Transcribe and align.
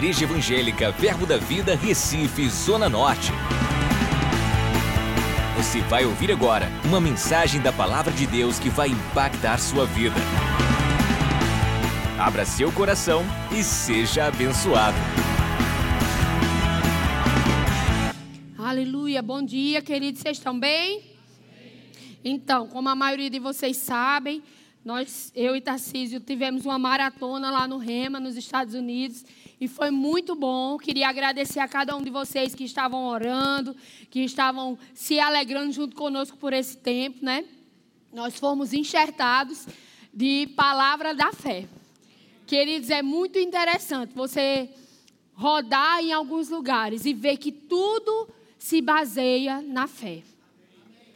Igreja 0.00 0.24
Evangélica 0.24 0.90
Verbo 0.92 1.26
da 1.26 1.36
Vida, 1.36 1.76
Recife, 1.76 2.48
Zona 2.48 2.88
Norte. 2.88 3.32
Você 5.58 5.82
vai 5.82 6.06
ouvir 6.06 6.32
agora 6.32 6.70
uma 6.86 6.98
mensagem 6.98 7.60
da 7.60 7.70
Palavra 7.70 8.10
de 8.10 8.26
Deus 8.26 8.58
que 8.58 8.70
vai 8.70 8.88
impactar 8.88 9.58
sua 9.58 9.84
vida. 9.84 10.16
Abra 12.18 12.46
seu 12.46 12.72
coração 12.72 13.22
e 13.52 13.62
seja 13.62 14.24
abençoado. 14.24 14.96
Aleluia, 18.56 19.20
bom 19.20 19.42
dia, 19.42 19.82
queridos, 19.82 20.22
vocês 20.22 20.38
estão 20.38 20.58
bem? 20.58 21.02
Então, 22.24 22.66
como 22.68 22.88
a 22.88 22.94
maioria 22.94 23.28
de 23.28 23.38
vocês 23.38 23.76
sabem, 23.76 24.42
nós, 24.82 25.30
eu 25.36 25.54
e 25.54 25.60
Tarcísio, 25.60 26.20
tivemos 26.20 26.64
uma 26.64 26.78
maratona 26.78 27.50
lá 27.50 27.68
no 27.68 27.76
Rema, 27.76 28.18
nos 28.18 28.34
Estados 28.34 28.72
Unidos, 28.72 29.26
e 29.60 29.68
foi 29.68 29.90
muito 29.90 30.34
bom. 30.34 30.78
Queria 30.78 31.08
agradecer 31.08 31.60
a 31.60 31.68
cada 31.68 31.94
um 31.94 32.02
de 32.02 32.08
vocês 32.08 32.54
que 32.54 32.64
estavam 32.64 33.04
orando, 33.04 33.76
que 34.10 34.20
estavam 34.20 34.78
se 34.94 35.20
alegrando 35.20 35.70
junto 35.72 35.94
conosco 35.94 36.38
por 36.38 36.52
esse 36.52 36.78
tempo, 36.78 37.22
né? 37.22 37.44
Nós 38.12 38.38
fomos 38.38 38.72
enxertados 38.72 39.66
de 40.12 40.48
palavra 40.56 41.14
da 41.14 41.30
fé. 41.32 41.68
Queridos, 42.46 42.88
é 42.90 43.02
muito 43.02 43.38
interessante 43.38 44.14
você 44.14 44.70
rodar 45.34 46.00
em 46.00 46.12
alguns 46.12 46.48
lugares 46.48 47.04
e 47.04 47.12
ver 47.12 47.36
que 47.36 47.52
tudo 47.52 48.28
se 48.58 48.80
baseia 48.80 49.60
na 49.62 49.86
fé. 49.86 50.22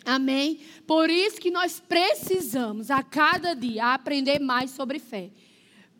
Amém? 0.04 0.60
Por 0.86 1.08
isso 1.08 1.40
que 1.40 1.50
nós 1.50 1.80
precisamos 1.80 2.90
a 2.90 3.02
cada 3.02 3.54
dia 3.54 3.94
aprender 3.94 4.38
mais 4.38 4.70
sobre 4.70 4.98
fé. 4.98 5.30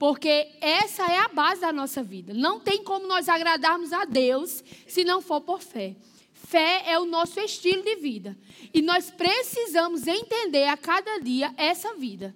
Porque 0.05 0.49
essa 0.61 1.03
é 1.05 1.19
a 1.19 1.29
base 1.29 1.63
da 1.63 1.73
nossa 1.73 2.03
vida. 2.03 2.35
Não 2.35 2.61
tem 2.61 2.85
como 2.85 3.07
nós 3.07 3.27
agradarmos 3.27 3.91
a 3.91 4.05
Deus 4.05 4.63
se 4.87 5.03
não 5.03 5.23
for 5.23 5.41
por 5.41 5.63
fé. 5.63 5.97
Fé 6.35 6.83
é 6.85 6.99
o 6.99 7.07
nosso 7.07 7.41
estilo 7.41 7.83
de 7.83 7.97
vida. 7.97 8.37
E 8.75 8.83
nós 8.83 9.11
precisamos 9.11 10.07
entender 10.07 10.67
a 10.67 10.77
cada 10.77 11.21
dia 11.21 11.55
essa 11.57 11.95
vida. 11.95 12.35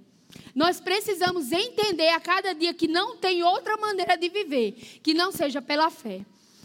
Nós 0.54 0.80
precisamos 0.80 1.52
entender 1.52 2.08
a 2.08 2.18
cada 2.18 2.54
dia 2.54 2.72
que 2.72 2.88
não 2.88 3.18
tem 3.18 3.42
outra 3.42 3.76
maneira 3.76 4.16
de 4.16 4.30
viver 4.30 4.72
que 5.02 5.12
não 5.12 5.30
seja 5.30 5.60
pela 5.60 5.90
fé. 5.90 6.24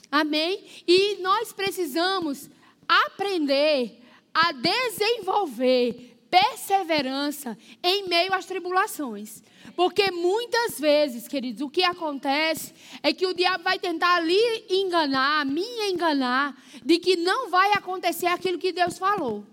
Amém? 0.09 0.63
E 0.87 1.17
nós 1.17 1.51
precisamos 1.51 2.49
aprender 2.87 3.99
a 4.33 4.53
desenvolver 4.53 6.15
perseverança 6.31 7.57
em 7.83 8.07
meio 8.07 8.33
às 8.33 8.45
tribulações. 8.45 9.43
Porque 9.75 10.11
muitas 10.11 10.79
vezes, 10.79 11.27
queridos, 11.27 11.61
o 11.61 11.69
que 11.69 11.83
acontece 11.83 12.73
é 13.01 13.11
que 13.11 13.25
o 13.25 13.33
diabo 13.33 13.63
vai 13.63 13.79
tentar 13.79 14.15
ali 14.15 14.39
enganar, 14.69 15.45
me 15.45 15.65
enganar, 15.89 16.55
de 16.83 16.99
que 16.99 17.15
não 17.15 17.49
vai 17.49 17.71
acontecer 17.73 18.27
aquilo 18.27 18.59
que 18.59 18.71
Deus 18.71 18.97
falou. 18.97 19.43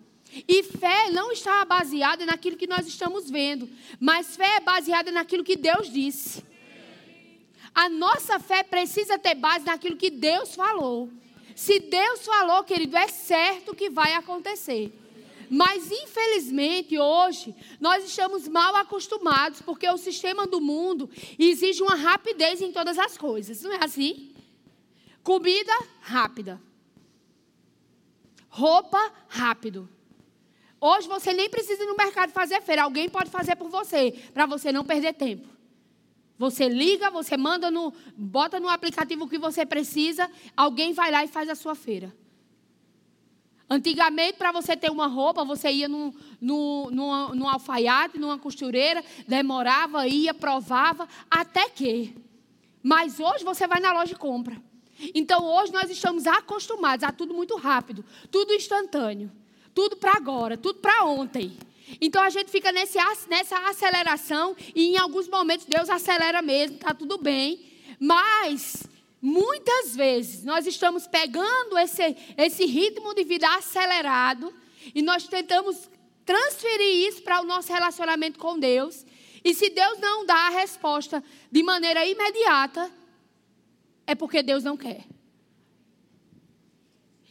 E 0.46 0.62
fé 0.62 1.10
não 1.10 1.32
está 1.32 1.64
baseada 1.64 2.24
naquilo 2.24 2.56
que 2.56 2.66
nós 2.66 2.86
estamos 2.86 3.30
vendo, 3.30 3.68
mas 3.98 4.36
fé 4.36 4.56
é 4.56 4.60
baseada 4.60 5.10
naquilo 5.10 5.42
que 5.42 5.56
Deus 5.56 5.90
disse. 5.90 6.44
A 7.74 7.88
nossa 7.88 8.38
fé 8.38 8.62
precisa 8.62 9.18
ter 9.18 9.34
base 9.34 9.64
naquilo 9.64 9.96
que 9.96 10.10
Deus 10.10 10.54
falou. 10.54 11.08
Se 11.54 11.78
Deus 11.78 12.24
falou, 12.24 12.62
querido, 12.64 12.96
é 12.96 13.08
certo 13.08 13.74
que 13.74 13.90
vai 13.90 14.14
acontecer. 14.14 14.92
Mas 15.50 15.90
infelizmente 15.90 16.96
hoje 16.96 17.52
nós 17.80 18.04
estamos 18.04 18.46
mal 18.46 18.76
acostumados 18.76 19.60
porque 19.60 19.88
o 19.88 19.96
sistema 19.96 20.46
do 20.46 20.60
mundo 20.60 21.10
exige 21.36 21.82
uma 21.82 21.96
rapidez 21.96 22.62
em 22.62 22.70
todas 22.70 22.96
as 22.96 23.18
coisas, 23.18 23.60
não 23.62 23.72
é 23.72 23.84
assim? 23.84 24.32
Comida 25.24 25.72
rápida. 26.00 26.60
Roupa 28.48 29.12
rápido. 29.28 29.88
Hoje 30.80 31.08
você 31.08 31.32
nem 31.32 31.50
precisa 31.50 31.82
ir 31.82 31.86
no 31.86 31.96
mercado 31.96 32.30
fazer 32.30 32.62
feira, 32.62 32.84
alguém 32.84 33.08
pode 33.08 33.28
fazer 33.28 33.56
por 33.56 33.68
você, 33.68 34.12
para 34.32 34.46
você 34.46 34.70
não 34.70 34.84
perder 34.84 35.14
tempo. 35.14 35.48
Você 36.38 36.68
liga, 36.68 37.10
você 37.10 37.36
manda 37.36 37.72
no, 37.72 37.92
bota 38.16 38.60
no 38.60 38.68
aplicativo 38.68 39.24
o 39.24 39.28
que 39.28 39.36
você 39.36 39.66
precisa, 39.66 40.30
alguém 40.56 40.92
vai 40.92 41.10
lá 41.10 41.24
e 41.24 41.28
faz 41.28 41.48
a 41.48 41.54
sua 41.56 41.74
feira. 41.74 42.14
Antigamente, 43.72 44.36
para 44.36 44.50
você 44.50 44.76
ter 44.76 44.90
uma 44.90 45.06
roupa, 45.06 45.44
você 45.44 45.70
ia 45.70 45.88
num, 45.88 46.12
num, 46.40 46.90
num, 46.90 47.34
num 47.36 47.48
alfaiate, 47.48 48.18
numa 48.18 48.36
costureira, 48.36 49.04
demorava, 49.28 50.08
ia, 50.08 50.34
provava, 50.34 51.06
até 51.30 51.68
que. 51.68 52.16
Mas 52.82 53.20
hoje 53.20 53.44
você 53.44 53.68
vai 53.68 53.78
na 53.78 53.92
loja 53.92 54.12
e 54.12 54.16
compra. 54.16 54.60
Então 55.14 55.44
hoje 55.44 55.72
nós 55.72 55.88
estamos 55.88 56.26
acostumados 56.26 57.04
a 57.04 57.12
tudo 57.12 57.32
muito 57.32 57.56
rápido, 57.56 58.04
tudo 58.28 58.52
instantâneo, 58.52 59.30
tudo 59.72 59.96
para 59.96 60.16
agora, 60.16 60.56
tudo 60.56 60.80
para 60.80 61.04
ontem. 61.04 61.56
Então 62.00 62.20
a 62.20 62.28
gente 62.28 62.50
fica 62.50 62.72
nesse, 62.72 62.98
nessa 63.28 63.56
aceleração 63.68 64.56
e 64.74 64.88
em 64.88 64.98
alguns 64.98 65.28
momentos 65.28 65.64
Deus 65.64 65.88
acelera 65.88 66.42
mesmo, 66.42 66.74
está 66.74 66.92
tudo 66.92 67.18
bem. 67.18 67.60
Mas 68.00 68.89
muitas 69.20 69.94
vezes 69.94 70.44
nós 70.44 70.66
estamos 70.66 71.06
pegando 71.06 71.78
esse, 71.78 72.16
esse 72.36 72.64
ritmo 72.64 73.14
de 73.14 73.24
vida 73.24 73.48
acelerado 73.54 74.52
e 74.94 75.02
nós 75.02 75.28
tentamos 75.28 75.90
transferir 76.24 77.08
isso 77.08 77.22
para 77.22 77.40
o 77.40 77.44
nosso 77.44 77.72
relacionamento 77.72 78.38
com 78.38 78.58
Deus. 78.58 79.04
E 79.44 79.54
se 79.54 79.70
Deus 79.70 79.98
não 79.98 80.24
dá 80.24 80.46
a 80.46 80.50
resposta 80.50 81.22
de 81.50 81.62
maneira 81.62 82.06
imediata, 82.06 82.90
é 84.06 84.14
porque 84.14 84.42
Deus 84.42 84.64
não 84.64 84.76
quer. 84.76 85.04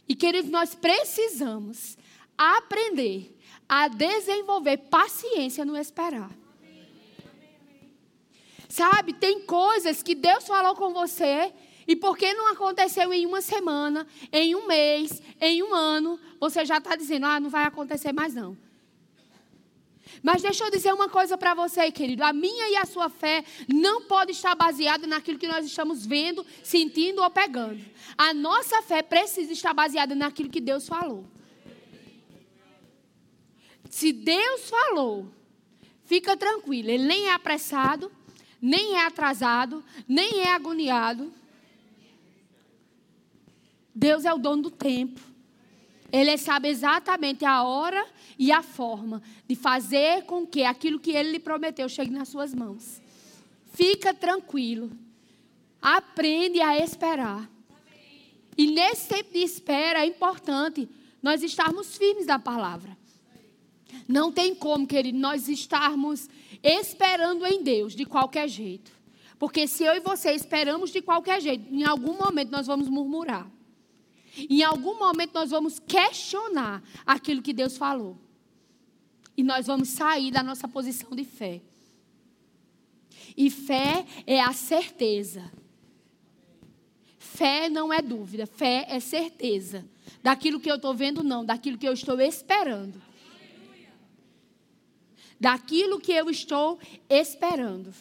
E 0.08 0.14
queridos, 0.14 0.50
nós 0.50 0.74
precisamos 0.74 1.96
aprender 2.36 3.36
a 3.68 3.86
desenvolver 3.86 4.76
paciência 4.78 5.64
no 5.64 5.76
esperar. 5.76 6.30
Sabe, 8.68 9.12
tem 9.12 9.40
coisas 9.40 10.02
que 10.02 10.14
Deus 10.14 10.46
falou 10.46 10.74
com 10.74 10.92
você 10.92 11.52
e 11.86 11.96
porque 11.96 12.32
não 12.34 12.52
aconteceu 12.52 13.12
em 13.12 13.26
uma 13.26 13.40
semana, 13.40 14.06
em 14.32 14.54
um 14.54 14.66
mês, 14.66 15.22
em 15.40 15.62
um 15.62 15.74
ano, 15.74 16.18
você 16.38 16.64
já 16.64 16.78
está 16.78 16.96
dizendo, 16.96 17.26
ah, 17.26 17.40
não 17.40 17.50
vai 17.50 17.64
acontecer 17.64 18.12
mais 18.12 18.34
não. 18.34 18.56
Mas 20.22 20.42
deixa 20.42 20.64
eu 20.64 20.70
dizer 20.70 20.92
uma 20.92 21.08
coisa 21.08 21.38
para 21.38 21.54
você, 21.54 21.90
querido. 21.90 22.24
A 22.24 22.32
minha 22.32 22.68
e 22.70 22.76
a 22.76 22.84
sua 22.84 23.08
fé 23.08 23.44
não 23.68 24.02
pode 24.02 24.32
estar 24.32 24.54
baseada 24.54 25.06
naquilo 25.06 25.38
que 25.38 25.48
nós 25.48 25.64
estamos 25.64 26.04
vendo, 26.04 26.44
sentindo 26.62 27.22
ou 27.22 27.30
pegando. 27.30 27.80
A 28.18 28.34
nossa 28.34 28.82
fé 28.82 29.02
precisa 29.02 29.52
estar 29.52 29.72
baseada 29.72 30.14
naquilo 30.14 30.50
que 30.50 30.60
Deus 30.60 30.86
falou. 30.86 31.24
Se 33.88 34.12
Deus 34.12 34.68
falou, 34.68 35.28
fica 36.04 36.36
tranquilo, 36.36 36.90
ele 36.90 37.04
nem 37.04 37.28
é 37.28 37.32
apressado, 37.32 38.12
nem 38.60 38.94
é 38.96 39.06
atrasado, 39.06 39.82
nem 40.06 40.40
é 40.40 40.52
agoniado. 40.52 41.32
Deus 43.94 44.24
é 44.24 44.32
o 44.32 44.38
dono 44.38 44.62
do 44.62 44.70
tempo. 44.70 45.20
Ele 46.12 46.36
sabe 46.36 46.68
exatamente 46.68 47.44
a 47.44 47.62
hora 47.62 48.04
e 48.38 48.50
a 48.50 48.62
forma 48.62 49.22
de 49.46 49.54
fazer 49.54 50.24
com 50.24 50.46
que 50.46 50.64
aquilo 50.64 50.98
que 50.98 51.12
ele 51.12 51.32
lhe 51.32 51.38
prometeu 51.38 51.88
chegue 51.88 52.10
nas 52.10 52.28
suas 52.28 52.54
mãos. 52.54 53.00
Fica 53.72 54.12
tranquilo. 54.12 54.90
Aprende 55.80 56.60
a 56.60 56.76
esperar. 56.78 57.48
E 58.56 58.66
nesse 58.66 59.08
tempo 59.08 59.32
de 59.32 59.38
espera 59.38 60.00
é 60.00 60.06
importante 60.06 60.88
nós 61.22 61.42
estarmos 61.42 61.96
firmes 61.96 62.26
na 62.26 62.38
palavra. 62.38 62.96
Não 64.06 64.32
tem 64.32 64.54
como, 64.54 64.86
querido, 64.86 65.18
nós 65.18 65.48
estarmos 65.48 66.28
esperando 66.62 67.46
em 67.46 67.62
Deus 67.62 67.94
de 67.94 68.04
qualquer 68.04 68.48
jeito. 68.48 68.90
Porque 69.38 69.66
se 69.66 69.84
eu 69.84 69.94
e 69.94 70.00
você 70.00 70.32
esperamos 70.32 70.90
de 70.90 71.00
qualquer 71.00 71.40
jeito, 71.40 71.72
em 71.72 71.84
algum 71.84 72.14
momento 72.14 72.50
nós 72.50 72.66
vamos 72.66 72.88
murmurar. 72.88 73.50
Em 74.36 74.62
algum 74.62 74.98
momento 74.98 75.34
nós 75.34 75.50
vamos 75.50 75.78
questionar 75.78 76.82
aquilo 77.04 77.42
que 77.42 77.52
Deus 77.52 77.76
falou. 77.76 78.18
E 79.36 79.42
nós 79.42 79.66
vamos 79.66 79.88
sair 79.88 80.30
da 80.30 80.42
nossa 80.42 80.68
posição 80.68 81.10
de 81.10 81.24
fé. 81.24 81.62
E 83.36 83.50
fé 83.50 84.04
é 84.26 84.40
a 84.40 84.52
certeza. 84.52 85.50
Fé 87.18 87.68
não 87.68 87.92
é 87.92 88.02
dúvida, 88.02 88.46
fé 88.46 88.86
é 88.88 89.00
certeza. 89.00 89.88
Daquilo 90.22 90.60
que 90.60 90.70
eu 90.70 90.76
estou 90.76 90.94
vendo, 90.94 91.22
não, 91.22 91.44
daquilo 91.44 91.78
que 91.78 91.86
eu 91.86 91.92
estou 91.92 92.20
esperando 92.20 93.00
daquilo 95.40 95.98
que 95.98 96.12
eu 96.12 96.28
estou 96.28 96.78
esperando. 97.08 97.94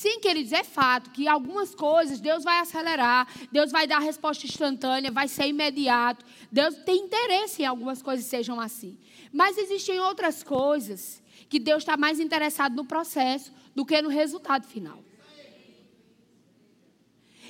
Sim, 0.00 0.18
queridos, 0.18 0.50
é 0.54 0.64
fato 0.64 1.10
que 1.10 1.28
algumas 1.28 1.74
coisas 1.74 2.22
Deus 2.22 2.42
vai 2.42 2.58
acelerar, 2.58 3.28
Deus 3.52 3.70
vai 3.70 3.86
dar 3.86 3.98
resposta 3.98 4.46
instantânea, 4.46 5.10
vai 5.10 5.28
ser 5.28 5.46
imediato. 5.46 6.24
Deus 6.50 6.74
tem 6.86 7.04
interesse 7.04 7.60
em 7.60 7.66
algumas 7.66 8.00
coisas 8.00 8.24
sejam 8.24 8.58
assim. 8.58 8.96
Mas 9.30 9.58
existem 9.58 10.00
outras 10.00 10.42
coisas 10.42 11.22
que 11.50 11.58
Deus 11.58 11.82
está 11.82 11.98
mais 11.98 12.18
interessado 12.18 12.74
no 12.74 12.86
processo 12.86 13.52
do 13.74 13.84
que 13.84 14.00
no 14.00 14.08
resultado 14.08 14.66
final. 14.66 15.04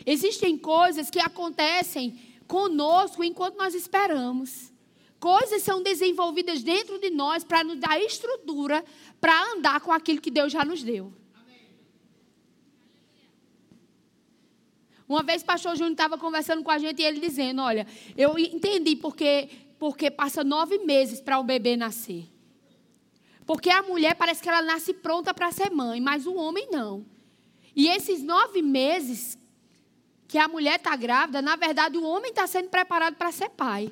Existem 0.05 0.59
coisas 0.59 1.09
que 1.09 1.21
acontecem 1.21 2.21
conosco 2.49 3.23
enquanto 3.23 3.59
nós 3.59 3.77
esperamos. 3.77 4.73
Coisas 5.21 5.63
são 5.63 5.85
desenvolvidas 5.85 6.65
dentro 6.65 6.99
de 6.99 7.11
nós 7.11 7.45
para 7.45 7.63
nos 7.63 7.79
dar 7.79 8.03
estrutura 8.03 8.85
para 9.21 9.53
andar 9.53 9.81
com 9.83 9.93
aquilo 9.93 10.21
que 10.21 10.33
Deus 10.33 10.51
já 10.51 10.65
nos 10.65 10.83
deu. 10.83 11.20
Uma 15.11 15.25
vez 15.25 15.43
o 15.43 15.45
pastor 15.45 15.75
Júnior 15.75 15.91
estava 15.91 16.17
conversando 16.17 16.63
com 16.63 16.71
a 16.71 16.79
gente 16.79 17.03
e 17.03 17.05
ele 17.05 17.19
dizendo: 17.19 17.61
Olha, 17.63 17.85
eu 18.17 18.39
entendi 18.39 18.95
porque, 18.95 19.49
porque 19.77 20.09
passa 20.09 20.45
nove 20.45 20.79
meses 20.79 21.21
para 21.21 21.37
o 21.41 21.43
bebê 21.43 21.77
nascer. 21.77 22.29
Porque 23.45 23.71
a 23.71 23.83
mulher 23.83 24.15
parece 24.15 24.41
que 24.41 24.49
ela 24.49 24.63
nasce 24.63 24.95
pronta 24.95 25.35
para 25.35 25.51
ser 25.51 25.69
mãe, 25.69 26.01
mas 26.01 26.27
o 26.27 26.37
homem 26.37 26.69
não. 26.71 27.05
E 27.75 27.89
esses 27.89 28.23
nove 28.23 28.63
meses 28.63 29.37
que 30.29 30.39
a 30.39 30.47
mulher 30.47 30.77
está 30.77 30.95
grávida, 30.95 31.43
na 31.43 31.57
verdade 31.57 31.99
o 31.99 32.05
homem 32.05 32.31
está 32.31 32.47
sendo 32.47 32.69
preparado 32.69 33.17
para 33.17 33.33
ser 33.33 33.49
pai. 33.49 33.91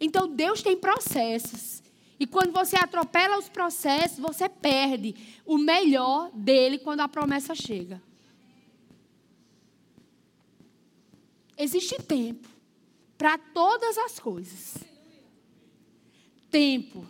Então 0.00 0.26
Deus 0.26 0.62
tem 0.62 0.76
processos. 0.76 1.80
E 2.18 2.26
quando 2.26 2.50
você 2.50 2.74
atropela 2.74 3.38
os 3.38 3.48
processos, 3.48 4.18
você 4.18 4.48
perde 4.48 5.14
o 5.44 5.56
melhor 5.56 6.28
dele 6.32 6.78
quando 6.78 7.02
a 7.02 7.08
promessa 7.08 7.54
chega. 7.54 8.02
Existe 11.56 12.02
tempo 12.02 12.48
para 13.16 13.38
todas 13.38 13.96
as 13.98 14.18
coisas. 14.18 14.76
Tempo. 16.50 17.06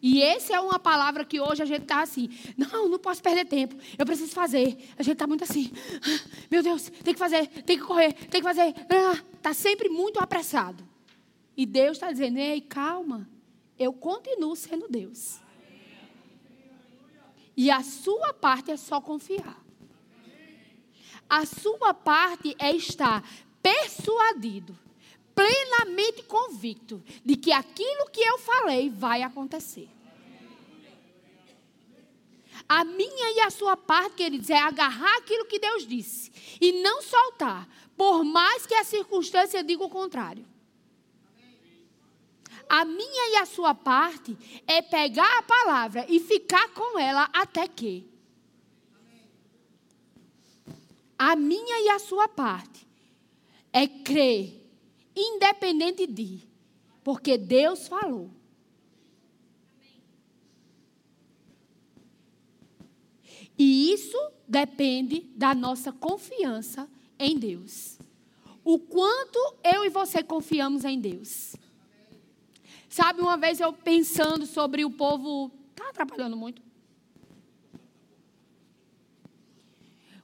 E 0.00 0.20
essa 0.20 0.54
é 0.54 0.60
uma 0.60 0.80
palavra 0.80 1.24
que 1.24 1.40
hoje 1.40 1.62
a 1.62 1.64
gente 1.64 1.82
está 1.82 2.02
assim. 2.02 2.28
Não, 2.56 2.88
não 2.88 2.98
posso 2.98 3.22
perder 3.22 3.44
tempo. 3.44 3.76
Eu 3.96 4.04
preciso 4.04 4.32
fazer. 4.32 4.76
A 4.98 5.02
gente 5.02 5.12
está 5.12 5.28
muito 5.28 5.44
assim. 5.44 5.70
Meu 6.50 6.62
Deus, 6.62 6.90
tem 7.04 7.14
que 7.14 7.18
fazer, 7.18 7.46
tem 7.62 7.78
que 7.78 7.84
correr, 7.84 8.12
tem 8.12 8.40
que 8.40 8.42
fazer. 8.42 8.70
Está 8.70 9.50
ah, 9.50 9.54
sempre 9.54 9.88
muito 9.88 10.18
apressado. 10.18 10.84
E 11.56 11.64
Deus 11.64 11.98
está 11.98 12.10
dizendo: 12.10 12.38
ei, 12.38 12.60
calma. 12.60 13.28
Eu 13.78 13.92
continuo 13.92 14.56
sendo 14.56 14.88
Deus. 14.88 15.40
E 17.56 17.70
a 17.70 17.82
sua 17.82 18.32
parte 18.32 18.70
é 18.70 18.76
só 18.76 19.00
confiar. 19.00 19.62
A 21.28 21.46
sua 21.46 21.94
parte 21.94 22.56
é 22.58 22.74
estar 22.74 23.24
persuadido, 23.62 24.76
plenamente 25.34 26.22
convicto 26.24 27.02
de 27.24 27.36
que 27.36 27.52
aquilo 27.52 28.10
que 28.10 28.20
eu 28.20 28.38
falei 28.38 28.90
vai 28.90 29.22
acontecer. 29.22 29.88
A 32.68 32.84
minha 32.84 33.32
e 33.32 33.40
a 33.40 33.50
sua 33.50 33.76
parte, 33.76 34.16
queridos, 34.16 34.50
é 34.50 34.58
agarrar 34.58 35.18
aquilo 35.18 35.46
que 35.46 35.58
Deus 35.58 35.86
disse 35.86 36.32
e 36.60 36.72
não 36.82 37.02
soltar, 37.02 37.68
por 37.96 38.24
mais 38.24 38.66
que 38.66 38.74
a 38.74 38.84
circunstância 38.84 39.62
diga 39.62 39.84
o 39.84 39.90
contrário. 39.90 40.46
A 42.68 42.84
minha 42.84 43.34
e 43.34 43.36
a 43.36 43.44
sua 43.44 43.74
parte 43.74 44.36
é 44.66 44.80
pegar 44.80 45.38
a 45.38 45.42
palavra 45.42 46.06
e 46.08 46.18
ficar 46.18 46.68
com 46.70 46.98
ela 46.98 47.28
até 47.32 47.68
que. 47.68 48.10
A 51.18 51.36
minha 51.36 51.80
e 51.82 51.90
a 51.90 51.98
sua 51.98 52.28
parte 52.28 52.88
é 53.72 53.86
crer, 53.86 54.68
independente 55.16 56.06
de, 56.06 56.40
porque 57.02 57.38
Deus 57.38 57.88
falou. 57.88 58.30
E 63.58 63.92
isso 63.92 64.18
depende 64.46 65.20
da 65.36 65.54
nossa 65.54 65.92
confiança 65.92 66.88
em 67.18 67.38
Deus. 67.38 67.98
O 68.64 68.78
quanto 68.78 69.38
eu 69.62 69.84
e 69.84 69.88
você 69.88 70.22
confiamos 70.22 70.84
em 70.84 70.98
Deus. 70.98 71.54
Sabe, 72.88 73.20
uma 73.20 73.36
vez 73.36 73.60
eu 73.60 73.72
pensando 73.72 74.46
sobre 74.46 74.84
o 74.84 74.90
povo. 74.90 75.50
Está 75.70 75.88
atrapalhando 75.88 76.36
muito? 76.36 76.62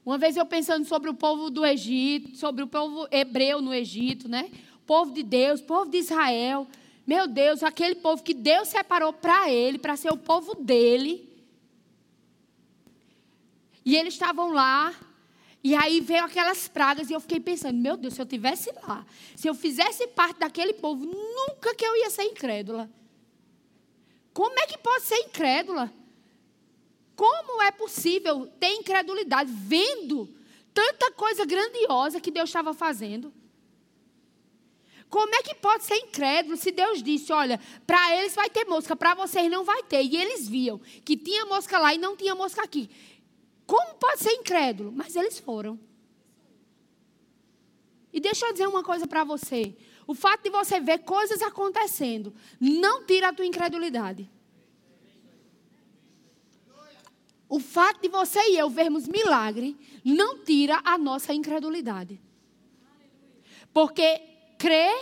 Uma 0.08 0.16
vez 0.16 0.38
eu 0.38 0.46
pensando 0.46 0.86
sobre 0.86 1.10
o 1.10 1.12
povo 1.12 1.50
do 1.50 1.66
Egito, 1.66 2.34
sobre 2.34 2.64
o 2.64 2.66
povo 2.66 3.06
hebreu 3.10 3.60
no 3.60 3.74
Egito, 3.74 4.26
né? 4.26 4.50
Povo 4.86 5.12
de 5.12 5.22
Deus, 5.22 5.60
povo 5.60 5.90
de 5.90 5.98
Israel. 5.98 6.66
Meu 7.06 7.28
Deus, 7.28 7.62
aquele 7.62 7.94
povo 7.94 8.22
que 8.22 8.32
Deus 8.32 8.68
separou 8.68 9.12
para 9.12 9.52
ele, 9.52 9.76
para 9.76 9.98
ser 9.98 10.10
o 10.10 10.16
povo 10.16 10.54
dele. 10.54 11.30
E 13.84 13.96
eles 13.96 14.14
estavam 14.14 14.50
lá, 14.50 14.94
e 15.62 15.74
aí 15.74 16.00
veio 16.00 16.24
aquelas 16.24 16.66
pragas, 16.68 17.10
e 17.10 17.12
eu 17.12 17.20
fiquei 17.20 17.38
pensando, 17.38 17.76
meu 17.76 17.94
Deus, 17.94 18.14
se 18.14 18.22
eu 18.22 18.26
tivesse 18.26 18.72
lá, 18.82 19.04
se 19.36 19.46
eu 19.46 19.54
fizesse 19.54 20.06
parte 20.06 20.40
daquele 20.40 20.72
povo, 20.72 21.04
nunca 21.04 21.74
que 21.74 21.84
eu 21.84 21.94
ia 21.96 22.08
ser 22.08 22.22
incrédula. 22.22 22.88
Como 24.32 24.58
é 24.58 24.66
que 24.66 24.78
pode 24.78 25.04
ser 25.04 25.18
incrédula? 25.18 25.92
Como 27.18 27.60
é 27.62 27.72
possível 27.72 28.46
ter 28.60 28.68
incredulidade 28.74 29.50
vendo 29.52 30.32
tanta 30.72 31.10
coisa 31.10 31.44
grandiosa 31.44 32.20
que 32.20 32.30
Deus 32.30 32.48
estava 32.48 32.72
fazendo? 32.72 33.34
Como 35.10 35.34
é 35.34 35.42
que 35.42 35.56
pode 35.56 35.82
ser 35.82 35.96
incrédulo 35.96 36.56
se 36.56 36.70
Deus 36.70 37.02
disse: 37.02 37.32
olha, 37.32 37.58
para 37.84 38.16
eles 38.16 38.36
vai 38.36 38.48
ter 38.48 38.64
mosca, 38.66 38.94
para 38.94 39.16
vocês 39.16 39.50
não 39.50 39.64
vai 39.64 39.82
ter? 39.82 40.00
E 40.04 40.16
eles 40.16 40.46
viam 40.46 40.78
que 41.04 41.16
tinha 41.16 41.44
mosca 41.44 41.76
lá 41.80 41.92
e 41.92 41.98
não 41.98 42.16
tinha 42.16 42.36
mosca 42.36 42.62
aqui. 42.62 42.88
Como 43.66 43.94
pode 43.94 44.20
ser 44.20 44.34
incrédulo? 44.34 44.92
Mas 44.92 45.16
eles 45.16 45.40
foram. 45.40 45.76
E 48.12 48.20
deixa 48.20 48.46
eu 48.46 48.52
dizer 48.52 48.68
uma 48.68 48.84
coisa 48.84 49.08
para 49.08 49.24
você: 49.24 49.76
o 50.06 50.14
fato 50.14 50.44
de 50.44 50.50
você 50.50 50.78
ver 50.78 50.98
coisas 50.98 51.42
acontecendo 51.42 52.32
não 52.60 53.04
tira 53.04 53.30
a 53.30 53.32
tua 53.32 53.44
incredulidade. 53.44 54.30
O 57.48 57.58
fato 57.58 58.02
de 58.02 58.08
você 58.08 58.38
e 58.50 58.58
eu 58.58 58.68
vermos 58.68 59.08
milagre 59.08 59.76
não 60.04 60.38
tira 60.44 60.80
a 60.84 60.98
nossa 60.98 61.32
incredulidade. 61.32 62.20
Porque 63.72 64.20
crer 64.58 65.00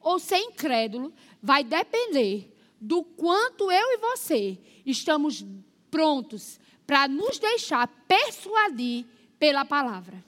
ou 0.00 0.18
ser 0.18 0.38
incrédulo 0.38 1.12
vai 1.42 1.62
depender 1.62 2.50
do 2.80 3.02
quanto 3.04 3.70
eu 3.70 3.92
e 3.92 3.98
você 3.98 4.58
estamos 4.86 5.44
prontos 5.90 6.58
para 6.86 7.06
nos 7.06 7.38
deixar 7.38 7.86
persuadir 8.08 9.04
pela 9.38 9.64
palavra. 9.64 10.24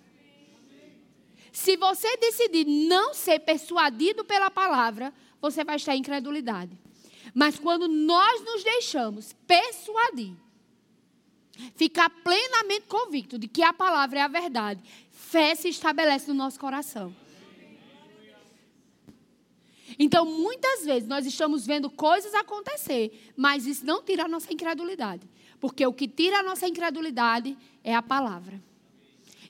Se 1.51 1.77
você 1.77 2.17
decidir 2.17 2.67
não 2.67 3.15
ser 3.15 3.39
persuadido 3.41 4.25
pela 4.25 4.51
palavra, 4.51 5.15
você 5.41 5.65
vai 5.65 5.77
estar 5.77 5.95
em 5.95 6.01
incredulidade. 6.01 6.77
Mas 7.33 7.59
quando 7.59 7.89
nós 7.89 8.45
nos 8.45 8.63
deixamos 8.63 9.33
persuadir 9.47 10.35
ficar 11.75 12.11
plenamente 12.11 12.87
convicto 12.87 13.39
de 13.39 13.49
que 13.49 13.63
a 13.63 13.73
palavra 13.73 14.19
é 14.19 14.23
a 14.23 14.29
verdade, 14.29 14.83
fé 15.11 15.55
se 15.55 15.69
estabelece 15.69 16.29
no 16.29 16.35
nosso 16.35 16.59
coração. 16.59 17.15
Então, 19.99 20.25
muitas 20.25 20.85
vezes 20.85 21.09
nós 21.09 21.27
estamos 21.27 21.67
vendo 21.67 21.91
coisas 21.91 22.35
acontecer, 22.35 23.33
mas 23.37 23.67
isso 23.67 23.85
não 23.85 24.03
tira 24.03 24.25
a 24.25 24.29
nossa 24.29 24.53
incredulidade. 24.53 25.29
Porque 25.61 25.87
o 25.87 25.93
que 25.93 26.09
tira 26.09 26.41
a 26.41 26.43
nossa 26.43 26.67
incredulidade 26.67 27.57
é 27.83 27.95
a 27.95 28.03
palavra. 28.03 28.61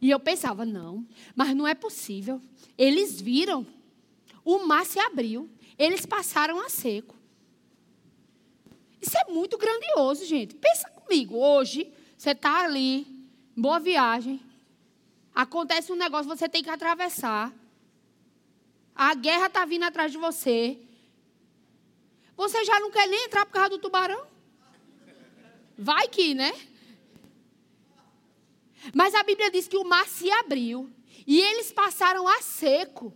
E 0.01 0.11
eu 0.11 0.21
pensava, 0.21 0.67
não, 0.67 1.07
mas 1.35 1.55
não 1.57 1.67
é 1.67 1.75
possível. 1.75 2.41
Eles 2.77 3.21
viram, 3.21 3.67
o 4.45 4.67
mar 4.67 4.85
se 4.85 4.99
abriu, 4.99 5.49
eles 5.79 6.05
passaram 6.05 6.61
a 6.61 6.69
seco. 6.69 7.15
Isso 9.01 9.17
é 9.19 9.33
muito 9.33 9.57
grandioso, 9.57 10.25
gente. 10.25 10.55
Pensa 10.55 10.89
comigo, 10.91 11.37
hoje, 11.37 11.91
você 12.25 12.31
está 12.31 12.65
ali, 12.65 13.07
boa 13.55 13.79
viagem. 13.79 14.41
Acontece 15.35 15.93
um 15.93 15.95
negócio, 15.95 16.27
você 16.27 16.49
tem 16.49 16.63
que 16.63 16.71
atravessar. 16.71 17.53
A 18.95 19.15
guerra 19.15 19.49
está 19.49 19.67
vindo 19.67 19.83
atrás 19.83 20.11
de 20.11 20.17
você. 20.17 20.79
Você 22.35 22.65
já 22.65 22.81
não 22.81 22.91
quer 22.91 23.07
nem 23.09 23.27
entrar 23.27 23.45
por 23.45 23.53
causa 23.53 23.69
do 23.69 23.79
tubarão? 23.79 24.27
Vai 25.77 26.09
que, 26.09 26.33
né? 26.33 26.55
Mas 28.95 29.15
a 29.15 29.23
Bíblia 29.23 29.51
diz 29.51 29.69
que 29.69 29.77
o 29.77 29.85
mar 29.85 30.07
se 30.07 30.31
abriu 30.31 30.91
e 31.27 31.39
eles 31.39 31.73
passaram 31.73 32.27
a 32.27 32.41
seco. 32.41 33.15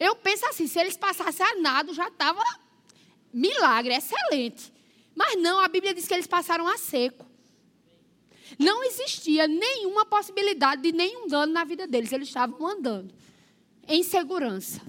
Eu 0.00 0.16
penso 0.16 0.46
assim, 0.46 0.66
se 0.66 0.78
eles 0.78 0.96
passassem 0.96 1.44
a 1.44 1.56
nado, 1.56 1.92
já 1.92 2.08
estava 2.08 2.42
milagre, 3.30 3.94
excelente. 3.94 4.72
Mas 5.14 5.38
não, 5.38 5.60
a 5.60 5.68
Bíblia 5.68 5.92
diz 5.92 6.08
que 6.08 6.14
eles 6.14 6.26
passaram 6.26 6.66
a 6.66 6.78
seco. 6.78 7.30
Não 8.58 8.84
existia 8.84 9.46
nenhuma 9.48 10.04
possibilidade 10.04 10.82
de 10.82 10.92
nenhum 10.92 11.26
dano 11.26 11.52
na 11.52 11.64
vida 11.64 11.86
deles. 11.86 12.12
Eles 12.12 12.28
estavam 12.28 12.66
andando 12.66 13.14
em 13.88 14.02
segurança. 14.02 14.80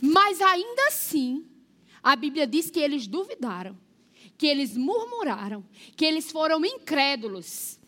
Mas 0.00 0.40
ainda 0.40 0.86
assim, 0.86 1.44
a 2.02 2.14
Bíblia 2.14 2.46
diz 2.46 2.70
que 2.70 2.78
eles 2.78 3.06
duvidaram. 3.06 3.76
que 4.38 4.46
eles 4.46 4.76
murmuraram, 4.76 5.64
que 5.96 6.04
eles 6.04 6.30
foram 6.30 6.64
incrédulos. 6.64 7.78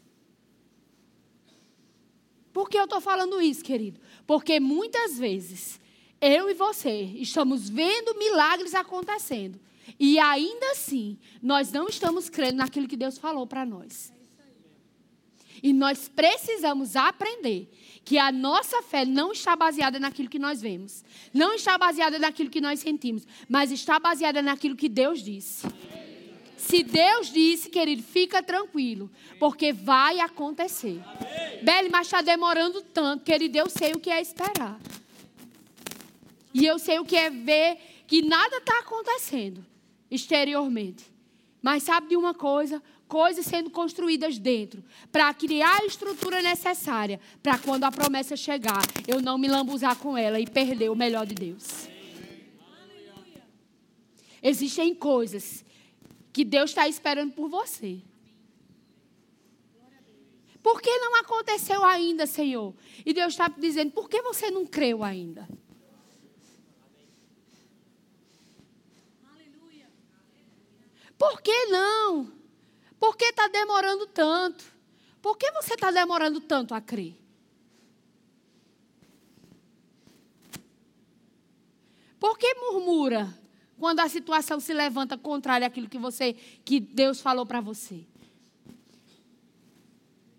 Por 2.52 2.68
que 2.68 2.76
eu 2.76 2.84
estou 2.84 3.00
falando 3.00 3.40
isso, 3.40 3.62
querido? 3.62 4.00
Porque 4.26 4.58
muitas 4.58 5.16
vezes 5.16 5.80
eu 6.20 6.50
e 6.50 6.54
você 6.54 7.02
estamos 7.14 7.70
vendo 7.70 8.18
milagres 8.18 8.74
acontecendo 8.74 9.60
e 10.00 10.18
ainda 10.18 10.70
assim 10.70 11.18
nós 11.42 11.70
não 11.70 11.86
estamos 11.86 12.30
crendo 12.30 12.56
naquilo 12.56 12.88
que 12.88 12.96
Deus 12.96 13.18
falou 13.18 13.46
para 13.46 13.66
nós. 13.66 14.10
E 15.62 15.74
nós 15.74 16.08
precisamos 16.08 16.96
aprender 16.96 17.70
que 18.02 18.16
a 18.16 18.32
nossa 18.32 18.80
fé 18.80 19.04
não 19.04 19.30
está 19.30 19.54
baseada 19.54 20.00
naquilo 20.00 20.30
que 20.30 20.38
nós 20.38 20.62
vemos, 20.62 21.04
não 21.34 21.52
está 21.52 21.76
baseada 21.76 22.18
naquilo 22.18 22.48
que 22.48 22.62
nós 22.62 22.80
sentimos, 22.80 23.26
mas 23.46 23.70
está 23.70 24.00
baseada 24.00 24.40
naquilo 24.40 24.74
que 24.74 24.88
Deus 24.88 25.22
disse. 25.22 25.66
Se 26.56 26.82
Deus 26.82 27.30
disse, 27.30 27.68
querido, 27.68 28.02
fica 28.02 28.42
tranquilo, 28.42 29.10
porque 29.38 29.70
vai 29.70 30.18
acontecer. 30.20 30.98
Beli, 31.62 31.90
mas 31.90 32.06
está 32.06 32.22
demorando 32.22 32.80
tanto, 32.80 33.22
querido, 33.22 33.58
eu 33.58 33.68
sei 33.68 33.92
o 33.92 34.00
que 34.00 34.10
é 34.10 34.20
esperar. 34.20 34.80
E 36.54 36.64
eu 36.64 36.78
sei 36.78 36.98
o 36.98 37.04
que 37.04 37.16
é 37.16 37.28
ver 37.28 37.76
que 38.06 38.22
nada 38.22 38.56
está 38.56 38.78
acontecendo 38.78 39.69
exteriormente. 40.10 41.04
Mas 41.62 41.82
sabe 41.82 42.08
de 42.08 42.16
uma 42.16 42.34
coisa? 42.34 42.82
Coisas 43.06 43.44
sendo 43.44 43.70
construídas 43.70 44.38
dentro, 44.38 44.84
para 45.10 45.32
criar 45.34 45.80
a 45.80 45.84
estrutura 45.84 46.40
necessária, 46.40 47.20
para 47.42 47.58
quando 47.58 47.84
a 47.84 47.90
promessa 47.90 48.36
chegar, 48.36 48.82
eu 49.06 49.20
não 49.20 49.36
me 49.36 49.48
lambuzar 49.48 49.96
com 49.96 50.16
ela 50.16 50.38
e 50.38 50.46
perder 50.46 50.90
o 50.90 50.96
melhor 50.96 51.26
de 51.26 51.34
Deus. 51.34 51.88
Existem 54.42 54.94
coisas 54.94 55.64
que 56.32 56.44
Deus 56.44 56.70
está 56.70 56.88
esperando 56.88 57.32
por 57.32 57.48
você. 57.48 58.00
Por 60.62 60.80
que 60.80 60.90
não 60.98 61.16
aconteceu 61.16 61.84
ainda, 61.84 62.26
Senhor? 62.26 62.74
E 63.04 63.12
Deus 63.12 63.32
está 63.32 63.48
dizendo: 63.48 63.92
por 63.92 64.08
que 64.08 64.22
você 64.22 64.50
não 64.50 64.66
creu 64.66 65.02
ainda? 65.02 65.48
Por 71.20 71.42
que 71.42 71.66
não? 71.66 72.32
Por 72.98 73.14
que 73.14 73.26
está 73.26 73.46
demorando 73.48 74.06
tanto? 74.06 74.64
Por 75.20 75.36
que 75.36 75.52
você 75.52 75.74
está 75.74 75.90
demorando 75.90 76.40
tanto 76.40 76.74
a 76.74 76.80
crer? 76.80 77.14
Por 82.18 82.38
que 82.38 82.54
murmura? 82.54 83.38
quando 83.80 84.00
a 84.00 84.08
situação 84.10 84.60
se 84.60 84.74
levanta 84.74 85.16
contrária 85.16 85.66
àquilo 85.66 85.88
que 85.88 85.98
você 85.98 86.34
que 86.66 86.78
Deus 86.78 87.18
falou 87.22 87.46
para 87.46 87.62
você. 87.62 88.04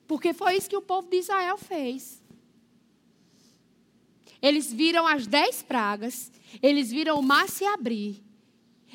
Porque 0.07 0.31
foi 0.31 0.57
isso 0.57 0.69
que 0.69 0.77
o 0.77 0.81
povo 0.81 1.09
de 1.09 1.17
Israel 1.17 1.57
fez. 1.57 2.21
Eles 4.39 4.71
viram 4.71 5.07
as 5.07 5.25
dez 5.25 5.63
pragas, 5.63 6.31
eles 6.61 6.91
viram 6.91 7.19
o 7.19 7.23
mar 7.23 7.49
se 7.49 7.65
abrir, 7.65 8.23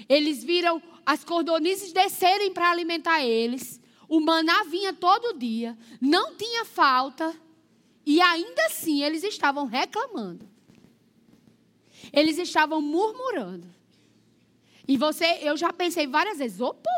eles 0.09 0.45
viram 0.45 0.81
as 1.07 1.25
cordonizes 1.25 1.93
descerem 1.93 2.53
para 2.53 2.71
alimentar 2.71 3.25
eles, 3.25 3.81
o 4.09 4.21
maná 4.21 4.65
vinha 4.65 4.93
todo 4.93 5.39
dia, 5.39 5.79
não 6.01 6.35
tinha 6.35 6.65
falta, 6.65 7.35
e 8.05 8.21
ainda 8.21 8.67
assim 8.67 9.03
eles 9.03 9.23
estavam 9.23 9.67
reclamando. 9.67 10.47
Eles 12.13 12.39
estavam 12.39 12.83
murmurando. 12.83 13.75
E 14.87 14.97
você, 14.97 15.39
eu 15.43 15.57
já 15.57 15.73
pensei 15.73 16.07
várias 16.07 16.39
vezes, 16.39 16.61
ô 16.61 16.75
povo 16.75 16.97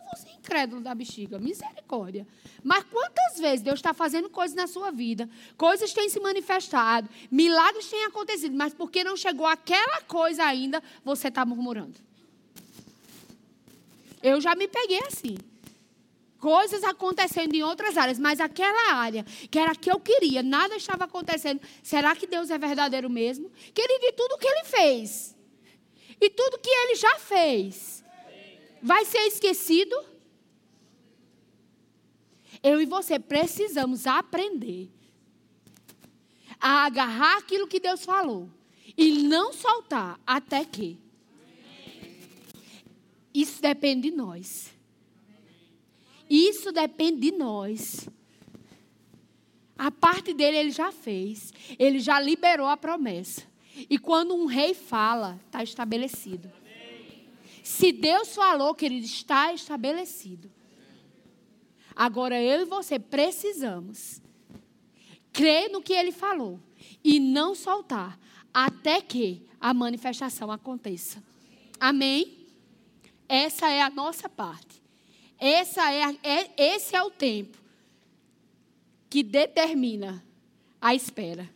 incrédulo 0.48 0.80
da 0.80 0.94
bexiga, 0.94 1.38
misericórdia. 1.38 2.26
Mas 2.64 2.84
quantas 2.84 3.38
vezes 3.38 3.60
Deus 3.60 3.78
está 3.78 3.92
fazendo 3.92 4.30
coisas 4.30 4.56
na 4.56 4.66
sua 4.66 4.90
vida, 4.90 5.28
coisas 5.56 5.92
têm 5.92 6.08
se 6.08 6.18
manifestado, 6.18 7.08
milagres 7.30 7.86
têm 7.88 8.04
acontecido, 8.06 8.56
mas 8.56 8.72
porque 8.72 9.04
não 9.04 9.16
chegou 9.16 9.46
aquela 9.46 10.00
coisa 10.02 10.44
ainda, 10.44 10.82
você 11.04 11.28
está 11.28 11.44
murmurando. 11.44 12.07
Eu 14.22 14.40
já 14.40 14.54
me 14.54 14.68
peguei 14.68 15.00
assim. 15.06 15.36
Coisas 16.38 16.84
acontecendo 16.84 17.54
em 17.54 17.62
outras 17.62 17.96
áreas, 17.96 18.18
mas 18.18 18.40
aquela 18.40 18.94
área, 18.94 19.24
que 19.50 19.58
era 19.58 19.72
a 19.72 19.74
que 19.74 19.90
eu 19.90 19.98
queria, 19.98 20.42
nada 20.42 20.76
estava 20.76 21.04
acontecendo. 21.04 21.60
Será 21.82 22.14
que 22.14 22.26
Deus 22.26 22.48
é 22.50 22.58
verdadeiro 22.58 23.10
mesmo? 23.10 23.50
Querido, 23.74 24.04
e 24.04 24.12
tudo 24.12 24.38
que 24.38 24.46
ele 24.46 24.64
fez 24.64 25.36
e 26.20 26.28
tudo 26.30 26.58
que 26.58 26.70
ele 26.70 26.94
já 26.96 27.18
fez 27.18 28.04
vai 28.82 29.04
ser 29.04 29.20
esquecido? 29.26 29.96
Eu 32.62 32.80
e 32.80 32.86
você 32.86 33.18
precisamos 33.18 34.06
aprender 34.06 34.90
a 36.60 36.86
agarrar 36.86 37.38
aquilo 37.38 37.68
que 37.68 37.78
Deus 37.78 38.04
falou 38.04 38.50
e 38.96 39.22
não 39.22 39.52
soltar 39.52 40.20
até 40.26 40.64
que. 40.64 40.98
Isso 43.38 43.62
depende 43.62 44.10
de 44.10 44.16
nós. 44.16 44.74
Isso 46.28 46.72
depende 46.72 47.30
de 47.30 47.30
nós. 47.30 48.08
A 49.78 49.92
parte 49.92 50.34
dele 50.34 50.56
ele 50.56 50.70
já 50.72 50.90
fez. 50.90 51.52
Ele 51.78 52.00
já 52.00 52.18
liberou 52.18 52.66
a 52.66 52.76
promessa. 52.76 53.42
E 53.88 53.96
quando 53.96 54.34
um 54.34 54.46
rei 54.46 54.74
fala, 54.74 55.38
está 55.46 55.62
estabelecido. 55.62 56.50
Se 57.62 57.92
Deus 57.92 58.34
falou, 58.34 58.74
querido, 58.74 59.06
está 59.06 59.52
estabelecido. 59.52 60.50
Agora 61.94 62.42
eu 62.42 62.62
e 62.62 62.64
você 62.64 62.98
precisamos 62.98 64.20
crer 65.32 65.70
no 65.70 65.80
que 65.80 65.92
ele 65.92 66.10
falou 66.10 66.58
e 67.04 67.20
não 67.20 67.54
soltar 67.54 68.18
até 68.52 69.00
que 69.00 69.46
a 69.60 69.72
manifestação 69.72 70.50
aconteça. 70.50 71.22
Amém? 71.78 72.37
Essa 73.28 73.70
é 73.70 73.82
a 73.82 73.90
nossa 73.90 74.28
parte. 74.28 74.82
Essa 75.38 75.90
é, 75.92 76.02
a, 76.04 76.14
é 76.22 76.50
esse 76.56 76.96
é 76.96 77.02
o 77.02 77.10
tempo 77.10 77.58
que 79.10 79.22
determina 79.22 80.24
a 80.80 80.94
espera. 80.94 81.48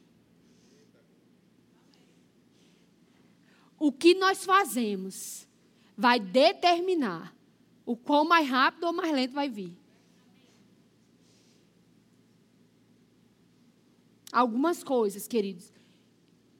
o 3.84 3.90
que 3.90 4.14
nós 4.14 4.44
fazemos 4.44 5.44
vai 5.96 6.20
determinar 6.20 7.34
o 7.84 7.96
quão 7.96 8.24
mais 8.24 8.48
rápido 8.48 8.84
ou 8.84 8.92
mais 8.92 9.12
lento 9.12 9.32
vai 9.32 9.48
vir. 9.48 9.72
Algumas 14.30 14.84
coisas, 14.84 15.26
queridos, 15.26 15.72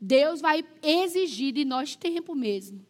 Deus 0.01 0.41
vai 0.41 0.65
exigir 0.83 1.53
de 1.53 1.65
nós 1.65 1.95
tempo 1.95 2.35
mesmo. 2.35 2.85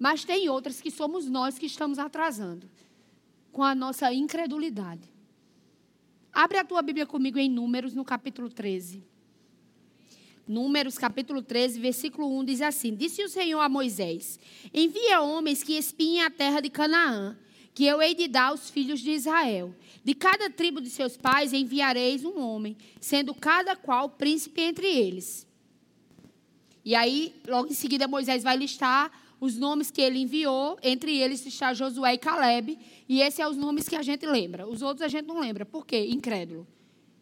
Mas 0.00 0.24
tem 0.24 0.48
outras 0.48 0.80
que 0.80 0.90
somos 0.90 1.26
nós 1.26 1.58
que 1.58 1.66
estamos 1.66 1.98
atrasando 1.98 2.66
com 3.52 3.62
a 3.62 3.74
nossa 3.74 4.10
incredulidade. 4.14 5.12
Abre 6.32 6.56
a 6.56 6.64
tua 6.64 6.80
Bíblia 6.80 7.04
comigo 7.04 7.38
em 7.38 7.50
Números, 7.50 7.92
no 7.94 8.02
capítulo 8.02 8.48
13. 8.48 9.04
Números 10.48 10.96
capítulo 10.96 11.42
13, 11.42 11.78
versículo 11.78 12.34
1 12.38 12.44
diz 12.46 12.62
assim: 12.62 12.94
Disse 12.94 13.22
o 13.22 13.28
Senhor 13.28 13.60
a 13.60 13.68
Moisés: 13.68 14.40
Envia 14.72 15.20
homens 15.20 15.62
que 15.62 15.76
espiem 15.76 16.22
a 16.22 16.30
terra 16.30 16.60
de 16.60 16.70
Canaã, 16.70 17.36
que 17.74 17.84
eu 17.84 18.00
hei 18.00 18.14
de 18.14 18.26
dar 18.26 18.48
aos 18.48 18.70
filhos 18.70 19.00
de 19.00 19.10
Israel. 19.10 19.74
De 20.02 20.14
cada 20.14 20.48
tribo 20.48 20.80
de 20.80 20.88
seus 20.88 21.18
pais 21.18 21.52
enviareis 21.52 22.24
um 22.24 22.40
homem, 22.40 22.74
sendo 22.98 23.34
cada 23.34 23.76
qual 23.76 24.08
príncipe 24.08 24.62
entre 24.62 24.86
eles. 24.86 25.46
E 26.82 26.94
aí, 26.94 27.38
logo 27.46 27.68
em 27.68 27.74
seguida, 27.74 28.08
Moisés 28.08 28.42
vai 28.42 28.56
listar 28.56 29.19
os 29.40 29.56
nomes 29.56 29.90
que 29.90 30.02
ele 30.02 30.18
enviou, 30.18 30.78
entre 30.82 31.16
eles 31.16 31.44
está 31.46 31.72
Josué 31.72 32.14
e 32.14 32.18
Caleb, 32.18 32.78
e 33.08 33.22
esses 33.22 33.34
são 33.34 33.50
os 33.50 33.56
nomes 33.56 33.88
que 33.88 33.96
a 33.96 34.02
gente 34.02 34.26
lembra. 34.26 34.68
Os 34.68 34.82
outros 34.82 35.02
a 35.02 35.08
gente 35.08 35.26
não 35.26 35.40
lembra. 35.40 35.64
Por 35.64 35.86
quê? 35.86 36.06
Incrédulo. 36.10 36.66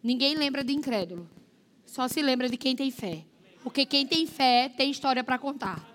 Ninguém 0.03 0.35
lembra 0.35 0.65
de 0.65 0.73
incrédulo. 0.73 1.31
Só 1.87 2.09
se 2.09 2.21
lembra 2.21 2.49
de 2.49 2.57
quem 2.57 2.75
tem 2.75 2.91
fé. 2.91 3.25
Porque 3.63 3.87
quem 3.87 4.07
tem 4.07 4.27
fé 4.27 4.69
tem 4.69 4.91
história 4.91 5.23
para 5.23 5.39
contar. 5.39 5.89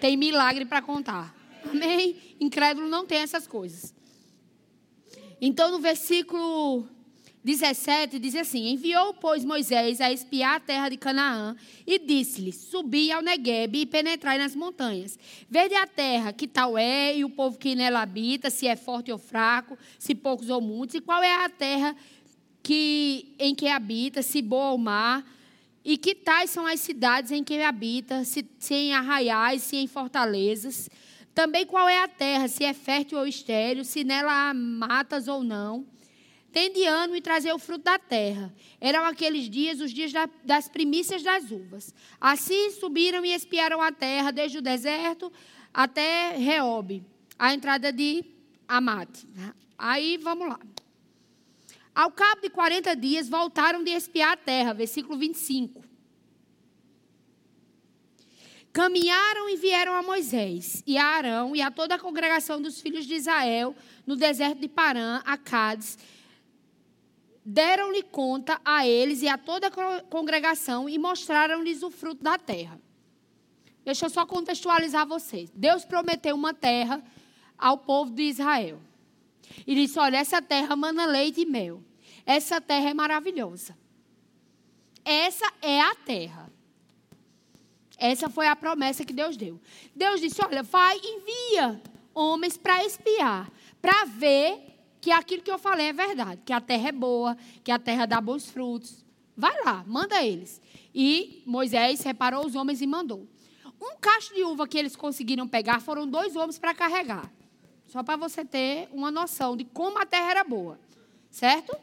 Tem 0.00 0.16
milagre 0.16 0.64
para 0.64 0.80
contar. 0.80 1.34
Amém? 1.70 2.16
Incrédulo 2.40 2.88
não 2.88 3.04
tem 3.04 3.18
essas 3.18 3.46
coisas. 3.46 3.94
Então, 5.40 5.70
no 5.70 5.78
versículo 5.78 6.88
17, 7.44 8.18
diz 8.18 8.34
assim: 8.34 8.68
Enviou, 8.68 9.14
pois, 9.14 9.44
Moisés 9.44 10.00
a 10.00 10.12
espiar 10.12 10.56
a 10.56 10.60
terra 10.60 10.88
de 10.88 10.96
Canaã 10.96 11.56
e 11.86 11.98
disse-lhe: 11.98 12.52
Subi 12.52 13.12
ao 13.12 13.22
Negueb 13.22 13.76
e 13.76 13.86
penetrai 13.86 14.38
nas 14.38 14.54
montanhas. 14.54 15.18
Vede 15.48 15.74
a 15.74 15.86
terra, 15.86 16.32
que 16.32 16.48
tal 16.48 16.76
é, 16.76 17.16
e 17.16 17.24
o 17.24 17.30
povo 17.30 17.58
que 17.58 17.74
nela 17.74 18.02
habita, 18.02 18.50
se 18.50 18.66
é 18.66 18.76
forte 18.76 19.12
ou 19.12 19.18
fraco, 19.18 19.78
se 19.98 20.14
poucos 20.14 20.50
ou 20.50 20.60
muitos, 20.60 20.96
e 20.96 21.00
qual 21.00 21.22
é 21.22 21.44
a 21.44 21.48
terra 21.48 21.94
que, 22.62 23.34
em 23.38 23.54
que 23.54 23.68
habita, 23.68 24.20
se 24.20 24.42
boa 24.42 24.72
ou 24.72 24.78
mar, 24.78 25.24
e 25.84 25.96
que 25.96 26.14
tais 26.14 26.50
são 26.50 26.66
as 26.66 26.80
cidades 26.80 27.30
em 27.30 27.42
que 27.42 27.62
habita, 27.62 28.24
se, 28.24 28.44
se 28.58 28.74
em 28.74 28.92
arraiais, 28.92 29.62
se 29.62 29.76
em 29.76 29.86
fortalezas. 29.86 30.90
Também 31.34 31.64
qual 31.64 31.88
é 31.88 32.02
a 32.02 32.08
terra, 32.08 32.48
se 32.48 32.64
é 32.64 32.74
fértil 32.74 33.18
ou 33.18 33.26
estéril, 33.26 33.84
se 33.84 34.02
nela 34.02 34.50
há 34.50 34.52
matas 34.52 35.28
ou 35.28 35.42
não. 35.42 35.86
Tende 36.58 36.84
ano 36.86 37.14
e 37.14 37.20
trazer 37.20 37.52
o 37.52 37.58
fruto 37.58 37.84
da 37.84 38.00
terra. 38.00 38.52
Eram 38.80 39.04
aqueles 39.04 39.48
dias 39.48 39.80
os 39.80 39.92
dias 39.92 40.10
das 40.42 40.66
primícias 40.66 41.22
das 41.22 41.52
uvas. 41.52 41.94
Assim 42.20 42.72
subiram 42.72 43.24
e 43.24 43.32
espiaram 43.32 43.80
a 43.80 43.92
terra, 43.92 44.32
desde 44.32 44.58
o 44.58 44.60
deserto 44.60 45.32
até 45.72 46.36
Reob, 46.36 47.00
a 47.38 47.54
entrada 47.54 47.92
de 47.92 48.24
Amate. 48.66 49.24
Aí 49.78 50.16
vamos 50.16 50.48
lá. 50.48 50.58
Ao 51.94 52.10
cabo 52.10 52.40
de 52.40 52.50
40 52.50 52.96
dias, 52.96 53.28
voltaram 53.28 53.84
de 53.84 53.92
espiar 53.92 54.32
a 54.32 54.36
terra, 54.36 54.74
versículo 54.74 55.16
25. 55.16 55.84
Caminharam 58.72 59.48
e 59.48 59.56
vieram 59.56 59.94
a 59.94 60.02
Moisés 60.02 60.82
e 60.84 60.98
a 60.98 61.04
Arão 61.04 61.54
e 61.54 61.62
a 61.62 61.70
toda 61.70 61.94
a 61.94 61.98
congregação 62.00 62.60
dos 62.60 62.80
filhos 62.80 63.06
de 63.06 63.14
Israel 63.14 63.76
no 64.04 64.16
deserto 64.16 64.58
de 64.58 64.68
Parã, 64.68 65.22
a 65.24 65.38
Cádiz. 65.38 65.96
Deram-lhe 67.50 68.02
conta 68.02 68.60
a 68.62 68.86
eles 68.86 69.22
e 69.22 69.28
a 69.28 69.38
toda 69.38 69.68
a 69.68 70.02
congregação 70.02 70.86
e 70.86 70.98
mostraram-lhes 70.98 71.82
o 71.82 71.90
fruto 71.90 72.22
da 72.22 72.36
terra. 72.36 72.78
Deixa 73.82 74.04
eu 74.04 74.10
só 74.10 74.26
contextualizar 74.26 75.06
vocês. 75.06 75.50
Deus 75.54 75.82
prometeu 75.82 76.36
uma 76.36 76.52
terra 76.52 77.02
ao 77.56 77.78
povo 77.78 78.10
de 78.10 78.24
Israel. 78.24 78.78
E 79.66 79.74
disse: 79.74 79.98
Olha, 79.98 80.18
essa 80.18 80.42
terra 80.42 80.76
mana 80.76 81.06
leite 81.06 81.40
e 81.40 81.46
mel. 81.46 81.82
Essa 82.26 82.60
terra 82.60 82.90
é 82.90 82.92
maravilhosa. 82.92 83.74
Essa 85.02 85.50
é 85.62 85.80
a 85.80 85.94
terra. 85.94 86.52
Essa 87.96 88.28
foi 88.28 88.46
a 88.46 88.54
promessa 88.54 89.06
que 89.06 89.12
Deus 89.14 89.38
deu. 89.38 89.58
Deus 89.96 90.20
disse: 90.20 90.44
Olha, 90.44 90.62
vai, 90.62 91.00
envia 91.02 91.80
homens 92.14 92.58
para 92.58 92.84
espiar, 92.84 93.50
para 93.80 94.04
ver 94.04 94.68
que 95.08 95.12
aquilo 95.12 95.42
que 95.42 95.50
eu 95.50 95.58
falei 95.58 95.86
é 95.86 95.92
verdade, 95.94 96.42
que 96.44 96.52
a 96.52 96.60
terra 96.60 96.90
é 96.90 96.92
boa, 96.92 97.34
que 97.64 97.70
a 97.70 97.78
terra 97.78 98.04
dá 98.04 98.20
bons 98.20 98.50
frutos. 98.50 99.06
Vai 99.34 99.64
lá, 99.64 99.82
manda 99.86 100.22
eles. 100.22 100.60
E 100.94 101.42
Moisés 101.46 102.00
separou 102.00 102.44
os 102.44 102.54
homens 102.54 102.82
e 102.82 102.86
mandou. 102.86 103.26
Um 103.80 103.96
cacho 103.98 104.34
de 104.34 104.44
uva 104.44 104.68
que 104.68 104.76
eles 104.76 104.94
conseguiram 104.94 105.48
pegar 105.48 105.80
foram 105.80 106.06
dois 106.06 106.36
homens 106.36 106.58
para 106.58 106.74
carregar. 106.74 107.32
Só 107.86 108.02
para 108.02 108.16
você 108.16 108.44
ter 108.44 108.86
uma 108.92 109.10
noção 109.10 109.56
de 109.56 109.64
como 109.64 109.98
a 109.98 110.04
terra 110.04 110.30
era 110.30 110.44
boa. 110.44 110.78
Certo? 111.30 111.74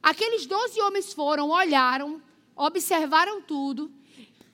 Aqueles 0.00 0.46
doze 0.46 0.80
homens 0.82 1.12
foram, 1.12 1.50
olharam, 1.50 2.22
observaram 2.54 3.42
tudo 3.42 3.90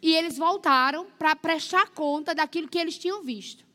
e 0.00 0.14
eles 0.14 0.38
voltaram 0.38 1.08
para 1.18 1.36
prestar 1.36 1.90
conta 1.90 2.34
daquilo 2.34 2.68
que 2.68 2.78
eles 2.78 2.96
tinham 2.96 3.22
visto. 3.22 3.66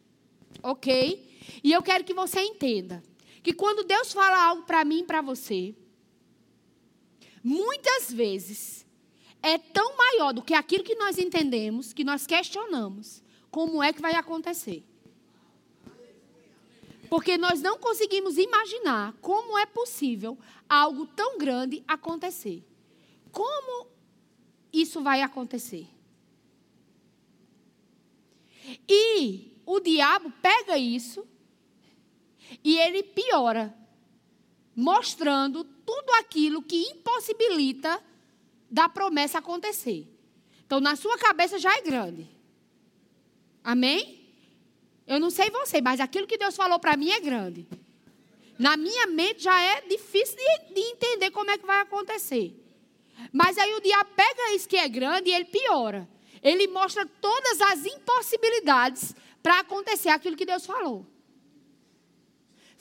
Ok? 0.63 1.39
E 1.63 1.71
eu 1.71 1.83
quero 1.83 2.03
que 2.03 2.15
você 2.15 2.41
entenda 2.41 3.03
que 3.47 3.53
quando 3.53 3.85
Deus 3.85 4.11
fala 4.11 4.45
algo 4.45 4.63
para 4.63 4.83
mim 4.83 4.99
e 4.99 5.03
para 5.05 5.21
você, 5.21 5.73
muitas 7.41 8.11
vezes 8.11 8.85
é 9.41 9.57
tão 9.57 9.95
maior 9.95 10.33
do 10.33 10.41
que 10.41 10.53
aquilo 10.53 10.83
que 10.83 10.95
nós 10.95 11.17
entendemos, 11.17 11.93
que 11.93 12.03
nós 12.03 12.27
questionamos, 12.27 13.23
como 13.49 13.81
é 13.81 13.93
que 13.93 14.01
vai 14.01 14.15
acontecer. 14.15 14.83
Porque 17.09 17.37
nós 17.37 17.61
não 17.61 17.79
conseguimos 17.79 18.37
imaginar 18.37 19.13
como 19.21 19.57
é 19.57 19.65
possível 19.65 20.37
algo 20.67 21.07
tão 21.07 21.37
grande 21.37 21.81
acontecer. 21.87 22.65
Como 23.31 23.87
isso 24.73 25.01
vai 25.01 25.21
acontecer? 25.21 25.87
E 28.89 29.53
o 29.65 29.79
diabo 29.79 30.33
pega 30.41 30.77
isso 30.77 31.25
e 32.63 32.77
ele 32.77 33.03
piora, 33.03 33.75
mostrando 34.75 35.63
tudo 35.63 36.11
aquilo 36.19 36.61
que 36.61 36.81
impossibilita 36.91 38.01
da 38.69 38.89
promessa 38.89 39.39
acontecer. 39.39 40.07
Então, 40.65 40.79
na 40.79 40.95
sua 40.95 41.17
cabeça 41.17 41.57
já 41.57 41.75
é 41.77 41.81
grande. 41.81 42.27
Amém? 43.63 44.17
Eu 45.07 45.19
não 45.19 45.29
sei 45.29 45.49
você, 45.49 45.79
mas 45.81 45.99
aquilo 45.99 46.27
que 46.27 46.37
Deus 46.37 46.55
falou 46.55 46.79
para 46.79 46.97
mim 46.97 47.09
é 47.09 47.19
grande. 47.19 47.65
Na 48.59 48.75
minha 48.75 49.07
mente 49.07 49.43
já 49.43 49.61
é 49.61 49.81
difícil 49.81 50.35
de, 50.35 50.73
de, 50.73 50.81
entender 50.81 51.31
como 51.31 51.51
é 51.51 51.57
que 51.57 51.65
vai 51.65 51.81
acontecer. 51.81 52.53
Mas 53.31 53.57
aí 53.57 53.73
o 53.75 53.81
diabo 53.81 54.09
pega 54.15 54.53
isso 54.53 54.67
que 54.67 54.75
é 54.75 54.87
grande 54.89 55.29
e 55.29 55.33
ele 55.33 55.45
piora. 55.45 56.07
Ele 56.41 56.67
mostra 56.67 57.05
todas 57.05 57.61
as 57.61 57.85
impossibilidades 57.85 59.15
para 59.41 59.59
acontecer 59.59 60.09
aquilo 60.09 60.35
que 60.35 60.45
Deus 60.45 60.65
falou. 60.65 61.05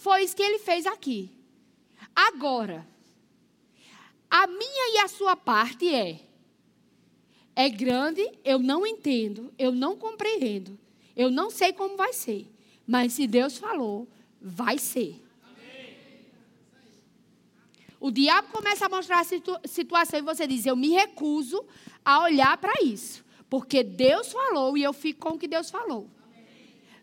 Foi 0.07 0.23
isso 0.23 0.37
que 0.37 0.42
ele 0.45 0.61
fez 0.61 0.87
aqui. 0.87 1.33
Agora, 2.14 2.87
a 4.31 4.47
minha 4.47 4.95
e 4.95 4.99
a 4.99 5.09
sua 5.09 5.35
parte 5.35 5.92
é: 5.92 6.21
é 7.57 7.69
grande, 7.69 8.23
eu 8.45 8.61
não 8.61 8.87
entendo, 8.87 9.53
eu 9.59 9.73
não 9.73 9.97
compreendo. 9.97 10.79
Eu 11.16 11.29
não 11.29 11.51
sei 11.51 11.73
como 11.73 11.97
vai 11.97 12.12
ser, 12.12 12.49
mas 12.87 13.14
se 13.14 13.27
Deus 13.27 13.59
falou, 13.59 14.07
vai 14.40 14.79
ser. 14.79 15.21
O 17.99 18.12
diabo 18.12 18.47
começa 18.53 18.87
a 18.87 18.88
mostrar 18.88 19.19
a 19.23 19.25
situ 19.25 19.59
situação 19.64 20.21
e 20.21 20.23
você 20.23 20.47
diz: 20.47 20.66
Eu 20.66 20.77
me 20.77 20.90
recuso 20.90 21.66
a 22.05 22.23
olhar 22.23 22.57
para 22.59 22.81
isso, 22.81 23.25
porque 23.51 23.83
Deus 23.83 24.31
falou 24.31 24.79
e 24.79 24.85
eu 24.85 24.92
fico 24.92 25.27
com 25.27 25.35
o 25.35 25.38
que 25.38 25.49
Deus 25.49 25.69
falou. 25.69 26.09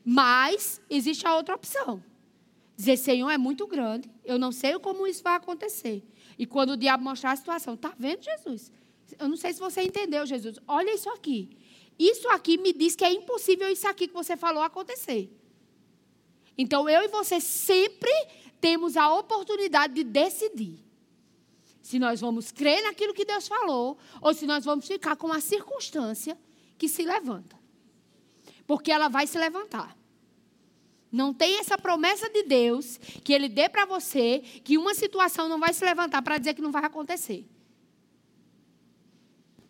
Mas 0.06 0.80
existe 0.89 1.28
a 1.28 1.36
outra 1.36 1.54
opção: 1.54 2.02
dizer, 2.84 2.98
Senhor, 2.98 3.30
é 3.30 3.38
muito 3.38 3.65
grande, 3.67 4.10
eu 4.24 4.38
não 4.38 4.52
sei 4.52 4.78
como 4.80 5.08
isso 5.08 5.24
vai 5.24 5.36
acontecer. 5.36 6.04
E 6.38 6.46
quando 6.46 6.72
o 6.72 6.78
diabo 6.78 7.04
mostrar 7.04 7.32
a 7.32 7.36
situação, 7.36 7.76
está 7.76 7.93
vendo, 7.98 8.24
Jesus? 8.24 8.72
Eu 9.19 9.28
não 9.28 9.38
sei 9.38 9.54
se 9.54 9.60
você 9.60 9.82
entendeu, 9.82 10.26
Jesus. 10.26 10.60
Olha 10.67 10.93
isso 10.93 11.10
aqui. 11.10 11.58
Isso 11.98 12.28
aqui 12.30 12.58
me 12.58 12.74
diz 12.74 12.96
que 12.96 13.06
é 13.06 13.12
impossível 13.12 13.69
isso 13.69 13.88
aqui 13.88 14.08
que 14.08 14.13
você 14.13 14.36
falou 14.36 14.63
acontecer. 14.63 15.32
Então 16.58 16.89
eu 16.89 17.04
e 17.04 17.08
você 17.08 17.39
sempre 17.39 18.12
temos 18.60 18.98
a 18.98 19.13
oportunidade 19.13 19.93
de 19.93 20.04
decidir 20.04 20.84
se 21.82 22.00
nós 22.00 22.22
vamos 22.22 22.52
crer 22.52 22.82
naquilo 22.84 23.13
que 23.13 23.26
Deus 23.26 23.48
falou 23.48 23.98
ou 24.22 24.34
se 24.34 24.46
nós 24.46 24.63
vamos 24.63 24.88
ficar 24.88 25.15
com 25.15 25.32
a 25.32 25.41
circunstância 25.41 26.38
que 26.78 26.88
se 26.88 27.04
levanta. 27.04 27.60
Porque 28.65 28.91
ela 28.91 29.10
vai 29.10 29.28
se 29.28 29.38
levantar. 29.38 29.96
Não 31.13 31.32
tem 31.32 31.60
essa 31.60 31.78
promessa 31.78 32.28
de 32.28 32.41
Deus 32.41 32.97
que 33.23 33.34
Ele 33.34 33.47
dê 33.47 33.69
para 33.69 33.86
você 33.86 34.39
que 34.63 34.80
uma 34.80 34.95
situação 34.95 35.47
não 35.47 35.60
vai 35.60 35.71
se 35.71 35.86
levantar 35.86 36.23
para 36.23 36.39
dizer 36.39 36.56
que 36.56 36.62
não 36.62 36.71
vai 36.71 36.84
acontecer. 36.84 37.45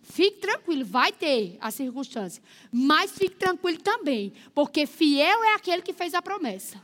Fique 0.02 0.38
tranquilo, 0.38 0.86
vai 0.86 1.12
ter 1.12 1.58
a 1.60 1.70
circunstância. 1.70 2.42
Mas 2.72 3.12
fique 3.12 3.36
tranquilo 3.36 3.78
também, 3.80 4.32
porque 4.56 4.86
fiel 4.86 5.44
é 5.44 5.56
aquele 5.56 5.82
que 5.82 5.92
fez 5.92 6.14
a 6.14 6.22
promessa. 6.22 6.82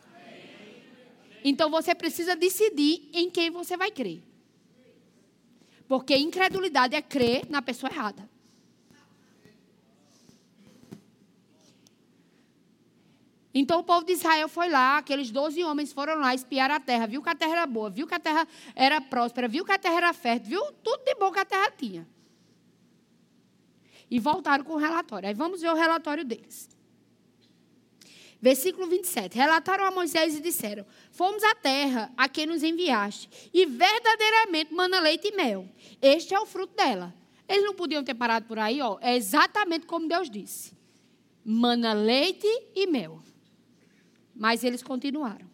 Então 1.42 1.70
você 1.70 1.96
precisa 1.96 2.36
decidir 2.36 3.10
em 3.14 3.30
quem 3.30 3.50
você 3.50 3.78
vai 3.78 3.92
crer. 3.92 4.22
Porque 5.88 6.18
incredulidade 6.18 6.98
é 6.98 7.02
crer 7.02 7.50
na 7.50 7.62
pessoa 7.62 7.90
errada. 7.90 8.29
Então 13.54 13.80
o 13.80 13.84
povo 13.84 14.06
de 14.06 14.14
Israel 14.14 14.48
foi 14.48 14.70
lá, 14.70 14.98
aqueles 14.98 15.32
12 15.32 15.64
homens 15.64 15.92
foram 15.92 16.20
lá 16.20 16.36
espiar 16.36 16.70
a 16.70 16.80
terra, 16.80 17.08
viu 17.08 17.22
que 17.22 17.30
a 17.30 17.36
terra 17.36 17.54
era 17.54 17.66
boa, 17.66 17.90
viu 17.90 18.06
que 18.06 18.14
a 18.14 18.20
terra 18.20 18.48
era 18.76 19.02
próspera, 19.02 19.48
viu 19.48 19.66
que 19.66 19.72
a 19.72 19.78
terra 19.78 19.98
era 19.98 20.14
fértil, 20.14 20.50
viu 20.50 20.72
tudo 20.84 21.04
de 21.04 21.16
bom 21.16 21.32
que 21.32 21.40
a 21.40 21.46
terra 21.46 21.72
tinha 21.72 22.08
e 24.10 24.20
voltaram 24.20 24.64
com 24.64 24.74
o 24.74 24.78
relatório. 24.78 25.28
Aí 25.28 25.34
vamos 25.34 25.62
ver 25.62 25.70
o 25.70 25.76
relatório 25.76 26.26
deles. 26.26 26.70
Versículo 28.42 28.88
27. 28.88 29.36
Relataram 29.36 29.86
a 29.86 29.92
Moisés 29.92 30.36
e 30.36 30.42
disseram: 30.42 30.86
Fomos 31.12 31.44
à 31.44 31.54
terra 31.54 32.12
a 32.18 32.28
quem 32.28 32.46
nos 32.46 32.64
enviaste, 32.64 33.30
e 33.54 33.66
verdadeiramente 33.66 34.74
mana 34.74 35.00
leite 35.00 35.28
e 35.28 35.36
mel. 35.36 35.68
Este 36.02 36.34
é 36.34 36.40
o 36.40 36.46
fruto 36.46 36.74
dela. 36.76 37.14
Eles 37.48 37.66
não 37.66 37.74
podiam 37.74 38.04
ter 38.04 38.14
parado 38.14 38.46
por 38.46 38.58
aí, 38.58 38.82
ó. 38.82 38.98
É 39.02 39.16
exatamente 39.16 39.86
como 39.86 40.08
Deus 40.08 40.30
disse: 40.30 40.74
mana 41.44 41.94
leite 41.94 42.48
e 42.74 42.88
mel. 42.88 43.22
Mas 44.40 44.64
eles 44.64 44.82
continuaram. 44.82 45.46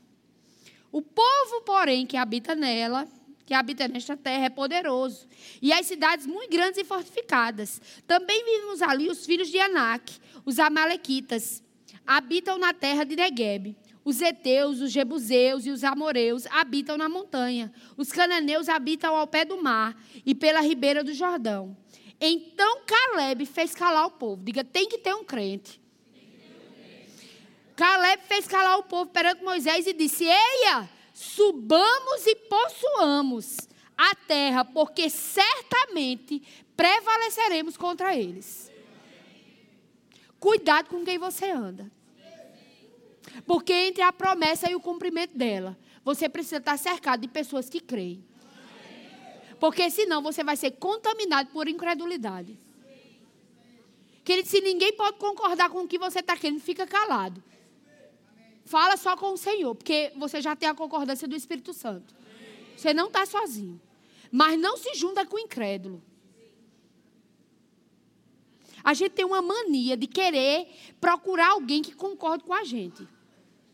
O 0.92 1.02
povo, 1.02 1.62
porém, 1.66 2.06
que 2.06 2.16
habita 2.16 2.54
nela, 2.54 3.08
que 3.46 3.54
habita 3.54 3.88
nesta 3.88 4.16
terra 4.16 4.46
é 4.46 4.50
poderoso, 4.50 5.28
e 5.62 5.74
as 5.74 5.88
cidades 5.88 6.26
muito 6.28 6.52
grandes 6.52 6.78
e 6.80 6.84
fortificadas. 6.84 7.82
Também 8.08 8.46
vivemos 8.46 8.82
ali 8.84 9.10
os 9.10 9.26
filhos 9.26 9.50
de 9.50 9.60
Anak, 9.60 10.20
os 10.46 10.60
amalequitas, 10.60 11.64
habitam 12.06 12.58
na 12.60 12.74
terra 12.74 13.04
de 13.04 13.16
Negueb. 13.16 13.76
Os 14.04 14.22
heteus, 14.22 14.82
os 14.82 14.92
jebuseus 14.92 15.66
e 15.66 15.72
os 15.72 15.84
amoreus 15.84 16.46
habitam 16.52 16.96
na 16.96 17.10
montanha. 17.10 17.74
Os 17.98 18.12
cananeus 18.12 18.70
habitam 18.70 19.16
ao 19.16 19.26
pé 19.26 19.44
do 19.44 19.62
mar 19.62 20.00
e 20.24 20.36
pela 20.36 20.62
ribeira 20.62 21.04
do 21.04 21.12
Jordão. 21.12 21.76
Então 22.22 22.82
Caleb 22.86 23.48
fez 23.48 23.74
calar 23.74 24.06
o 24.06 24.12
povo. 24.12 24.44
Diga, 24.44 24.64
tem 24.64 24.88
que 24.88 25.00
ter 25.00 25.16
um 25.16 25.24
crente. 25.24 25.82
Caleb 27.76 28.24
fez 28.28 28.48
calar 28.48 28.80
o 28.80 28.84
povo 28.84 29.10
perante 29.12 29.44
Moisés 29.44 29.86
e 29.86 29.94
disse: 29.94 30.24
Eia, 30.26 30.90
subamos 31.14 32.26
e 32.26 32.36
possuamos 32.36 33.58
a 33.98 34.16
terra, 34.16 34.64
porque 34.64 35.10
certamente 35.10 36.42
prevaleceremos 36.76 37.76
contra 37.76 38.16
eles. 38.16 38.72
Cuidado 40.40 40.90
com 40.90 41.04
quem 41.04 41.18
você 41.18 41.50
anda. 41.50 41.92
Porque 43.46 43.74
entre 43.74 44.04
a 44.04 44.14
promessa 44.14 44.70
e 44.70 44.76
o 44.76 44.80
cumprimento 44.80 45.38
dela, 45.38 45.78
você 46.04 46.30
precisa 46.30 46.58
estar 46.58 46.78
cercado 46.78 47.22
de 47.22 47.28
pessoas 47.28 47.70
que 47.70 47.80
creem. 47.80 48.24
Porque 49.60 49.90
senão 49.90 50.22
você 50.22 50.44
vai 50.44 50.56
ser 50.56 50.72
contaminado 50.72 51.50
por 51.50 51.68
incredulidade. 51.68 52.58
Querido, 54.24 54.48
se 54.48 54.62
ninguém 54.62 54.94
pode 54.94 55.18
concordar 55.18 55.70
com 55.70 55.82
o 55.82 55.88
que 55.88 55.98
você 55.98 56.20
está 56.20 56.36
querendo, 56.36 56.60
fica 56.60 56.86
calado. 56.86 57.44
Fala 58.66 58.98
só 58.98 59.16
com 59.16 59.32
o 59.32 59.38
Senhor, 59.38 59.76
porque 59.76 60.12
você 60.16 60.42
já 60.42 60.56
tem 60.56 60.68
a 60.68 60.74
concordância 60.74 61.28
do 61.28 61.36
Espírito 61.36 61.72
Santo. 61.72 62.16
Você 62.76 62.94
não 62.94 63.08
está 63.08 63.26
sozinho. 63.26 63.80
Mas 64.32 64.60
não 64.60 64.76
se 64.76 64.96
junta 64.96 65.26
com 65.26 65.36
o 65.36 65.40
incrédulo. 65.40 66.04
A 68.84 68.94
gente 68.94 69.12
tem 69.12 69.26
uma 69.26 69.42
mania 69.42 69.96
de 69.96 70.08
querer 70.08 70.68
procurar 71.00 71.52
alguém 71.52 71.82
que 71.82 71.94
concorde 71.94 72.44
com 72.44 72.54
a 72.54 72.64
gente. 72.64 73.08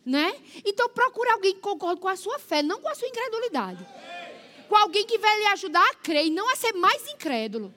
Né? 0.06 0.34
Então 0.65 0.89
procure 0.89 1.30
alguém 1.30 1.54
que 1.54 1.60
concorde 1.60 2.01
com 2.01 2.08
a 2.08 2.15
sua 2.15 2.38
fé, 2.38 2.62
não 2.62 2.82
com 2.82 2.88
a 2.88 2.95
sua 2.95 3.08
incredulidade. 3.08 3.86
Com 4.67 4.75
alguém 4.75 5.06
que 5.06 5.17
vai 5.17 5.38
lhe 5.39 5.45
ajudar 5.47 5.86
a 5.89 5.95
crer 5.95 6.27
e 6.27 6.30
não 6.30 6.49
a 6.49 6.56
ser 6.56 6.73
mais 6.73 7.08
incrédulo. 7.10 7.73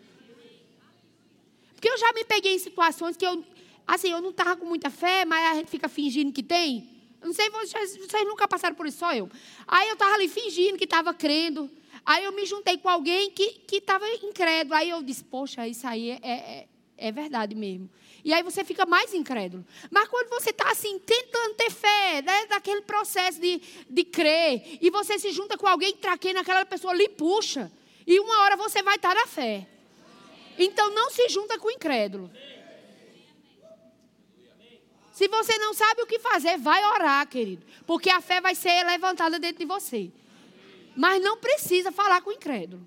Porque 1.75 1.89
eu 1.89 1.99
já 1.99 2.13
me 2.13 2.25
peguei 2.25 2.55
em 2.55 2.59
situações 2.59 3.17
que 3.17 3.27
eu, 3.27 3.45
assim, 3.87 4.11
eu 4.11 4.21
não 4.21 4.31
estava 4.31 4.57
com 4.57 4.65
muita 4.65 4.89
fé, 4.89 5.25
mas 5.25 5.53
a 5.53 5.55
gente 5.55 5.71
fica 5.71 5.89
fingindo 5.89 6.33
que 6.33 6.43
tem. 6.43 6.94
Não 7.25 7.33
sei, 7.33 7.49
vocês, 7.49 7.97
vocês 7.97 8.27
nunca 8.27 8.47
passaram 8.47 8.77
por 8.77 8.87
isso, 8.87 8.99
só 8.99 9.15
eu. 9.15 9.31
Aí 9.67 9.89
eu 9.89 9.95
estava 9.95 10.15
ali 10.15 10.29
fingindo 10.29 10.77
que 10.77 10.85
estava 10.85 11.15
crendo. 11.15 11.71
Aí 12.05 12.25
eu 12.25 12.33
me 12.33 12.45
juntei 12.45 12.77
com 12.77 12.89
alguém 12.89 13.31
que 13.31 13.65
estava 13.73 14.07
incrédulo. 14.23 14.75
Aí 14.75 14.91
eu 14.91 15.03
disse, 15.03 15.25
poxa, 15.25 15.67
isso 15.67 15.87
aí 15.87 16.11
é, 16.11 16.19
é, 16.23 16.69
é 16.99 17.13
verdade 17.13 17.55
mesmo. 17.55 17.89
E 18.23 18.33
aí 18.33 18.43
você 18.43 18.63
fica 18.63 18.85
mais 18.85 19.13
incrédulo. 19.15 19.65
Mas 19.91 20.09
quando 20.09 20.29
você 20.29 20.51
está 20.51 20.71
assim, 20.71 20.99
tentando 20.99 21.55
ter 21.55 21.71
fé, 21.71 22.23
né, 22.23 22.47
daquele 22.47 22.83
processo 22.83 23.41
de, 23.41 23.61
de 23.89 24.05
crer, 24.05 24.79
e 24.81 24.91
você 24.91 25.19
se 25.19 25.31
junta 25.31 25.57
com 25.57 25.67
alguém 25.67 25.95
traqueia 25.97 26.35
naquela 26.35 26.65
pessoa 26.67 26.95
lhe 26.95 27.09
puxa. 27.09 27.73
E 28.07 28.21
uma 28.21 28.43
hora 28.43 28.57
você 28.57 28.83
vai 28.83 28.97
estar 28.97 29.15
na 29.15 29.27
fé. 29.27 29.67
Então 30.59 30.91
não 30.91 31.11
se 31.11 31.29
junta 31.29 31.59
com 31.59 31.69
o 31.69 31.71
incrédulo. 31.71 32.31
Se 35.15 35.29
você 35.29 35.57
não 35.59 35.73
sabe 35.73 36.03
o 36.03 36.07
que 36.07 36.19
fazer, 36.19 36.59
vai 36.59 36.85
orar, 36.87 37.25
querido. 37.29 37.65
Porque 37.87 38.11
a 38.11 38.21
fé 38.21 38.41
vai 38.41 38.57
ser 38.57 38.85
levantada 38.85 39.39
dentro 39.39 39.59
de 39.61 39.65
você. 39.65 40.11
Mas 40.97 41.23
não 41.23 41.37
precisa 41.37 41.93
falar 41.93 42.21
com 42.21 42.31
o 42.31 42.33
incrédulo. 42.33 42.85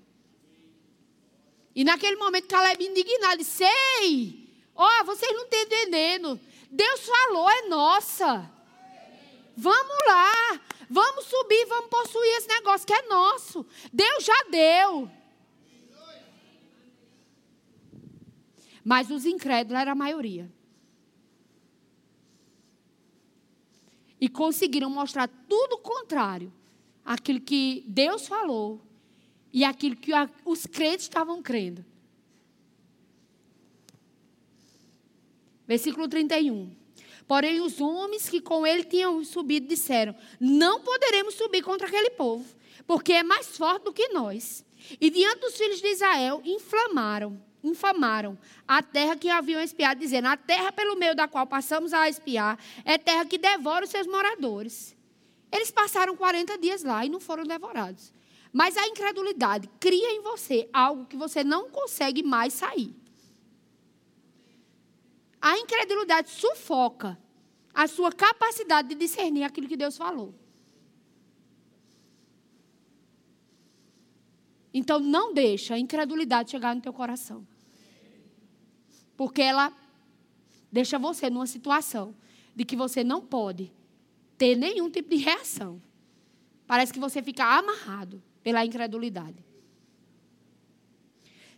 E 1.74 1.84
naquele 1.84 2.16
momento, 2.16 2.46
Caleb 2.46 2.84
indignado 2.84 3.38
disse: 3.38 3.64
Sei! 3.64 4.46
Ó, 4.76 4.86
oh, 4.86 5.04
vocês 5.06 5.32
não 5.32 5.44
estão 5.44 5.58
entendendo. 5.62 6.38
Deus 6.70 7.00
falou, 7.00 7.48
é 7.48 7.62
nossa. 7.62 8.50
Vamos 9.56 9.96
lá. 10.06 10.60
Vamos 10.90 11.24
subir, 11.24 11.64
vamos 11.64 11.88
possuir 11.88 12.36
esse 12.36 12.48
negócio 12.48 12.86
que 12.86 12.92
é 12.92 13.08
nosso. 13.08 13.64
Deus 13.90 14.22
já 14.22 14.44
deu. 14.50 15.10
Mas 18.84 19.10
os 19.10 19.24
incrédulos 19.24 19.80
eram 19.80 19.92
a 19.92 19.94
maioria. 19.94 20.57
E 24.20 24.28
conseguiram 24.28 24.90
mostrar 24.90 25.28
tudo 25.48 25.74
o 25.74 25.78
contrário. 25.78 26.52
Aquilo 27.04 27.40
que 27.40 27.84
Deus 27.86 28.26
falou 28.26 28.80
e 29.52 29.64
aquilo 29.64 29.96
que 29.96 30.12
os 30.44 30.66
crentes 30.66 31.04
estavam 31.06 31.42
crendo. 31.42 31.84
Versículo 35.66 36.08
31. 36.08 36.74
Porém, 37.26 37.60
os 37.60 37.80
homens 37.80 38.28
que 38.28 38.40
com 38.40 38.66
ele 38.66 38.84
tinham 38.84 39.22
subido 39.22 39.68
disseram: 39.68 40.14
Não 40.40 40.80
poderemos 40.80 41.34
subir 41.34 41.62
contra 41.62 41.86
aquele 41.86 42.10
povo, 42.10 42.44
porque 42.86 43.12
é 43.12 43.22
mais 43.22 43.56
forte 43.56 43.84
do 43.84 43.92
que 43.92 44.08
nós. 44.08 44.64
E 44.98 45.10
diante 45.10 45.40
dos 45.40 45.56
filhos 45.56 45.80
de 45.80 45.88
Israel, 45.88 46.40
inflamaram 46.44 47.38
infamaram 47.62 48.38
a 48.66 48.82
terra 48.82 49.16
que 49.16 49.28
haviam 49.28 49.60
espiado, 49.60 50.00
dizendo: 50.00 50.28
A 50.28 50.36
terra 50.36 50.72
pelo 50.72 50.96
meio 50.96 51.14
da 51.14 51.26
qual 51.26 51.46
passamos 51.46 51.92
a 51.92 52.08
espiar 52.08 52.58
é 52.84 52.98
terra 52.98 53.24
que 53.24 53.38
devora 53.38 53.84
os 53.84 53.90
seus 53.90 54.06
moradores. 54.06 54.96
Eles 55.50 55.70
passaram 55.70 56.16
40 56.16 56.58
dias 56.58 56.82
lá 56.82 57.04
e 57.04 57.08
não 57.08 57.20
foram 57.20 57.44
devorados. 57.44 58.12
Mas 58.52 58.76
a 58.76 58.86
incredulidade 58.86 59.68
cria 59.78 60.10
em 60.12 60.22
você 60.22 60.68
algo 60.72 61.06
que 61.06 61.16
você 61.16 61.44
não 61.44 61.70
consegue 61.70 62.22
mais 62.22 62.52
sair. 62.52 62.94
A 65.40 65.56
incredulidade 65.58 66.30
sufoca 66.30 67.18
a 67.72 67.86
sua 67.86 68.10
capacidade 68.10 68.88
de 68.88 68.94
discernir 68.94 69.44
aquilo 69.44 69.68
que 69.68 69.76
Deus 69.76 69.96
falou. 69.96 70.34
Então 74.72 75.00
não 75.00 75.32
deixa 75.32 75.74
a 75.74 75.78
incredulidade 75.78 76.50
chegar 76.50 76.74
no 76.74 76.80
teu 76.80 76.92
coração. 76.92 77.46
Porque 79.16 79.42
ela 79.42 79.72
deixa 80.70 80.98
você 80.98 81.30
numa 81.30 81.46
situação 81.46 82.14
de 82.54 82.64
que 82.64 82.76
você 82.76 83.02
não 83.02 83.20
pode 83.20 83.72
ter 84.36 84.56
nenhum 84.56 84.90
tipo 84.90 85.10
de 85.10 85.16
reação. 85.16 85.82
Parece 86.66 86.92
que 86.92 87.00
você 87.00 87.22
fica 87.22 87.44
amarrado 87.44 88.22
pela 88.42 88.64
incredulidade. 88.64 89.44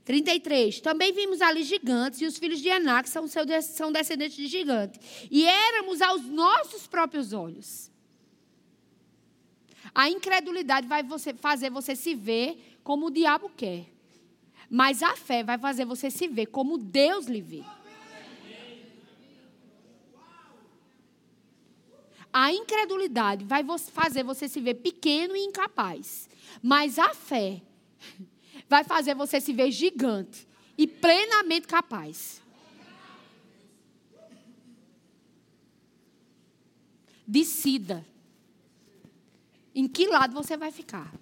33. 0.05 0.81
Também 0.81 1.13
vimos 1.13 1.41
ali 1.41 1.63
gigantes, 1.63 2.21
e 2.21 2.27
os 2.27 2.39
filhos 2.39 2.61
de 2.61 2.71
Anak 2.71 3.09
são, 3.09 3.27
são 3.29 3.93
descendentes 3.93 4.37
de 4.37 4.47
gigantes. 4.47 5.01
E 5.31 5.45
éramos 5.47 6.01
aos 6.01 6.25
nossos 6.25 6.87
próprios 6.87 7.33
olhos. 7.33 7.91
A 9.95 10.09
incredulidade 10.09 10.87
vai 10.87 11.03
você, 11.03 11.35
fazer 11.35 11.71
você 11.71 11.95
se 11.97 12.15
ver 12.15 12.70
como 12.91 13.07
o 13.07 13.11
diabo 13.13 13.49
quer. 13.57 13.87
Mas 14.69 15.01
a 15.01 15.15
fé 15.15 15.45
vai 15.45 15.57
fazer 15.57 15.85
você 15.85 16.11
se 16.11 16.27
ver 16.27 16.47
como 16.47 16.77
Deus 16.77 17.27
lhe 17.27 17.41
vê. 17.41 17.63
A 22.33 22.53
incredulidade 22.53 23.45
vai 23.45 23.65
fazer 23.93 24.25
você 24.25 24.49
se 24.49 24.61
ver 24.61 24.75
pequeno 24.75 25.37
e 25.37 25.45
incapaz. 25.45 26.29
Mas 26.61 26.99
a 26.99 27.15
fé 27.15 27.63
vai 28.69 28.83
fazer 28.83 29.15
você 29.15 29.41
se 29.41 29.53
ver 29.53 29.71
gigante 29.71 30.45
e 30.77 30.85
plenamente 30.85 31.69
capaz. 31.69 32.43
Decida 37.25 38.05
em 39.73 39.87
que 39.87 40.09
lado 40.09 40.35
você 40.35 40.57
vai 40.57 40.73
ficar. 40.73 41.15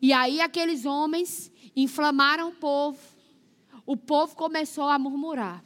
E 0.00 0.12
aí 0.12 0.40
aqueles 0.40 0.84
homens 0.84 1.50
inflamaram 1.74 2.48
o 2.48 2.54
povo. 2.54 2.98
O 3.86 3.96
povo 3.96 4.34
começou 4.34 4.84
a 4.84 4.98
murmurar. 4.98 5.64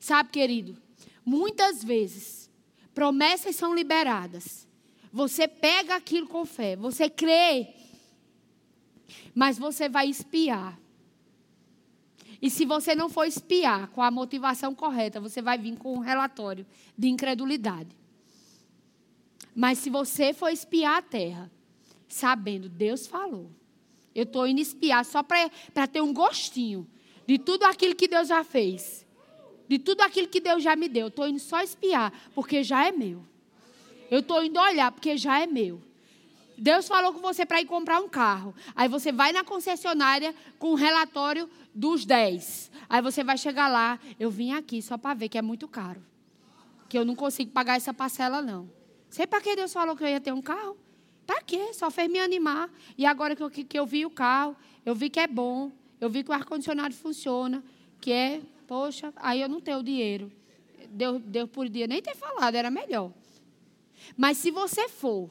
Sabe, 0.00 0.30
querido, 0.30 0.76
muitas 1.24 1.82
vezes 1.82 2.50
promessas 2.94 3.56
são 3.56 3.74
liberadas. 3.74 4.66
Você 5.12 5.48
pega 5.48 5.96
aquilo 5.96 6.26
com 6.26 6.44
fé, 6.44 6.76
você 6.76 7.08
crê, 7.08 7.74
mas 9.34 9.58
você 9.58 9.88
vai 9.88 10.08
espiar. 10.08 10.78
E 12.40 12.48
se 12.48 12.64
você 12.64 12.94
não 12.94 13.08
for 13.08 13.24
espiar 13.24 13.88
com 13.88 14.00
a 14.00 14.10
motivação 14.10 14.74
correta, 14.74 15.20
você 15.20 15.42
vai 15.42 15.58
vir 15.58 15.76
com 15.76 15.94
um 15.94 15.98
relatório 15.98 16.64
de 16.96 17.08
incredulidade. 17.08 17.96
Mas 19.54 19.78
se 19.78 19.90
você 19.90 20.32
for 20.32 20.50
espiar 20.50 20.98
a 20.98 21.02
terra, 21.02 21.50
sabendo, 22.08 22.68
Deus 22.68 23.06
falou. 23.06 23.50
Eu 24.14 24.24
estou 24.24 24.46
indo 24.46 24.60
espiar 24.60 25.04
só 25.04 25.22
para 25.22 25.86
ter 25.86 26.00
um 26.00 26.12
gostinho 26.12 26.86
de 27.26 27.38
tudo 27.38 27.64
aquilo 27.64 27.94
que 27.94 28.08
Deus 28.08 28.28
já 28.28 28.42
fez. 28.42 29.06
De 29.68 29.78
tudo 29.78 30.00
aquilo 30.00 30.28
que 30.28 30.40
Deus 30.40 30.62
já 30.62 30.74
me 30.74 30.88
deu. 30.88 31.02
Eu 31.02 31.08
estou 31.08 31.28
indo 31.28 31.38
só 31.38 31.60
espiar, 31.60 32.12
porque 32.34 32.64
já 32.64 32.86
é 32.86 32.90
meu. 32.90 33.22
Eu 34.10 34.20
estou 34.20 34.42
indo 34.42 34.58
olhar, 34.58 34.90
porque 34.90 35.16
já 35.16 35.40
é 35.40 35.46
meu. 35.46 35.80
Deus 36.56 36.88
falou 36.88 37.12
com 37.12 37.20
você 37.20 37.46
para 37.46 37.60
ir 37.60 37.66
comprar 37.66 38.00
um 38.00 38.08
carro. 38.08 38.54
Aí 38.74 38.88
você 38.88 39.12
vai 39.12 39.30
na 39.30 39.44
concessionária 39.44 40.34
com 40.58 40.72
o 40.72 40.74
relatório 40.74 41.48
dos 41.72 42.04
10. 42.04 42.72
Aí 42.88 43.00
você 43.00 43.22
vai 43.22 43.38
chegar 43.38 43.68
lá, 43.68 44.00
eu 44.18 44.30
vim 44.30 44.52
aqui 44.52 44.82
só 44.82 44.98
para 44.98 45.14
ver 45.14 45.28
que 45.28 45.38
é 45.38 45.42
muito 45.42 45.68
caro. 45.68 46.02
Que 46.88 46.98
eu 46.98 47.04
não 47.04 47.14
consigo 47.14 47.52
pagar 47.52 47.76
essa 47.76 47.94
parcela, 47.94 48.42
não. 48.42 48.68
Sei 49.10 49.26
para 49.26 49.40
que 49.40 49.54
Deus 49.54 49.72
falou 49.72 49.94
que 49.94 50.02
eu 50.02 50.08
ia 50.08 50.20
ter 50.20 50.32
um 50.32 50.42
carro? 50.42 50.76
Para 51.28 51.42
quê? 51.42 51.74
Só 51.74 51.90
fez 51.90 52.10
me 52.10 52.18
animar. 52.18 52.70
E 52.96 53.04
agora 53.04 53.36
que 53.36 53.42
eu, 53.42 53.50
que 53.50 53.78
eu 53.78 53.84
vi 53.84 54.06
o 54.06 54.10
carro, 54.10 54.56
eu 54.86 54.94
vi 54.94 55.10
que 55.10 55.20
é 55.20 55.26
bom, 55.26 55.70
eu 56.00 56.08
vi 56.08 56.24
que 56.24 56.30
o 56.30 56.32
ar-condicionado 56.32 56.94
funciona, 56.94 57.62
que 58.00 58.10
é 58.10 58.40
poxa, 58.66 59.12
aí 59.14 59.42
eu 59.42 59.48
não 59.48 59.60
tenho 59.60 59.82
dinheiro. 59.82 60.32
Deus, 60.88 61.20
Deus 61.20 61.50
podia 61.50 61.86
nem 61.86 62.00
ter 62.00 62.16
falado, 62.16 62.54
era 62.54 62.70
melhor. 62.70 63.12
Mas 64.16 64.38
se 64.38 64.50
você 64.50 64.88
for 64.88 65.28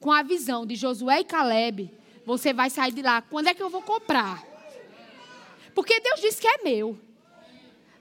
com 0.00 0.10
a 0.10 0.22
visão 0.22 0.64
de 0.64 0.76
Josué 0.76 1.20
e 1.20 1.24
Caleb, 1.24 1.92
você 2.24 2.54
vai 2.54 2.70
sair 2.70 2.92
de 2.92 3.02
lá. 3.02 3.20
Quando 3.20 3.48
é 3.48 3.54
que 3.54 3.62
eu 3.62 3.68
vou 3.68 3.82
comprar? 3.82 4.42
Porque 5.74 6.00
Deus 6.00 6.22
disse 6.22 6.40
que 6.40 6.48
é 6.48 6.62
meu. 6.64 6.98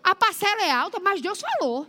A 0.02 0.16
parcela 0.16 0.64
é 0.64 0.72
alta, 0.72 0.98
mas 0.98 1.20
Deus 1.20 1.42
falou. 1.42 1.86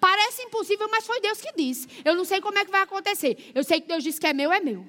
Parece 0.00 0.42
impossível, 0.42 0.88
mas 0.90 1.06
foi 1.06 1.20
Deus 1.20 1.40
que 1.40 1.52
disse. 1.52 1.88
Eu 2.04 2.14
não 2.14 2.24
sei 2.24 2.40
como 2.40 2.58
é 2.58 2.64
que 2.64 2.70
vai 2.70 2.82
acontecer. 2.82 3.50
Eu 3.54 3.64
sei 3.64 3.80
que 3.80 3.88
Deus 3.88 4.02
disse 4.02 4.20
que 4.20 4.26
é 4.26 4.32
meu, 4.32 4.52
é 4.52 4.60
meu. 4.60 4.86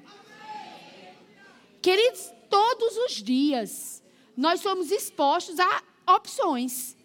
Queridos, 1.80 2.32
todos 2.50 2.96
os 2.96 3.12
dias 3.22 4.02
nós 4.36 4.60
somos 4.60 4.90
expostos 4.90 5.58
a 5.58 5.82
opções. 6.14 6.96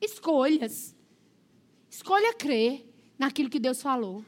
Escolhas. 0.00 0.94
Escolha 1.90 2.32
crer 2.34 2.86
naquilo 3.18 3.50
que 3.50 3.58
Deus 3.58 3.82
falou. 3.82 4.24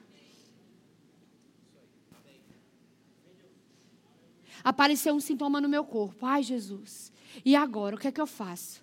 Apareceu 4.62 5.14
um 5.14 5.20
sintoma 5.20 5.60
no 5.60 5.68
meu 5.68 5.84
corpo. 5.84 6.26
Ai, 6.26 6.42
Jesus. 6.42 7.12
E 7.44 7.54
agora? 7.54 7.96
O 7.96 7.98
que 7.98 8.08
é 8.08 8.12
que 8.12 8.20
eu 8.20 8.26
faço? 8.26 8.82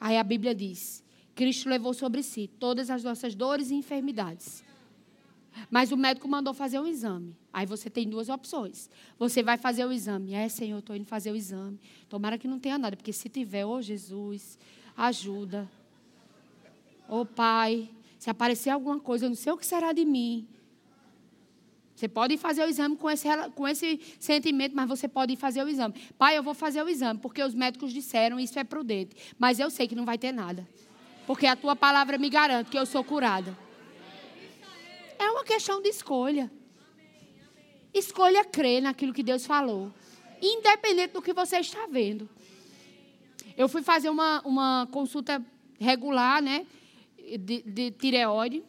Aí 0.00 0.16
a 0.16 0.24
Bíblia 0.24 0.54
diz: 0.54 1.04
Cristo 1.34 1.68
levou 1.68 1.92
sobre 1.92 2.22
si 2.22 2.48
todas 2.58 2.90
as 2.90 3.04
nossas 3.04 3.34
dores 3.34 3.70
e 3.70 3.74
enfermidades. 3.74 4.64
Mas 5.70 5.92
o 5.92 5.96
médico 5.96 6.28
mandou 6.28 6.54
fazer 6.54 6.78
um 6.78 6.86
exame. 6.86 7.36
Aí 7.52 7.66
você 7.66 7.90
tem 7.90 8.08
duas 8.08 8.28
opções. 8.28 8.88
Você 9.18 9.42
vai 9.42 9.58
fazer 9.58 9.84
o 9.84 9.92
exame. 9.92 10.32
É, 10.32 10.48
Senhor, 10.48 10.78
estou 10.78 10.96
indo 10.96 11.04
fazer 11.04 11.32
o 11.32 11.36
exame. 11.36 11.78
Tomara 12.08 12.38
que 12.38 12.48
não 12.48 12.58
tenha 12.58 12.78
nada, 12.78 12.96
porque 12.96 13.12
se 13.12 13.28
tiver, 13.28 13.66
ô 13.66 13.72
oh, 13.72 13.82
Jesus, 13.82 14.58
ajuda. 14.96 15.68
Ô 17.08 17.20
oh, 17.20 17.26
Pai, 17.26 17.90
se 18.18 18.30
aparecer 18.30 18.70
alguma 18.70 19.00
coisa, 19.00 19.26
eu 19.26 19.30
não 19.30 19.36
sei 19.36 19.52
o 19.52 19.56
que 19.56 19.66
será 19.66 19.92
de 19.92 20.04
mim. 20.04 20.46
Você 22.00 22.08
pode 22.08 22.38
fazer 22.38 22.64
o 22.64 22.66
exame 22.66 22.96
com 22.96 23.10
esse, 23.10 23.28
com 23.54 23.68
esse 23.68 24.00
sentimento, 24.18 24.74
mas 24.74 24.88
você 24.88 25.06
pode 25.06 25.36
fazer 25.36 25.62
o 25.62 25.68
exame. 25.68 25.92
Pai, 26.16 26.38
eu 26.38 26.42
vou 26.42 26.54
fazer 26.54 26.82
o 26.82 26.88
exame, 26.88 27.20
porque 27.20 27.42
os 27.42 27.54
médicos 27.54 27.92
disseram 27.92 28.40
isso 28.40 28.58
é 28.58 28.64
prudente. 28.64 29.14
Mas 29.38 29.60
eu 29.60 29.68
sei 29.68 29.86
que 29.86 29.94
não 29.94 30.06
vai 30.06 30.16
ter 30.16 30.32
nada. 30.32 30.66
Porque 31.26 31.46
a 31.46 31.54
tua 31.54 31.76
palavra 31.76 32.16
me 32.16 32.30
garante 32.30 32.70
que 32.70 32.78
eu 32.78 32.86
sou 32.86 33.04
curada. 33.04 33.54
É 35.18 35.30
uma 35.30 35.44
questão 35.44 35.82
de 35.82 35.90
escolha. 35.90 36.50
Escolha 37.92 38.46
crer 38.46 38.80
naquilo 38.80 39.12
que 39.12 39.22
Deus 39.22 39.44
falou. 39.44 39.92
Independente 40.40 41.12
do 41.12 41.20
que 41.20 41.34
você 41.34 41.58
está 41.58 41.86
vendo. 41.86 42.26
Eu 43.58 43.68
fui 43.68 43.82
fazer 43.82 44.08
uma, 44.08 44.40
uma 44.46 44.88
consulta 44.90 45.44
regular, 45.78 46.40
né? 46.40 46.66
De, 47.38 47.60
de 47.60 47.90
tireoide. 47.90 48.64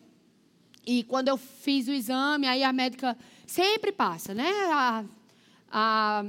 E 0.86 1.04
quando 1.04 1.28
eu 1.28 1.38
fiz 1.38 1.88
o 1.88 1.92
exame, 1.92 2.48
aí 2.48 2.64
a 2.64 2.74
médica 2.74 3.18
sempre 3.46 3.92
passa, 3.92 4.34
né? 4.34 4.50
A, 4.72 5.04
a 5.72 6.26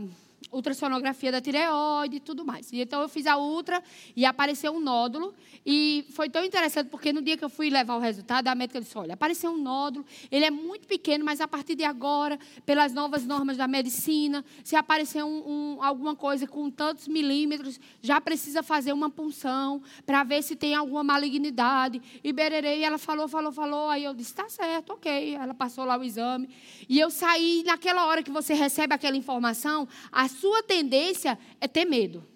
ultrassonografia 0.51 1.31
da 1.31 1.41
tireoide 1.41 2.17
e 2.17 2.21
tudo 2.21 2.45
mais. 2.45 2.73
E 2.73 2.81
então 2.81 3.01
eu 3.03 3.09
fiz 3.09 3.27
a 3.27 3.37
ultra 3.37 3.83
e 4.17 4.25
apareceu 4.25 4.73
um 4.73 4.81
nódulo. 4.81 5.35
E 5.65 6.05
foi 6.11 6.29
tão 6.29 6.45
interessante 6.45 6.89
porque 6.89 7.13
no 7.13 7.23
dia 7.23 7.37
que 7.37 7.45
eu 7.45 7.49
fui 7.49 7.71
levar 7.71 7.97
o 7.97 8.01
resultado, 8.01 8.49
a 8.49 8.55
médica 8.55 8.81
disse: 8.81 8.97
Olha, 8.99 9.15
apareceu 9.15 9.53
um 9.53 9.59
nódulo, 9.59 10.05
ele 10.31 10.45
é 10.45 10.51
muito 10.51 10.89
pequeno, 10.89 11.25
mas 11.25 11.41
a 11.41 11.47
partir 11.47 11.75
de 11.75 11.85
agora, 11.85 12.39
pelas 12.67 12.93
novas 12.93 13.25
normas 13.25 13.57
da 13.57 13.69
medicina, 13.69 14.45
se 14.65 14.75
aparecer 14.75 15.23
um, 15.23 15.77
um, 15.77 15.83
alguma 15.83 16.17
coisa 16.17 16.47
com 16.47 16.71
tantos 16.71 17.07
milímetros, 17.07 17.79
já 18.01 18.21
precisa 18.21 18.63
fazer 18.63 18.93
uma 18.93 19.09
punção 19.09 19.83
para 20.05 20.25
ver 20.25 20.43
se 20.43 20.57
tem 20.57 20.75
alguma 20.75 21.05
malignidade. 21.05 22.03
E 22.25 22.33
bererei, 22.33 22.83
ela 22.83 22.99
falou, 22.99 23.29
falou, 23.29 23.53
falou. 23.53 23.89
Aí 23.89 24.05
eu 24.05 24.15
disse: 24.15 24.35
Tá 24.35 24.49
certo, 24.49 24.95
ok. 24.95 25.35
Ela 25.35 25.55
passou 25.55 25.85
lá 25.85 25.97
o 25.97 26.03
exame. 26.03 26.49
E 26.89 26.99
eu 26.99 27.11
saí, 27.11 27.63
naquela 27.65 28.07
hora 28.07 28.23
que 28.23 28.31
você 28.31 28.55
recebe 28.55 28.95
aquela 28.95 29.17
informação, 29.17 29.87
a 30.11 30.29
sua 30.33 30.63
tendência 30.63 31.39
é 31.61 31.69
ter 31.69 31.85
medo. 31.85 32.27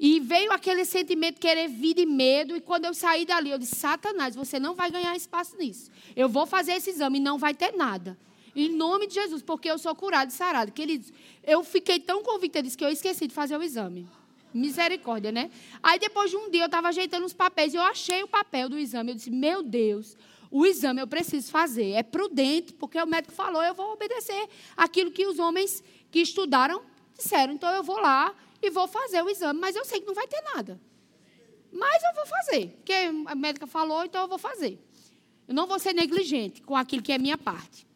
E 0.00 0.20
veio 0.20 0.52
aquele 0.52 0.84
sentimento 0.84 1.40
querer 1.40 1.68
vir 1.68 1.94
de 1.94 2.06
medo. 2.06 2.56
E 2.56 2.60
quando 2.60 2.84
eu 2.84 2.94
saí 2.94 3.26
dali, 3.26 3.50
eu 3.50 3.58
disse: 3.58 3.74
Satanás, 3.74 4.36
você 4.36 4.60
não 4.60 4.74
vai 4.74 4.90
ganhar 4.90 5.16
espaço 5.16 5.56
nisso. 5.56 5.90
Eu 6.14 6.28
vou 6.28 6.46
fazer 6.46 6.72
esse 6.72 6.90
exame 6.90 7.18
e 7.18 7.20
não 7.20 7.36
vai 7.36 7.52
ter 7.52 7.72
nada. 7.72 8.16
Em 8.54 8.68
nome 8.68 9.06
de 9.08 9.14
Jesus, 9.14 9.42
porque 9.42 9.68
eu 9.68 9.78
sou 9.78 9.94
curado 9.94 10.30
e 10.30 10.32
sarado. 10.32 10.72
Queridos, 10.72 11.12
eu 11.44 11.64
fiquei 11.64 11.98
tão 11.98 12.22
convicta 12.22 12.62
disso 12.62 12.78
que 12.78 12.84
eu 12.84 12.90
esqueci 12.90 13.26
de 13.26 13.34
fazer 13.34 13.56
o 13.56 13.62
exame. 13.62 14.06
Misericórdia, 14.54 15.30
né? 15.30 15.50
Aí 15.82 15.98
depois 15.98 16.30
de 16.30 16.36
um 16.36 16.48
dia 16.48 16.62
eu 16.62 16.66
estava 16.66 16.88
ajeitando 16.88 17.26
os 17.26 17.34
papéis 17.34 17.74
e 17.74 17.76
eu 17.76 17.82
achei 17.82 18.22
o 18.22 18.28
papel 18.28 18.68
do 18.68 18.78
exame. 18.78 19.10
Eu 19.10 19.14
disse: 19.16 19.30
Meu 19.30 19.62
Deus, 19.62 20.16
o 20.50 20.64
exame 20.64 21.00
eu 21.00 21.06
preciso 21.06 21.50
fazer. 21.50 21.90
É 21.90 22.02
prudente, 22.02 22.72
porque 22.72 23.00
o 23.00 23.06
médico 23.06 23.34
falou, 23.34 23.62
eu 23.62 23.74
vou 23.74 23.92
obedecer 23.92 24.48
aquilo 24.76 25.10
que 25.10 25.26
os 25.26 25.38
homens 25.38 25.82
que 26.10 26.20
estudaram 26.20 26.82
disseram. 27.18 27.52
Então 27.52 27.68
eu 27.70 27.82
vou 27.82 28.00
lá 28.00 28.34
e 28.62 28.70
vou 28.70 28.86
fazer 28.86 29.22
o 29.22 29.28
exame, 29.28 29.58
mas 29.60 29.76
eu 29.76 29.84
sei 29.84 30.00
que 30.00 30.06
não 30.06 30.14
vai 30.14 30.26
ter 30.26 30.40
nada. 30.54 30.80
Mas 31.70 32.02
eu 32.02 32.14
vou 32.14 32.26
fazer, 32.26 32.68
porque 32.76 32.92
a 33.26 33.34
médica 33.34 33.66
falou, 33.66 34.04
então 34.04 34.22
eu 34.22 34.28
vou 34.28 34.38
fazer. 34.38 34.78
Eu 35.46 35.54
não 35.54 35.66
vou 35.66 35.78
ser 35.78 35.92
negligente 35.92 36.62
com 36.62 36.74
aquilo 36.74 37.02
que 37.02 37.12
é 37.12 37.18
minha 37.18 37.36
parte. 37.36 37.86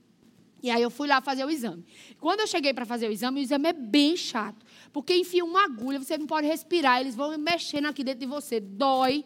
E 0.63 0.71
aí 0.71 0.81
eu 0.81 0.91
fui 0.91 1.09
lá 1.09 1.21
fazer 1.21 1.45
o 1.45 1.51
exame. 1.51 1.85
Quando 2.21 2.41
eu 2.41 2.47
cheguei 2.47 2.73
para 2.73 2.87
fazer 2.87 3.09
o 3.09 3.13
exame, 3.13 3.41
o 3.41 3.43
exame 3.43 3.69
é 3.69 3.73
bem 3.73 4.17
chato. 4.17 4.65
Porque 4.93 5.15
enfia 5.15 5.45
uma 5.45 5.65
agulha, 5.65 5.99
você 5.99 6.17
não 6.17 6.27
pode 6.27 6.47
respirar, 6.47 7.01
eles 7.01 7.17
vão 7.17 7.37
mexendo 7.37 7.87
aqui 7.87 8.05
dentro 8.05 8.21
de 8.21 8.27
você, 8.27 8.61
dói. 8.61 9.25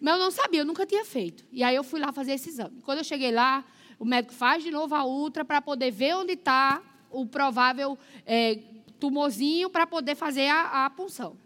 Mas 0.00 0.14
eu 0.14 0.20
não 0.20 0.30
sabia, 0.30 0.60
eu 0.60 0.64
nunca 0.64 0.86
tinha 0.86 1.04
feito. 1.04 1.44
E 1.52 1.62
aí 1.62 1.76
eu 1.76 1.84
fui 1.84 2.00
lá 2.00 2.12
fazer 2.12 2.32
esse 2.32 2.48
exame. 2.48 2.80
Quando 2.82 2.98
eu 2.98 3.04
cheguei 3.04 3.30
lá, 3.30 3.62
o 3.98 4.04
médico 4.06 4.32
faz 4.32 4.62
de 4.62 4.70
novo 4.70 4.94
a 4.94 5.04
ultra 5.04 5.44
para 5.44 5.60
poder 5.60 5.90
ver 5.90 6.16
onde 6.16 6.32
está 6.32 6.82
o 7.10 7.26
provável 7.26 7.98
é, 8.26 8.58
tumorzinho 8.98 9.68
para 9.70 9.86
poder 9.86 10.14
fazer 10.14 10.48
a, 10.48 10.86
a 10.86 10.90
punção. 10.90 11.36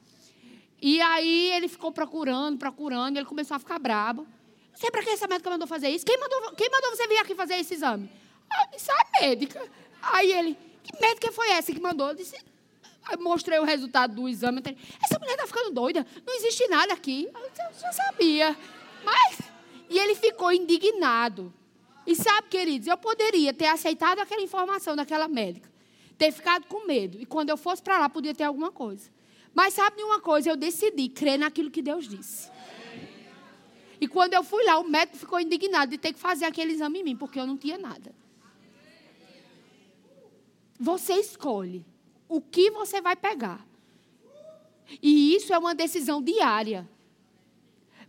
E 0.81 1.01
aí 1.01 1.51
ele 1.53 1.69
ficou 1.69 1.91
procurando, 1.93 2.59
procurando, 2.59 3.17
e 3.17 3.19
ele 3.21 3.27
começou 3.27 3.55
a 3.55 3.59
ficar 3.59 3.79
brabo. 3.79 4.27
Não 4.71 4.79
sei 4.79 4.91
para 4.91 5.03
que 5.03 5.11
essa 5.11 5.27
médica 5.27 5.49
mandou 5.49 5.67
fazer 5.67 5.89
isso. 5.89 6.05
Quem 6.05 6.19
mandou, 6.19 6.53
quem 6.53 6.69
mandou 6.71 6.91
você 6.91 7.07
vir 7.07 7.19
aqui 7.19 7.35
fazer 7.35 7.55
esse 7.55 7.75
exame? 7.75 8.11
Ah, 8.53 8.69
isso 8.77 8.91
é 8.91 8.95
a 8.95 9.21
médica. 9.23 9.63
Aí 10.03 10.33
ele, 10.33 10.59
que 10.83 11.01
médica 11.01 11.33
foi 11.33 11.51
essa 11.51 11.73
que 11.73 11.81
mandou? 11.81 12.09
Eu 12.09 12.15
disse, 12.15 12.37
eu 13.11 13.19
mostrei 13.19 13.59
o 13.59 13.65
resultado 13.65 14.15
do 14.15 14.29
exame. 14.29 14.63
Essa 15.03 15.19
mulher 15.19 15.35
está 15.35 15.47
ficando 15.47 15.71
doida. 15.71 16.07
Não 16.27 16.35
existe 16.35 16.67
nada 16.69 16.93
aqui. 16.93 17.29
Eu 17.33 17.51
já 17.81 17.93
sabia. 17.93 18.57
Mas, 19.05 19.39
e 19.89 19.99
ele 19.99 20.15
ficou 20.15 20.53
indignado. 20.53 21.53
E 22.07 22.15
sabe, 22.15 22.49
queridos, 22.49 22.87
eu 22.87 22.97
poderia 22.97 23.53
ter 23.53 23.67
aceitado 23.67 24.19
aquela 24.19 24.43
informação 24.43 24.95
daquela 24.95 25.27
médica, 25.27 25.71
ter 26.19 26.33
ficado 26.33 26.67
com 26.67 26.87
medo. 26.87 27.19
E 27.21 27.25
quando 27.25 27.51
eu 27.51 27.57
fosse 27.57 27.83
para 27.83 27.99
lá, 27.99 28.09
podia 28.09 28.35
ter 28.35 28.45
alguma 28.45 28.71
coisa. 28.71 29.11
Mas 29.55 29.75
sabe 29.75 29.97
de 29.97 30.03
uma 30.03 30.21
coisa? 30.21 30.51
Eu 30.51 30.57
decidi 30.57 31.09
crer 31.09 31.39
naquilo 31.39 31.71
que 31.71 31.81
Deus 31.81 32.09
disse. 32.09 32.51
E 34.01 34.09
quando 34.09 34.35
eu 34.35 34.43
fui 34.43 34.65
lá, 34.65 34.79
o 34.79 34.89
médico 34.89 35.17
ficou 35.17 35.41
indignado 35.41 35.91
de 35.91 35.99
ter 35.99 36.13
que 36.13 36.19
fazer 36.19 36.45
aquele 36.45 36.73
exame 36.73 37.01
em 37.01 37.05
mim, 37.05 37.17
porque 37.17 37.39
eu 37.39 37.47
não 37.47 37.57
tinha 37.57 37.79
nada. 37.79 38.15
Você 40.79 41.15
escolhe 41.15 41.87
o 42.29 42.41
que 42.41 42.71
você 42.71 43.01
vai 43.01 43.17
pegar. 43.17 43.65
E 45.01 45.35
isso 45.35 45.55
é 45.55 45.59
uma 45.59 45.75
decisão 45.75 46.21
diária. 46.21 46.89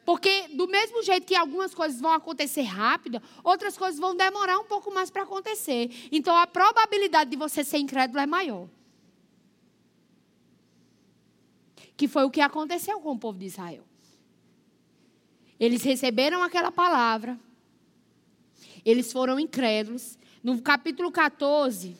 Porque, 0.05 0.49
do 0.49 0.67
mesmo 0.67 1.01
jeito 1.01 1.25
que 1.25 1.35
algumas 1.35 1.73
coisas 1.73 1.99
vão 1.99 2.13
acontecer 2.13 2.61
rápido, 2.61 3.19
outras 3.43 3.75
coisas 3.75 3.99
vão 3.99 4.15
demorar 4.15 4.59
um 4.59 4.65
pouco 4.65 4.93
mais 4.93 5.09
para 5.09 5.23
acontecer. 5.23 5.89
Então, 6.11 6.37
a 6.37 6.45
probabilidade 6.45 7.31
de 7.31 7.35
você 7.35 7.63
ser 7.63 7.79
incrédulo 7.79 8.19
é 8.19 8.27
maior. 8.27 8.69
Que 11.97 12.07
foi 12.07 12.23
o 12.23 12.29
que 12.29 12.39
aconteceu 12.39 12.99
com 12.99 13.13
o 13.13 13.17
povo 13.17 13.39
de 13.39 13.45
Israel. 13.45 13.83
Eles 15.59 15.81
receberam 15.81 16.43
aquela 16.43 16.71
palavra, 16.71 17.39
eles 18.85 19.11
foram 19.11 19.39
incrédulos. 19.39 20.19
No 20.43 20.61
capítulo 20.61 21.11
14, 21.11 21.97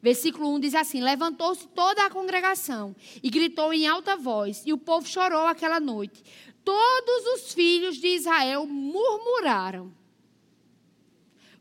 versículo 0.00 0.52
1 0.54 0.60
diz 0.60 0.74
assim: 0.74 1.00
Levantou-se 1.00 1.68
toda 1.68 2.04
a 2.04 2.10
congregação 2.10 2.96
e 3.22 3.30
gritou 3.30 3.72
em 3.72 3.86
alta 3.86 4.16
voz, 4.16 4.62
e 4.66 4.72
o 4.72 4.78
povo 4.78 5.06
chorou 5.06 5.46
aquela 5.46 5.78
noite 5.78 6.24
todos 6.64 7.26
os 7.34 7.52
filhos 7.52 7.96
de 7.96 8.08
Israel 8.08 8.66
murmuraram 8.66 9.92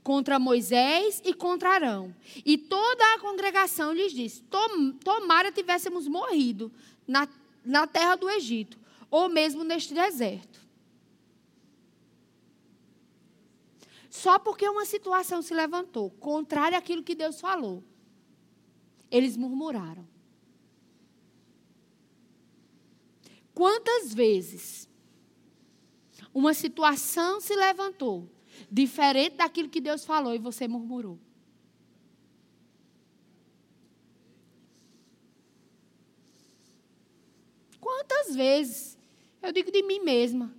contra 0.04 0.40
Moisés 0.40 1.22
e 1.24 1.34
contra 1.34 1.70
Arão. 1.70 2.16
E 2.46 2.58
toda 2.58 3.14
a 3.14 3.20
congregação 3.20 3.94
lhes 3.94 4.14
disse: 4.14 4.42
Tom, 4.44 4.92
Tomara 4.94 5.52
tivéssemos 5.52 6.08
morrido 6.08 6.72
na, 7.08 7.28
na 7.64 7.88
terra 7.88 8.16
do 8.16 8.30
Egito, 8.30 8.80
ou 9.10 9.30
mesmo 9.30 9.64
neste 9.64 9.94
deserto. 9.94 10.60
Só 14.10 14.38
porque 14.38 14.68
uma 14.68 14.86
situação 14.86 15.42
se 15.42 15.54
levantou, 15.54 16.12
contrária 16.12 16.78
àquilo 16.78 17.02
que 17.02 17.16
Deus 17.16 17.40
falou, 17.40 17.82
eles 19.10 19.38
murmuraram. 19.38 20.06
Quantas 23.54 24.14
vezes 24.14 24.90
uma 26.34 26.54
situação 26.54 27.42
se 27.42 27.56
levantou 27.56 28.30
diferente 28.70 29.38
daquilo 29.38 29.70
que 29.70 29.82
Deus 29.82 30.06
falou 30.06 30.34
e 30.34 30.40
você 30.40 30.68
murmurou? 30.68 31.20
Quantas 37.80 38.36
vezes? 38.36 38.98
Eu 39.42 39.52
digo 39.52 39.72
de 39.72 39.82
mim 39.84 40.00
mesma. 40.00 40.54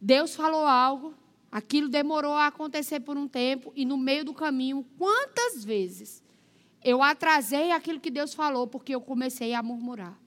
Deus 0.00 0.34
falou 0.34 0.64
algo, 0.64 1.14
aquilo 1.50 1.88
demorou 1.88 2.32
a 2.32 2.46
acontecer 2.46 3.00
por 3.00 3.18
um 3.18 3.28
tempo, 3.28 3.70
e 3.76 3.84
no 3.84 3.98
meio 3.98 4.24
do 4.24 4.32
caminho, 4.32 4.86
quantas 4.96 5.62
vezes 5.62 6.22
eu 6.82 7.02
atrasei 7.02 7.70
aquilo 7.70 8.00
que 8.00 8.10
Deus 8.10 8.32
falou 8.32 8.66
porque 8.66 8.94
eu 8.94 9.00
comecei 9.00 9.52
a 9.52 9.62
murmurar? 9.62 10.18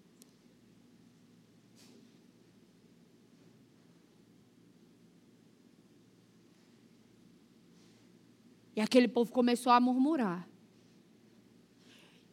E 8.76 8.82
aquele 8.82 9.08
povo 9.08 9.32
começou 9.32 9.72
a 9.72 9.80
murmurar. 9.80 10.48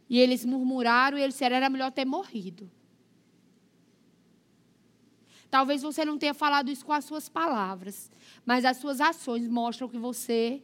E 0.08 0.18
eles 0.18 0.44
murmuraram 0.44 1.16
e 1.18 1.22
eles 1.22 1.34
disseram: 1.34 1.56
era 1.56 1.70
melhor 1.70 1.92
ter 1.92 2.04
morrido. 2.04 2.70
Talvez 5.50 5.82
você 5.82 6.04
não 6.04 6.16
tenha 6.16 6.32
falado 6.32 6.70
isso 6.70 6.86
com 6.86 6.92
as 6.92 7.04
suas 7.04 7.28
palavras, 7.28 8.10
mas 8.46 8.64
as 8.64 8.76
suas 8.76 9.00
ações 9.00 9.48
mostram 9.48 9.88
que 9.88 9.98
você 9.98 10.62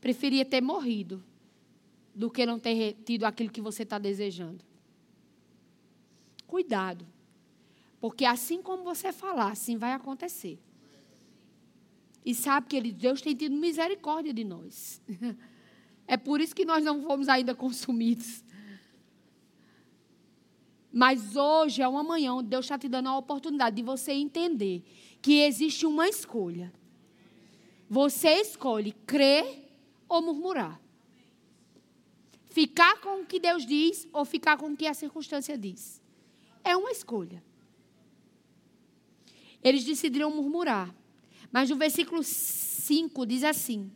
preferia 0.00 0.44
ter 0.44 0.62
morrido 0.62 1.22
do 2.14 2.30
que 2.30 2.46
não 2.46 2.58
ter 2.58 2.94
tido 3.04 3.24
aquilo 3.24 3.50
que 3.50 3.60
você 3.60 3.82
está 3.82 3.98
desejando. 3.98 4.64
Cuidado, 6.46 7.06
porque 8.00 8.24
assim 8.24 8.62
como 8.62 8.84
você 8.84 9.12
falar, 9.12 9.50
assim 9.52 9.76
vai 9.76 9.92
acontecer. 9.92 10.58
E 12.26 12.34
sabe 12.34 12.66
que 12.66 12.76
ele, 12.76 12.90
Deus 12.90 13.22
tem 13.22 13.36
tido 13.36 13.54
misericórdia 13.54 14.34
de 14.34 14.42
nós. 14.44 15.00
É 16.08 16.16
por 16.16 16.40
isso 16.40 16.54
que 16.54 16.64
nós 16.64 16.84
não 16.84 17.02
fomos 17.02 17.28
ainda 17.28 17.52
consumidos. 17.52 18.44
Mas 20.92 21.34
hoje 21.34 21.82
é 21.82 21.88
uma 21.88 22.04
manhã 22.04 22.32
onde 22.32 22.48
Deus 22.48 22.64
está 22.64 22.78
te 22.78 22.88
dando 22.88 23.08
a 23.08 23.18
oportunidade 23.18 23.74
de 23.74 23.82
você 23.82 24.12
entender 24.12 24.84
que 25.20 25.40
existe 25.40 25.84
uma 25.84 26.08
escolha. 26.08 26.72
Você 27.90 28.34
escolhe 28.34 28.92
crer 29.04 29.68
ou 30.08 30.22
murmurar. 30.22 30.80
Ficar 32.50 33.00
com 33.00 33.22
o 33.22 33.26
que 33.26 33.40
Deus 33.40 33.66
diz 33.66 34.06
ou 34.12 34.24
ficar 34.24 34.56
com 34.56 34.68
o 34.68 34.76
que 34.76 34.86
a 34.86 34.94
circunstância 34.94 35.58
diz. 35.58 36.00
É 36.62 36.76
uma 36.76 36.92
escolha. 36.92 37.42
Eles 39.60 39.82
decidiram 39.82 40.30
murmurar. 40.30 40.94
Mas 41.52 41.70
no 41.70 41.76
versículo 41.76 42.22
5 42.22 43.26
diz 43.26 43.44
assim: 43.44 43.90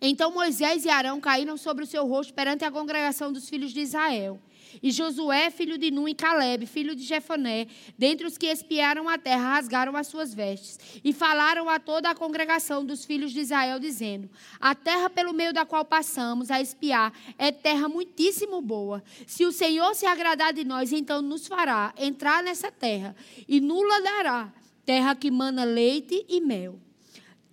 Então 0.00 0.32
Moisés 0.32 0.84
e 0.84 0.90
Arão 0.90 1.20
caíram 1.20 1.56
sobre 1.56 1.84
o 1.84 1.86
seu 1.86 2.06
rosto 2.06 2.34
perante 2.34 2.64
a 2.64 2.70
congregação 2.70 3.32
dos 3.32 3.48
filhos 3.48 3.72
de 3.72 3.80
Israel. 3.80 4.40
E 4.80 4.90
Josué, 4.90 5.50
filho 5.50 5.76
de 5.76 5.90
Nun, 5.90 6.08
e 6.08 6.14
Caleb, 6.14 6.66
filho 6.66 6.94
de 6.94 7.02
Jefoné, 7.02 7.66
dentre 7.98 8.26
os 8.26 8.38
que 8.38 8.46
espiaram 8.46 9.08
a 9.08 9.18
terra, 9.18 9.54
rasgaram 9.54 9.96
as 9.96 10.06
suas 10.06 10.32
vestes 10.32 10.78
e 11.04 11.12
falaram 11.12 11.68
a 11.68 11.78
toda 11.78 12.08
a 12.08 12.14
congregação 12.14 12.84
dos 12.84 13.04
filhos 13.04 13.32
de 13.32 13.40
Israel, 13.40 13.78
dizendo: 13.78 14.30
A 14.60 14.74
terra 14.74 15.10
pelo 15.10 15.32
meio 15.32 15.52
da 15.52 15.66
qual 15.66 15.84
passamos 15.84 16.50
a 16.50 16.60
espiar 16.60 17.12
é 17.36 17.50
terra 17.50 17.88
muitíssimo 17.88 18.62
boa. 18.62 19.02
Se 19.26 19.44
o 19.44 19.52
Senhor 19.52 19.94
se 19.94 20.06
agradar 20.06 20.52
de 20.52 20.64
nós, 20.64 20.92
então 20.92 21.20
nos 21.20 21.46
fará 21.46 21.92
entrar 21.98 22.42
nessa 22.42 22.70
terra 22.70 23.14
e 23.48 23.60
nula 23.60 24.00
dará, 24.00 24.52
terra 24.84 25.14
que 25.14 25.30
mana 25.30 25.64
leite 25.64 26.24
e 26.28 26.40
mel. 26.40 26.78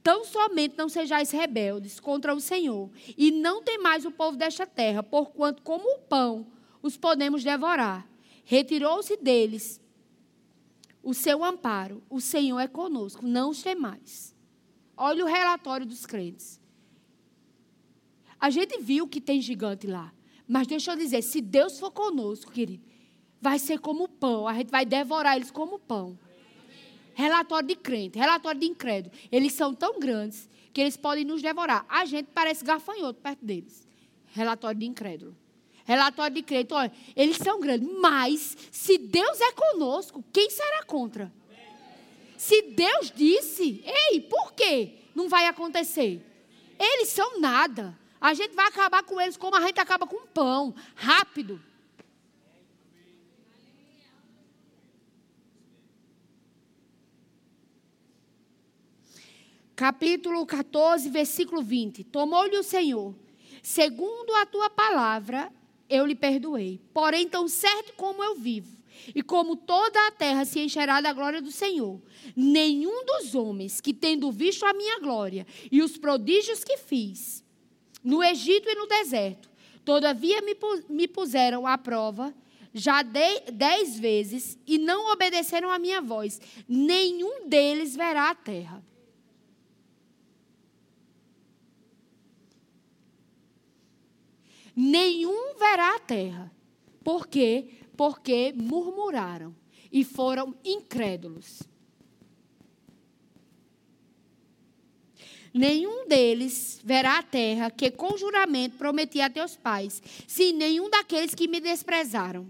Tão 0.01 0.23
somente 0.25 0.77
não 0.77 0.89
sejais 0.89 1.31
rebeldes 1.31 1.99
contra 1.99 2.33
o 2.33 2.39
Senhor, 2.39 2.89
e 3.17 3.31
não 3.31 3.61
temais 3.61 4.05
o 4.05 4.11
povo 4.11 4.37
desta 4.37 4.65
terra, 4.65 5.03
porquanto 5.03 5.61
como 5.61 5.95
o 5.95 5.99
pão 5.99 6.47
os 6.81 6.97
podemos 6.97 7.43
devorar. 7.43 8.07
Retirou-se 8.45 9.17
deles 9.17 9.81
o 11.03 11.13
seu 11.13 11.43
amparo. 11.43 12.01
O 12.09 12.19
Senhor 12.19 12.59
é 12.59 12.67
conosco, 12.67 13.25
não 13.25 13.49
os 13.49 13.61
temais. 13.61 14.35
Olha 14.95 15.23
o 15.23 15.27
relatório 15.27 15.85
dos 15.85 16.05
crentes. 16.05 16.59
A 18.39 18.49
gente 18.49 18.79
viu 18.79 19.07
que 19.07 19.19
tem 19.19 19.41
gigante 19.41 19.85
lá. 19.85 20.13
Mas 20.47 20.65
deixa 20.65 20.91
eu 20.91 20.97
dizer, 20.97 21.21
se 21.21 21.41
Deus 21.41 21.79
for 21.79 21.91
conosco, 21.91 22.51
querido, 22.51 22.83
vai 23.39 23.59
ser 23.59 23.79
como 23.79 24.07
pão. 24.07 24.47
A 24.47 24.53
gente 24.55 24.71
vai 24.71 24.83
devorar 24.85 25.35
eles 25.35 25.51
como 25.51 25.77
pão. 25.77 26.17
Relatório 27.19 27.67
de 27.67 27.75
crente, 27.75 28.17
relatório 28.17 28.61
de 28.61 28.65
incrédulo. 28.65 29.13
Eles 29.29 29.51
são 29.51 29.75
tão 29.75 29.99
grandes 29.99 30.49
que 30.71 30.79
eles 30.79 30.95
podem 30.95 31.25
nos 31.25 31.41
devorar. 31.41 31.85
A 31.89 32.05
gente 32.05 32.27
parece 32.33 32.63
gafanhoto 32.63 33.19
perto 33.19 33.43
deles. 33.43 33.85
Relatório 34.27 34.79
de 34.79 34.85
incrédulo. 34.85 35.35
Relatório 35.83 36.33
de 36.33 36.41
crente, 36.41 36.73
olha, 36.73 36.89
eles 37.17 37.35
são 37.35 37.59
grandes, 37.59 37.89
mas 37.99 38.55
se 38.71 38.97
Deus 38.97 39.41
é 39.41 39.51
conosco, 39.51 40.23
quem 40.31 40.49
será 40.49 40.83
contra? 40.83 41.29
Se 42.37 42.61
Deus 42.61 43.11
disse, 43.13 43.83
ei, 43.85 44.21
por 44.21 44.53
quê? 44.53 44.99
Não 45.13 45.27
vai 45.27 45.45
acontecer. 45.45 46.25
Eles 46.79 47.09
são 47.09 47.41
nada. 47.41 47.99
A 48.21 48.33
gente 48.33 48.55
vai 48.55 48.67
acabar 48.67 49.03
com 49.03 49.19
eles 49.19 49.35
como 49.35 49.57
a 49.57 49.61
gente 49.61 49.77
acaba 49.77 50.07
com 50.07 50.25
pão, 50.27 50.73
rápido. 50.95 51.61
Capítulo 59.79 60.45
14, 60.45 61.09
versículo 61.09 61.63
20. 61.63 62.03
Tomou-lhe 62.03 62.57
o 62.57 62.63
Senhor, 62.63 63.15
segundo 63.63 64.35
a 64.35 64.45
tua 64.45 64.69
palavra, 64.69 65.49
eu 65.89 66.05
lhe 66.05 66.15
perdoei. 66.15 66.81
Porém, 66.93 67.29
tão 67.29 67.47
certo 67.47 67.93
como 67.93 68.21
eu 68.21 68.35
vivo, 68.35 68.77
e 69.15 69.23
como 69.23 69.55
toda 69.55 70.05
a 70.05 70.11
terra 70.11 70.43
se 70.43 70.59
encherá 70.59 70.99
da 70.99 71.13
glória 71.13 71.41
do 71.41 71.49
Senhor, 71.49 71.97
nenhum 72.35 73.05
dos 73.05 73.33
homens 73.33 73.79
que, 73.79 73.93
tendo 73.93 74.29
visto 74.33 74.65
a 74.65 74.73
minha 74.73 74.99
glória 74.99 75.47
e 75.71 75.81
os 75.81 75.97
prodígios 75.97 76.61
que 76.61 76.75
fiz 76.75 77.41
no 78.03 78.21
Egito 78.21 78.67
e 78.67 78.75
no 78.75 78.85
deserto, 78.85 79.49
todavia 79.85 80.41
me 80.89 81.07
puseram 81.07 81.65
à 81.65 81.77
prova 81.77 82.35
já 82.73 83.01
dez 83.01 83.97
vezes 83.97 84.59
e 84.67 84.77
não 84.77 85.09
obedeceram 85.13 85.71
à 85.71 85.79
minha 85.79 86.01
voz, 86.01 86.41
nenhum 86.67 87.47
deles 87.47 87.95
verá 87.95 88.29
a 88.29 88.35
terra. 88.35 88.83
Nenhum 94.79 95.55
verá 95.57 95.95
a 95.95 95.99
terra. 95.99 96.51
Por 97.03 97.27
quê? 97.27 97.67
Porque 97.97 98.53
murmuraram 98.55 99.53
e 99.91 100.05
foram 100.05 100.55
incrédulos. 100.63 101.63
Nenhum 105.53 106.07
deles 106.07 106.79
verá 106.81 107.17
a 107.17 107.23
terra 107.23 107.69
que 107.69 107.91
com 107.91 108.15
juramento 108.17 108.77
prometi 108.77 109.19
a 109.19 109.29
teus 109.29 109.57
pais, 109.57 110.01
sim, 110.25 110.53
nenhum 110.53 110.89
daqueles 110.89 111.35
que 111.35 111.47
me 111.47 111.59
desprezaram. 111.59 112.49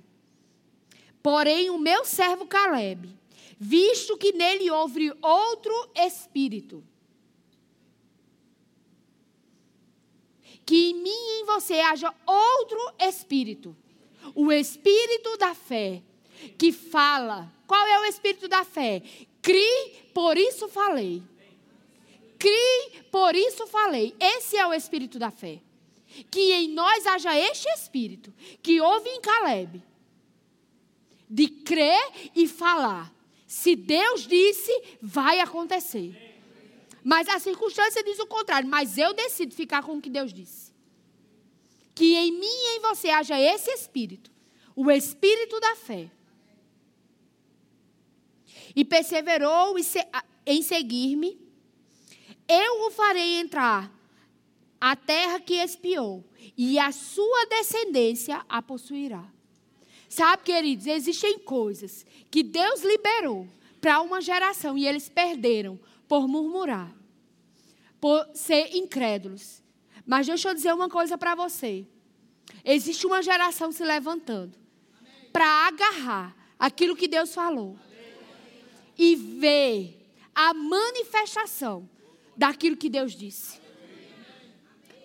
Porém, 1.23 1.69
o 1.71 1.79
meu 1.79 2.05
servo 2.05 2.45
Caleb, 2.45 3.09
visto 3.57 4.17
que 4.17 4.33
nele 4.33 4.69
houve 4.69 5.11
outro 5.21 5.73
espírito, 5.95 6.83
que 10.69 10.91
em 10.91 10.93
mim 10.93 11.09
e 11.09 11.41
em 11.41 11.45
você 11.45 11.79
haja 11.79 12.13
outro 12.27 12.93
espírito. 12.99 13.75
O 14.35 14.51
espírito 14.51 15.35
da 15.39 15.55
fé, 15.55 16.03
que 16.59 16.71
fala. 16.71 17.51
Qual 17.65 17.83
é 17.87 18.01
o 18.01 18.05
espírito 18.05 18.47
da 18.47 18.63
fé? 18.63 19.01
Crie, 19.41 20.11
por 20.13 20.37
isso 20.37 20.67
falei. 20.67 21.23
Crie, 22.37 23.01
por 23.11 23.35
isso 23.35 23.65
falei. 23.65 24.15
Esse 24.19 24.57
é 24.57 24.67
o 24.67 24.71
espírito 24.71 25.17
da 25.17 25.31
fé. 25.31 25.59
Que 26.29 26.53
em 26.53 26.67
nós 26.67 27.07
haja 27.07 27.35
este 27.35 27.67
espírito, 27.69 28.31
que 28.61 28.79
houve 28.79 29.09
em 29.09 29.21
Caleb, 29.21 29.81
de 31.27 31.47
crer 31.47 32.11
e 32.35 32.47
falar. 32.47 33.11
Se 33.47 33.75
Deus 33.75 34.27
disse, 34.27 34.83
vai 35.01 35.39
acontecer. 35.39 36.29
Mas 37.04 37.27
a 37.29 37.39
circunstância 37.39 38.04
diz 38.04 38.19
o 38.19 38.27
contrário. 38.27 38.67
Mas 38.67 38.97
eu 38.97 39.13
decido 39.13 39.54
ficar 39.54 39.83
com 39.83 39.97
o 39.97 40.02
que 40.02 40.10
Deus 40.10 40.33
disse. 40.33 40.73
Que 41.95 42.15
em 42.15 42.31
mim 42.31 42.45
e 42.45 42.77
em 42.77 42.79
você 42.79 43.10
haja 43.10 43.39
esse 43.39 43.69
espírito, 43.71 44.31
o 44.75 44.89
espírito 44.89 45.60
da 45.60 45.75
fé. 45.75 46.10
E 48.75 48.85
perseverou 48.85 49.75
em 50.45 50.62
seguir-me, 50.62 51.39
eu 52.47 52.87
o 52.87 52.91
farei 52.91 53.39
entrar 53.39 53.91
a 54.79 54.95
terra 54.95 55.39
que 55.39 55.56
espiou, 55.56 56.23
e 56.58 56.79
a 56.79 56.91
sua 56.91 57.45
descendência 57.47 58.45
a 58.47 58.62
possuirá. 58.62 59.25
Sabe, 60.08 60.43
queridos, 60.43 60.87
existem 60.87 61.37
coisas 61.39 62.06
que 62.31 62.41
Deus 62.41 62.81
liberou 62.81 63.47
para 63.81 64.02
uma 64.02 64.21
geração 64.21 64.77
e 64.77 64.87
eles 64.87 65.10
perderam 65.10 65.79
por 66.10 66.27
murmurar, 66.27 66.93
por 68.01 68.27
ser 68.33 68.75
incrédulos. 68.75 69.63
Mas 70.05 70.27
deixa 70.27 70.49
eu 70.49 70.53
dizer 70.53 70.73
uma 70.73 70.89
coisa 70.89 71.17
para 71.17 71.35
você. 71.35 71.87
Existe 72.65 73.05
uma 73.05 73.21
geração 73.21 73.71
se 73.71 73.85
levantando 73.85 74.57
para 75.31 75.45
agarrar 75.67 76.35
aquilo 76.57 76.95
que 76.95 77.07
Deus 77.07 77.33
falou 77.33 77.77
e 78.97 79.15
ver 79.15 80.12
a 80.35 80.53
manifestação 80.53 81.87
daquilo 82.35 82.75
que 82.75 82.89
Deus 82.89 83.13
disse. 83.13 83.62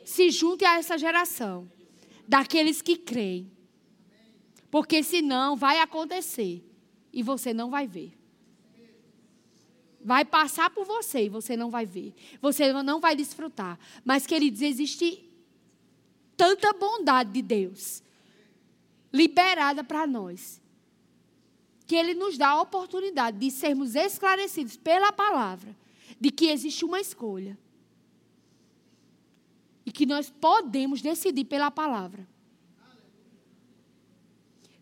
Se 0.04 0.30
junte 0.30 0.64
a 0.64 0.78
essa 0.78 0.98
geração 0.98 1.70
daqueles 2.26 2.82
que 2.82 2.96
creem 2.96 3.54
porque 4.74 5.04
senão 5.04 5.54
vai 5.54 5.78
acontecer 5.78 6.60
e 7.12 7.22
você 7.22 7.54
não 7.54 7.70
vai 7.70 7.86
ver. 7.86 8.12
Vai 10.04 10.24
passar 10.24 10.70
por 10.70 10.84
você 10.84 11.24
e 11.24 11.28
você 11.28 11.56
não 11.56 11.70
vai 11.70 11.86
ver. 11.86 12.14
Você 12.40 12.72
não 12.72 13.00
vai 13.00 13.16
desfrutar. 13.16 13.78
Mas, 14.04 14.26
queridos, 14.26 14.60
existe 14.60 15.28
tanta 16.36 16.72
bondade 16.72 17.32
de 17.32 17.40
Deus 17.42 18.02
liberada 19.12 19.82
para 19.82 20.06
nós. 20.06 20.60
Que 21.86 21.96
Ele 21.96 22.14
nos 22.14 22.36
dá 22.36 22.50
a 22.50 22.60
oportunidade 22.60 23.38
de 23.38 23.50
sermos 23.50 23.94
esclarecidos 23.94 24.76
pela 24.76 25.10
palavra 25.12 25.74
de 26.20 26.30
que 26.30 26.46
existe 26.46 26.84
uma 26.84 27.00
escolha. 27.00 27.58
E 29.86 29.90
que 29.90 30.04
nós 30.06 30.30
podemos 30.30 31.00
decidir 31.00 31.44
pela 31.44 31.70
palavra 31.70 32.26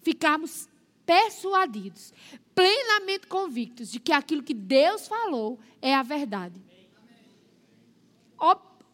ficarmos 0.03 0.69
persuadidos, 1.07 2.13
plenamente 2.55 3.27
convictos 3.27 3.91
de 3.91 4.01
que 4.01 4.13
aquilo 4.13 4.43
que 4.43 4.55
Deus 4.55 5.09
falou 5.09 5.59
é 5.81 5.95
a 5.95 6.03
verdade. 6.03 6.61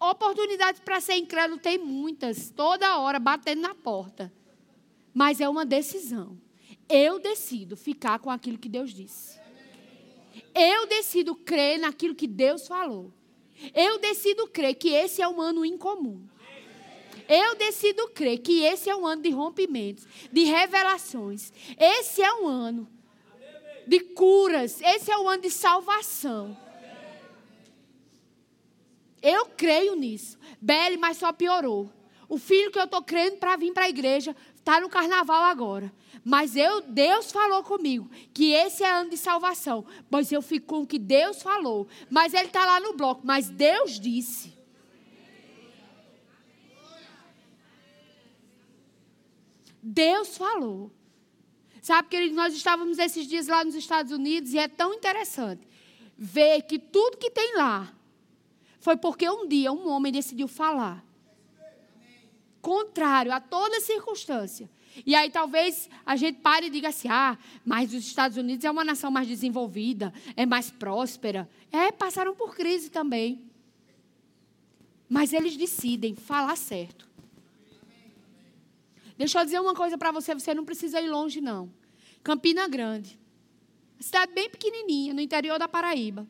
Oportunidades 0.00 0.80
para 0.80 1.00
ser 1.00 1.14
incrédulo 1.14 1.58
tem 1.58 1.78
muitas, 1.78 2.50
toda 2.50 2.98
hora 2.98 3.18
batendo 3.18 3.62
na 3.62 3.74
porta. 3.74 4.32
Mas 5.12 5.40
é 5.40 5.48
uma 5.48 5.64
decisão. 5.64 6.38
Eu 6.88 7.18
decido 7.18 7.76
ficar 7.76 8.18
com 8.18 8.30
aquilo 8.30 8.58
que 8.58 8.68
Deus 8.68 8.94
disse. 8.94 9.38
Eu 10.54 10.86
decido 10.86 11.34
crer 11.34 11.78
naquilo 11.78 12.14
que 12.14 12.26
Deus 12.26 12.68
falou. 12.68 13.12
Eu 13.74 13.98
decido 13.98 14.46
crer 14.46 14.74
que 14.74 14.90
esse 14.90 15.20
é 15.20 15.28
um 15.28 15.40
ano 15.40 15.64
incomum. 15.64 16.22
Eu 17.28 17.56
decido 17.56 18.08
crer 18.08 18.38
que 18.38 18.62
esse 18.62 18.88
é 18.88 18.96
um 18.96 19.06
ano 19.06 19.22
de 19.22 19.30
rompimentos, 19.30 20.06
de 20.32 20.44
revelações. 20.44 21.52
Esse 21.76 22.22
é 22.22 22.32
um 22.32 22.46
ano 22.46 22.88
de 23.88 24.00
curas. 24.00 24.82
Esse 24.82 25.10
é 25.10 25.16
um 25.16 25.26
ano 25.26 25.42
de 25.42 25.50
salvação. 25.50 26.54
Eu 29.22 29.46
creio 29.46 29.96
nisso. 29.96 30.38
Belle, 30.60 30.98
mas 30.98 31.16
só 31.16 31.32
piorou. 31.32 31.90
O 32.28 32.36
filho 32.36 32.70
que 32.70 32.78
eu 32.78 32.84
estou 32.84 33.02
crendo 33.02 33.38
para 33.38 33.56
vir 33.56 33.72
para 33.72 33.84
a 33.84 33.88
igreja 33.88 34.36
está 34.54 34.78
no 34.78 34.90
carnaval 34.90 35.42
agora. 35.44 35.90
Mas 36.22 36.54
eu, 36.54 36.82
Deus 36.82 37.32
falou 37.32 37.62
comigo 37.62 38.10
que 38.34 38.52
esse 38.52 38.84
é 38.84 38.90
ano 38.90 39.08
de 39.08 39.16
salvação. 39.16 39.86
Pois 40.10 40.30
eu 40.30 40.42
fico 40.42 40.66
com 40.66 40.82
o 40.82 40.86
que 40.86 40.98
Deus 40.98 41.40
falou. 41.40 41.88
Mas 42.10 42.34
ele 42.34 42.48
está 42.48 42.66
lá 42.66 42.78
no 42.78 42.92
bloco. 42.92 43.22
Mas 43.24 43.48
Deus 43.48 43.98
disse. 43.98 44.52
Deus 49.82 50.36
falou. 50.36 50.92
Sabe, 51.80 52.08
querido, 52.08 52.34
nós 52.34 52.54
estávamos 52.54 52.98
esses 52.98 53.26
dias 53.26 53.46
lá 53.46 53.64
nos 53.64 53.74
Estados 53.74 54.12
Unidos 54.12 54.52
e 54.52 54.58
é 54.58 54.68
tão 54.68 54.94
interessante 54.94 55.66
ver 56.16 56.62
que 56.62 56.78
tudo 56.78 57.16
que 57.16 57.30
tem 57.30 57.56
lá 57.56 57.92
foi 58.80 58.96
porque 58.96 59.28
um 59.28 59.46
dia 59.46 59.72
um 59.72 59.88
homem 59.88 60.12
decidiu 60.12 60.48
falar. 60.48 61.04
Contrário 62.60 63.32
a 63.32 63.40
toda 63.40 63.80
circunstância. 63.80 64.68
E 65.06 65.14
aí 65.14 65.30
talvez 65.30 65.88
a 66.04 66.16
gente 66.16 66.40
pare 66.40 66.66
e 66.66 66.70
diga 66.70 66.88
assim: 66.88 67.08
ah, 67.08 67.38
mas 67.64 67.94
os 67.94 68.04
Estados 68.04 68.36
Unidos 68.36 68.64
é 68.64 68.70
uma 68.70 68.84
nação 68.84 69.10
mais 69.10 69.28
desenvolvida, 69.28 70.12
é 70.36 70.44
mais 70.44 70.70
próspera. 70.70 71.48
É, 71.70 71.92
passaram 71.92 72.34
por 72.34 72.54
crise 72.54 72.90
também. 72.90 73.44
Mas 75.08 75.32
eles 75.32 75.56
decidem 75.56 76.14
falar 76.14 76.56
certo. 76.56 77.07
Deixa 79.18 79.40
eu 79.40 79.44
dizer 79.44 79.60
uma 79.60 79.74
coisa 79.74 79.98
para 79.98 80.12
você, 80.12 80.32
você 80.32 80.54
não 80.54 80.64
precisa 80.64 81.00
ir 81.00 81.08
longe, 81.08 81.40
não. 81.40 81.68
Campina 82.22 82.68
Grande. 82.68 83.18
Cidade 83.98 84.32
bem 84.32 84.48
pequenininha, 84.48 85.12
no 85.12 85.20
interior 85.20 85.58
da 85.58 85.66
Paraíba. 85.66 86.24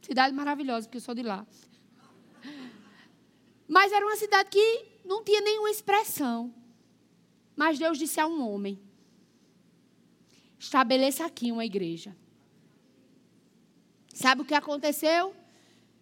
Cidade 0.00 0.32
maravilhosa, 0.32 0.86
porque 0.86 0.98
eu 0.98 1.02
sou 1.02 1.16
de 1.16 1.24
lá. 1.24 1.44
Mas 3.66 3.90
era 3.90 4.06
uma 4.06 4.14
cidade 4.14 4.48
que 4.50 4.84
não 5.04 5.24
tinha 5.24 5.40
nenhuma 5.40 5.68
expressão. 5.68 6.54
Mas 7.56 7.76
Deus 7.76 7.98
disse 7.98 8.20
a 8.20 8.26
um 8.28 8.48
homem: 8.48 8.78
estabeleça 10.60 11.26
aqui 11.26 11.50
uma 11.50 11.64
igreja. 11.64 12.16
Sabe 14.14 14.42
o 14.42 14.44
que 14.44 14.54
aconteceu? 14.54 15.34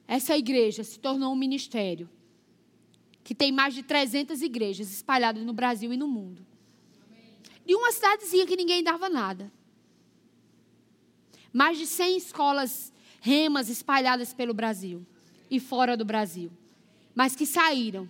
Essa 0.06 0.36
igreja 0.36 0.84
se 0.84 0.98
tornou 1.00 1.32
um 1.32 1.36
ministério 1.36 2.10
que 3.24 3.34
tem 3.34 3.50
mais 3.50 3.72
de 3.72 3.82
300 3.82 4.42
igrejas 4.42 4.92
espalhadas 4.92 5.42
no 5.42 5.54
Brasil 5.54 5.90
e 5.92 5.96
no 5.96 6.06
mundo. 6.06 6.46
De 7.64 7.74
uma 7.74 7.90
cidadezinha 7.90 8.46
que 8.46 8.54
ninguém 8.54 8.84
dava 8.84 9.08
nada. 9.08 9.50
Mais 11.50 11.78
de 11.78 11.86
100 11.86 12.18
escolas 12.18 12.92
remas 13.20 13.70
espalhadas 13.70 14.34
pelo 14.34 14.52
Brasil 14.52 15.06
e 15.50 15.58
fora 15.58 15.96
do 15.96 16.04
Brasil. 16.04 16.52
Mas 17.14 17.34
que 17.34 17.46
saíram 17.46 18.06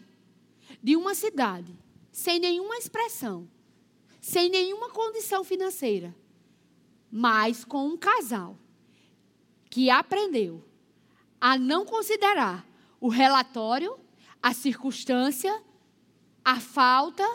de 0.82 0.96
uma 0.96 1.14
cidade 1.14 1.72
sem 2.10 2.40
nenhuma 2.40 2.76
expressão, 2.76 3.48
sem 4.20 4.48
nenhuma 4.48 4.90
condição 4.90 5.44
financeira, 5.44 6.14
mas 7.10 7.64
com 7.64 7.86
um 7.86 7.96
casal 7.96 8.58
que 9.70 9.90
aprendeu 9.90 10.64
a 11.40 11.56
não 11.56 11.84
considerar 11.84 12.66
o 13.00 13.08
relatório 13.08 13.98
a 14.44 14.52
circunstância, 14.52 15.58
a 16.44 16.60
falta, 16.60 17.26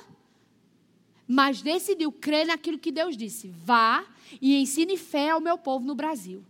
mas 1.28 1.60
decidiu 1.60 2.12
crer 2.12 2.46
naquilo 2.46 2.78
que 2.78 2.92
Deus 2.92 3.18
disse: 3.18 3.50
vá 3.50 4.06
e 4.40 4.62
ensine 4.62 4.96
fé 4.96 5.32
ao 5.32 5.42
meu 5.42 5.58
povo 5.58 5.84
no 5.84 5.96
Brasil. 5.96 6.46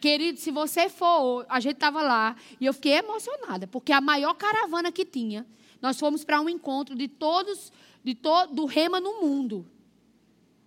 Querido, 0.00 0.40
se 0.40 0.50
você 0.50 0.88
for, 0.88 1.44
a 1.50 1.60
gente 1.60 1.74
estava 1.74 2.00
lá 2.00 2.34
e 2.58 2.64
eu 2.64 2.72
fiquei 2.72 2.92
emocionada, 2.92 3.66
porque 3.66 3.92
a 3.92 4.00
maior 4.00 4.32
caravana 4.32 4.90
que 4.90 5.04
tinha, 5.04 5.46
nós 5.82 6.00
fomos 6.00 6.24
para 6.24 6.40
um 6.40 6.48
encontro 6.48 6.94
de 6.94 7.06
todos, 7.06 7.70
de 8.02 8.14
todo, 8.14 8.54
do 8.54 8.64
rema 8.64 8.98
no 8.98 9.20
mundo. 9.20 9.66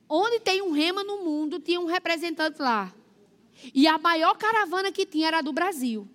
Onde 0.08 0.40
tem 0.40 0.62
um 0.62 0.72
rema 0.72 1.04
no 1.04 1.24
mundo, 1.24 1.60
tinha 1.60 1.80
um 1.80 1.86
representante 1.86 2.62
lá. 2.62 2.94
E 3.74 3.88
a 3.88 3.98
maior 3.98 4.38
caravana 4.38 4.92
que 4.92 5.08
tinha 5.08 5.28
era 5.28 5.42
do 5.42 5.52
Brasil 5.52 6.08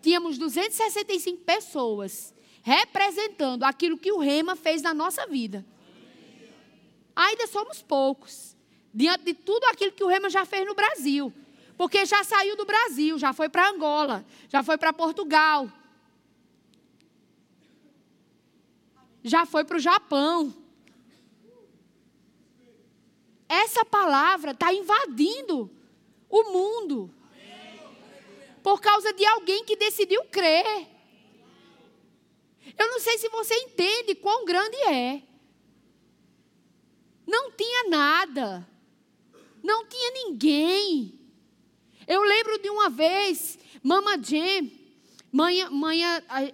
tínhamos 0.00 0.38
265 0.38 1.42
pessoas 1.44 2.34
representando 2.62 3.64
aquilo 3.64 3.96
que 3.96 4.12
o 4.12 4.18
Rema 4.18 4.54
fez 4.54 4.82
na 4.82 4.92
nossa 4.92 5.26
vida. 5.26 5.64
Ainda 7.14 7.46
somos 7.46 7.82
poucos, 7.82 8.56
diante 8.92 9.24
de 9.24 9.34
tudo 9.34 9.64
aquilo 9.64 9.92
que 9.92 10.04
o 10.04 10.06
Rema 10.06 10.28
já 10.28 10.44
fez 10.44 10.66
no 10.66 10.74
Brasil. 10.74 11.32
Porque 11.76 12.04
já 12.04 12.22
saiu 12.24 12.56
do 12.56 12.64
Brasil, 12.64 13.18
já 13.18 13.32
foi 13.32 13.48
para 13.48 13.70
Angola, 13.70 14.24
já 14.48 14.62
foi 14.62 14.76
para 14.76 14.92
Portugal, 14.92 15.70
já 19.22 19.46
foi 19.46 19.64
para 19.64 19.76
o 19.76 19.80
Japão. 19.80 20.54
Essa 23.48 23.84
palavra 23.84 24.50
está 24.50 24.72
invadindo 24.72 25.70
o 26.28 26.52
mundo 26.52 27.14
por 28.62 28.80
causa 28.80 29.12
de 29.12 29.24
alguém 29.24 29.64
que 29.64 29.76
decidiu 29.76 30.24
crer. 30.24 30.86
Eu 32.78 32.88
não 32.88 33.00
sei 33.00 33.18
se 33.18 33.28
você 33.28 33.54
entende 33.54 34.14
quão 34.14 34.44
grande 34.44 34.76
é. 34.88 35.22
Não 37.26 37.50
tinha 37.52 37.88
nada. 37.88 38.66
Não 39.62 39.86
tinha 39.86 40.10
ninguém. 40.12 41.18
Eu 42.06 42.22
lembro 42.22 42.58
de 42.58 42.70
uma 42.70 42.88
vez, 42.88 43.58
Mama 43.82 44.16
Jem, 44.22 44.72
mãe, 45.30 45.68
mãe, 45.70 46.00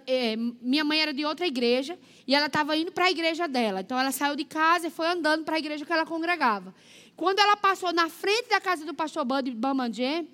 é, 0.05 0.35
minha 0.35 0.83
mãe 0.83 0.99
era 0.99 1.13
de 1.13 1.23
outra 1.23 1.47
igreja 1.47 1.97
e 2.27 2.35
ela 2.35 2.47
estava 2.47 2.75
indo 2.75 2.91
para 2.91 3.05
a 3.05 3.11
igreja 3.11 3.47
dela. 3.47 3.81
Então 3.81 3.97
ela 3.97 4.11
saiu 4.11 4.35
de 4.35 4.43
casa 4.43 4.87
e 4.87 4.91
foi 4.91 5.07
andando 5.07 5.45
para 5.45 5.55
a 5.55 5.59
igreja 5.59 5.85
que 5.85 5.93
ela 5.93 6.05
congregava. 6.05 6.73
Quando 7.15 7.39
ela 7.39 7.55
passou 7.55 7.93
na 7.93 8.09
frente 8.09 8.49
da 8.49 8.59
casa 8.59 8.83
do 8.83 8.93
pastor 8.93 9.23
Bud 9.23 9.55
Jem, 9.93 10.27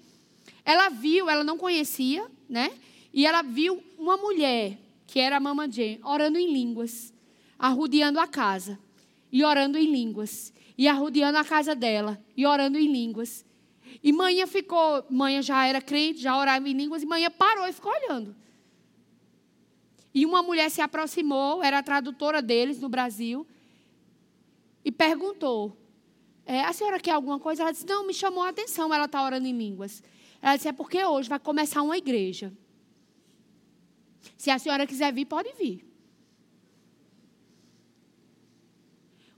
ela 0.64 0.90
viu, 0.90 1.30
ela 1.30 1.44
não 1.44 1.58
conhecia, 1.58 2.26
né? 2.48 2.72
E 3.14 3.26
ela 3.26 3.42
viu 3.42 3.84
uma 3.98 4.18
mulher, 4.18 4.78
que 5.06 5.20
era 5.20 5.38
a 5.38 5.40
Mama 5.40 5.70
Jane, 5.70 6.00
orando 6.04 6.38
em 6.38 6.52
línguas, 6.52 7.14
arrodeando 7.58 8.20
a 8.20 8.28
casa. 8.28 8.80
e 9.32 9.46
orando 9.46 9.78
em 9.78 9.90
línguas. 9.90 10.54
E 10.78 10.88
arrodeando 10.88 11.38
a 11.38 11.46
casa 11.46 11.74
dela 11.74 12.22
e 12.36 12.46
orando 12.46 12.78
em 12.78 12.92
línguas. 12.92 13.46
E 14.04 14.12
manhã 14.12 14.48
ficou, 14.48 15.06
manhã 15.10 15.42
já 15.42 15.66
era 15.66 15.82
crente, 15.82 16.20
já 16.20 16.38
orava 16.38 16.68
em 16.68 16.74
línguas, 16.74 17.04
e 17.04 17.06
manhã 17.06 17.30
parou 17.30 17.68
e 17.68 17.74
ficou 17.74 17.92
olhando. 17.92 18.36
E 20.14 20.26
uma 20.26 20.42
mulher 20.44 20.70
se 20.70 20.82
aproximou, 20.82 21.64
era 21.64 21.80
a 21.80 21.84
tradutora 21.84 22.42
deles 22.42 22.80
no 22.80 22.90
Brasil, 22.90 23.48
e 24.84 24.92
perguntou: 24.92 25.78
é, 26.46 26.62
A 26.62 26.74
senhora 26.74 27.00
quer 27.00 27.12
alguma 27.12 27.40
coisa? 27.40 27.64
Ela 27.64 27.72
disse: 27.72 27.86
Não, 27.86 28.06
me 28.06 28.14
chamou 28.14 28.44
a 28.44 28.50
atenção, 28.50 28.94
ela 28.94 29.06
está 29.06 29.24
orando 29.24 29.48
em 29.48 29.58
línguas. 29.58 30.04
Ela 30.42 30.56
disse: 30.56 30.68
É 30.68 30.74
porque 30.74 31.04
hoje 31.04 31.30
vai 31.30 31.40
começar 31.40 31.82
uma 31.82 31.98
igreja. 31.98 32.52
Se 34.38 34.50
a 34.50 34.58
senhora 34.58 34.88
quiser 34.88 35.14
vir, 35.14 35.26
pode 35.26 35.52
vir. 35.54 35.86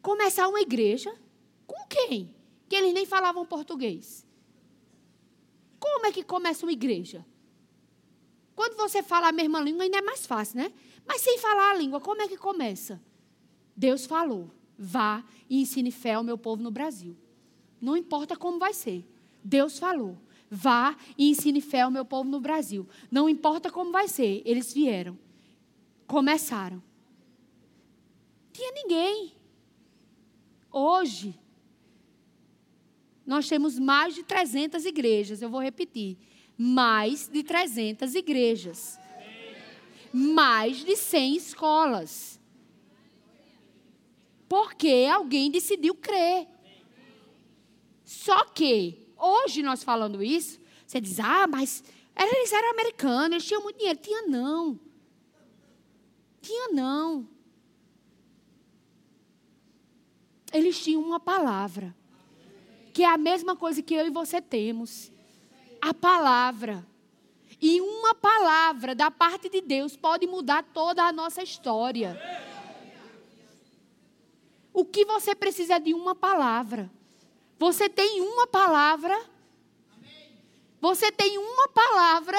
Começar 0.01 0.47
uma 0.47 0.61
igreja? 0.61 1.13
Com 1.65 1.87
quem? 1.87 2.33
Que 2.67 2.75
eles 2.75 2.93
nem 2.93 3.05
falavam 3.05 3.45
português. 3.45 4.25
Como 5.79 6.05
é 6.05 6.11
que 6.11 6.23
começa 6.23 6.65
uma 6.65 6.71
igreja? 6.71 7.25
Quando 8.55 8.75
você 8.75 9.01
fala 9.01 9.29
a 9.29 9.31
mesma 9.31 9.59
língua, 9.59 9.83
ainda 9.83 9.97
é 9.97 10.01
mais 10.01 10.25
fácil, 10.25 10.57
né? 10.57 10.71
Mas 11.05 11.21
sem 11.21 11.37
falar 11.37 11.71
a 11.71 11.75
língua, 11.75 11.99
como 11.99 12.21
é 12.21 12.27
que 12.27 12.37
começa? 12.37 13.01
Deus 13.75 14.05
falou: 14.05 14.51
vá 14.77 15.23
e 15.49 15.61
ensine 15.61 15.91
fé 15.91 16.13
ao 16.13 16.23
meu 16.23 16.37
povo 16.37 16.61
no 16.61 16.71
Brasil. 16.71 17.17
Não 17.81 17.97
importa 17.97 18.35
como 18.35 18.59
vai 18.59 18.73
ser. 18.73 19.05
Deus 19.43 19.79
falou: 19.79 20.17
vá 20.53 20.95
e 21.17 21.29
ensine 21.29 21.59
fé 21.59 21.81
ao 21.81 21.91
meu 21.91 22.05
povo 22.05 22.29
no 22.29 22.39
Brasil. 22.39 22.87
Não 23.09 23.27
importa 23.27 23.71
como 23.71 23.91
vai 23.91 24.07
ser. 24.07 24.43
Eles 24.45 24.71
vieram. 24.71 25.17
Começaram. 26.05 26.81
Tinha 28.51 28.71
ninguém. 28.71 29.33
Hoje, 30.71 31.33
nós 33.25 33.47
temos 33.47 33.79
mais 33.79 34.13
de 34.13 34.23
300 34.23 34.85
igrejas. 34.85 35.41
Eu 35.41 35.49
vou 35.49 35.59
repetir 35.59 36.17
mais 36.55 37.27
de 37.27 37.41
300 37.43 38.13
igrejas, 38.13 38.99
mais 40.13 40.85
de 40.85 40.95
100 40.95 41.35
escolas. 41.35 42.39
Porque 44.47 45.09
alguém 45.11 45.49
decidiu 45.49 45.95
crer. 45.95 46.47
Só 48.03 48.45
que, 48.45 49.02
hoje 49.23 49.63
nós 49.63 49.83
falando 49.83 50.21
isso, 50.23 50.59
você 50.85 50.99
diz, 50.99 51.19
ah, 51.19 51.47
mas 51.47 51.83
eles 52.15 52.51
eram 52.51 52.71
americanos, 52.71 53.31
eles 53.31 53.45
tinham 53.45 53.63
muito 53.63 53.77
dinheiro. 53.77 53.99
Tinha 53.99 54.21
não. 54.23 54.79
Tinha 56.41 56.69
não. 56.69 57.27
Eles 60.51 60.83
tinham 60.83 61.01
uma 61.01 61.19
palavra, 61.19 61.95
que 62.93 63.03
é 63.03 63.07
a 63.07 63.17
mesma 63.17 63.55
coisa 63.55 63.81
que 63.81 63.93
eu 63.95 64.05
e 64.05 64.11
você 64.11 64.39
temos 64.41 65.11
a 65.81 65.93
palavra. 65.93 66.85
E 67.59 67.81
uma 67.81 68.13
palavra 68.13 68.93
da 68.93 69.09
parte 69.09 69.49
de 69.49 69.61
Deus 69.61 69.95
pode 69.95 70.27
mudar 70.27 70.63
toda 70.73 71.03
a 71.03 71.11
nossa 71.11 71.41
história. 71.41 72.19
O 74.71 74.85
que 74.85 75.05
você 75.05 75.33
precisa 75.33 75.75
é 75.75 75.79
de 75.79 75.93
uma 75.93 76.13
palavra. 76.13 76.91
Você 77.63 77.87
tem 77.87 78.19
uma 78.19 78.45
palavra. 78.45 79.17
Você 80.81 81.09
tem 81.13 81.37
uma 81.37 81.69
palavra. 81.69 82.37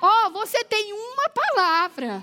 Ó, 0.00 0.26
oh, 0.26 0.30
você 0.30 0.62
tem 0.62 0.92
uma 0.92 1.28
palavra. 1.30 2.22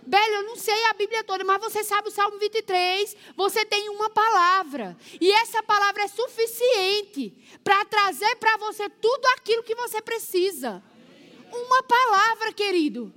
Bela, 0.00 0.34
eu 0.36 0.44
não 0.44 0.56
sei 0.56 0.86
a 0.86 0.94
Bíblia 0.94 1.22
toda, 1.24 1.44
mas 1.44 1.60
você 1.60 1.84
sabe 1.84 2.08
o 2.08 2.10
Salmo 2.10 2.38
23. 2.38 3.14
Você 3.36 3.66
tem 3.66 3.90
uma 3.90 4.08
palavra. 4.08 4.96
E 5.20 5.30
essa 5.30 5.62
palavra 5.62 6.04
é 6.04 6.08
suficiente 6.08 7.36
para 7.62 7.84
trazer 7.84 8.34
para 8.36 8.56
você 8.56 8.88
tudo 8.88 9.26
aquilo 9.36 9.62
que 9.62 9.74
você 9.74 10.00
precisa. 10.00 10.82
Uma 11.52 11.82
palavra, 11.82 12.50
querido. 12.50 13.12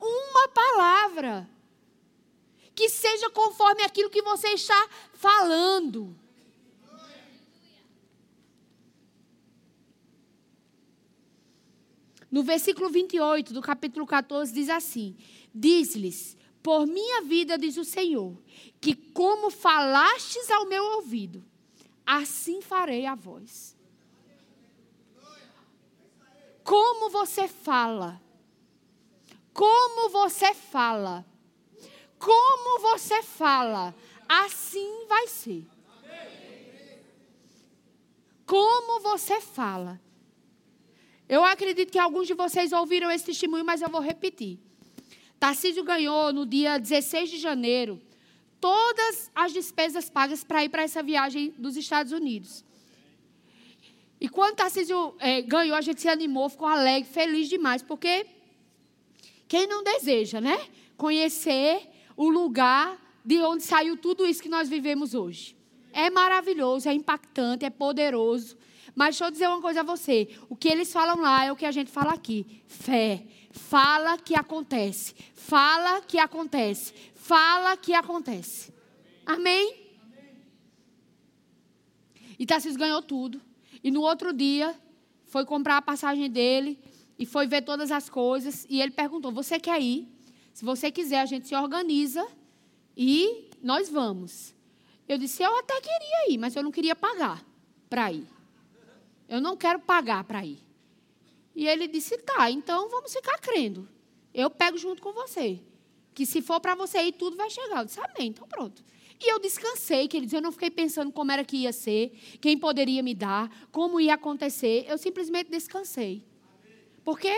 Uma 0.00 0.46
palavra. 0.46 1.50
Que 2.76 2.88
seja 2.88 3.28
conforme 3.30 3.82
aquilo 3.82 4.08
que 4.08 4.22
você 4.22 4.50
está 4.50 4.88
falando. 5.14 6.16
No 12.30 12.44
versículo 12.44 12.88
28 12.88 13.52
do 13.52 13.60
capítulo 13.60 14.06
14 14.06 14.52
diz 14.52 14.68
assim: 14.68 15.16
Diz-lhes: 15.52 16.36
Por 16.62 16.86
minha 16.86 17.22
vida, 17.22 17.58
diz 17.58 17.76
o 17.76 17.84
Senhor, 17.84 18.40
que 18.80 18.94
como 18.94 19.50
falastes 19.50 20.48
ao 20.50 20.66
meu 20.66 20.84
ouvido, 20.96 21.44
assim 22.06 22.60
farei 22.62 23.04
a 23.04 23.14
vós. 23.14 23.76
Como 26.62 27.10
você 27.10 27.48
fala, 27.48 28.22
como 29.52 30.08
você 30.10 30.54
fala, 30.54 31.26
como 32.16 32.80
você 32.80 33.22
fala, 33.22 33.92
assim 34.28 35.06
vai 35.08 35.26
ser. 35.26 35.66
Como 38.46 39.00
você 39.00 39.40
fala. 39.40 40.00
Eu 41.34 41.44
acredito 41.44 41.92
que 41.92 41.98
alguns 42.00 42.26
de 42.26 42.34
vocês 42.34 42.72
ouviram 42.72 43.08
esse 43.08 43.26
testemunho, 43.26 43.64
mas 43.64 43.80
eu 43.80 43.88
vou 43.88 44.00
repetir. 44.00 44.58
Tarcísio 45.38 45.84
ganhou 45.84 46.32
no 46.32 46.44
dia 46.44 46.76
16 46.76 47.30
de 47.30 47.38
janeiro 47.38 48.02
todas 48.60 49.30
as 49.32 49.52
despesas 49.52 50.10
pagas 50.10 50.42
para 50.42 50.64
ir 50.64 50.68
para 50.68 50.82
essa 50.82 51.04
viagem 51.04 51.54
dos 51.56 51.76
Estados 51.76 52.12
Unidos. 52.12 52.64
E 54.20 54.28
quando 54.28 54.56
Tarcísio 54.56 55.14
é, 55.20 55.40
ganhou, 55.40 55.76
a 55.76 55.80
gente 55.80 56.00
se 56.00 56.08
animou, 56.08 56.48
ficou 56.48 56.66
alegre, 56.66 57.08
feliz 57.08 57.48
demais, 57.48 57.80
porque 57.80 58.26
quem 59.46 59.68
não 59.68 59.84
deseja, 59.84 60.40
né? 60.40 60.58
Conhecer 60.96 61.88
o 62.16 62.28
lugar 62.28 63.00
de 63.24 63.38
onde 63.38 63.62
saiu 63.62 63.96
tudo 63.96 64.26
isso 64.26 64.42
que 64.42 64.48
nós 64.48 64.68
vivemos 64.68 65.14
hoje. 65.14 65.56
É 65.92 66.10
maravilhoso, 66.10 66.88
é 66.88 66.92
impactante, 66.92 67.64
é 67.64 67.70
poderoso. 67.70 68.58
Mas 68.94 69.16
deixa 69.16 69.24
eu 69.24 69.30
dizer 69.30 69.48
uma 69.48 69.60
coisa 69.60 69.80
a 69.80 69.84
você: 69.84 70.28
o 70.48 70.56
que 70.56 70.68
eles 70.68 70.92
falam 70.92 71.20
lá 71.20 71.44
é 71.44 71.52
o 71.52 71.56
que 71.56 71.66
a 71.66 71.72
gente 71.72 71.90
fala 71.90 72.12
aqui: 72.12 72.62
fé. 72.66 73.24
Fala 73.50 74.16
que 74.16 74.34
acontece. 74.34 75.14
Fala 75.34 76.00
que 76.02 76.18
acontece. 76.18 76.94
Fala 77.14 77.76
que 77.76 77.92
acontece. 77.92 78.72
Amém? 79.26 79.74
E 82.38 82.46
Tarcísio 82.46 82.78
ganhou 82.78 83.02
tudo. 83.02 83.40
E 83.82 83.90
no 83.90 84.02
outro 84.02 84.32
dia, 84.32 84.74
foi 85.26 85.44
comprar 85.44 85.78
a 85.78 85.82
passagem 85.82 86.30
dele 86.30 86.78
e 87.18 87.26
foi 87.26 87.46
ver 87.46 87.62
todas 87.62 87.90
as 87.90 88.08
coisas. 88.08 88.66
E 88.68 88.80
ele 88.80 88.92
perguntou: 88.92 89.32
Você 89.32 89.58
quer 89.58 89.80
ir? 89.80 90.08
Se 90.52 90.64
você 90.64 90.90
quiser, 90.90 91.20
a 91.20 91.26
gente 91.26 91.48
se 91.48 91.54
organiza 91.54 92.26
e 92.96 93.48
nós 93.62 93.88
vamos. 93.88 94.54
Eu 95.08 95.18
disse: 95.18 95.42
Eu 95.42 95.58
até 95.58 95.80
queria 95.80 96.32
ir, 96.32 96.38
mas 96.38 96.54
eu 96.54 96.62
não 96.62 96.70
queria 96.70 96.94
pagar 96.94 97.44
para 97.88 98.12
ir. 98.12 98.26
Eu 99.30 99.40
não 99.40 99.56
quero 99.56 99.78
pagar 99.78 100.24
para 100.24 100.44
ir. 100.44 100.58
E 101.54 101.68
ele 101.68 101.86
disse: 101.86 102.18
tá, 102.18 102.50
então 102.50 102.90
vamos 102.90 103.12
ficar 103.12 103.38
crendo. 103.38 103.88
Eu 104.34 104.50
pego 104.50 104.76
junto 104.76 105.00
com 105.00 105.12
você. 105.12 105.60
Que 106.12 106.26
se 106.26 106.42
for 106.42 106.58
para 106.58 106.74
você 106.74 107.00
ir, 107.04 107.12
tudo 107.12 107.36
vai 107.36 107.48
chegar. 107.48 107.78
Eu 107.78 107.84
disse: 107.84 108.00
amém, 108.00 108.30
então 108.30 108.48
pronto. 108.48 108.84
E 109.20 109.30
eu 109.32 109.38
descansei, 109.38 110.08
queridos. 110.08 110.32
Eu 110.32 110.42
não 110.42 110.50
fiquei 110.50 110.68
pensando 110.68 111.12
como 111.12 111.30
era 111.30 111.44
que 111.44 111.58
ia 111.58 111.72
ser, 111.72 112.10
quem 112.40 112.58
poderia 112.58 113.04
me 113.04 113.14
dar, 113.14 113.48
como 113.70 114.00
ia 114.00 114.14
acontecer. 114.14 114.84
Eu 114.88 114.98
simplesmente 114.98 115.48
descansei. 115.48 116.24
Porque 117.04 117.32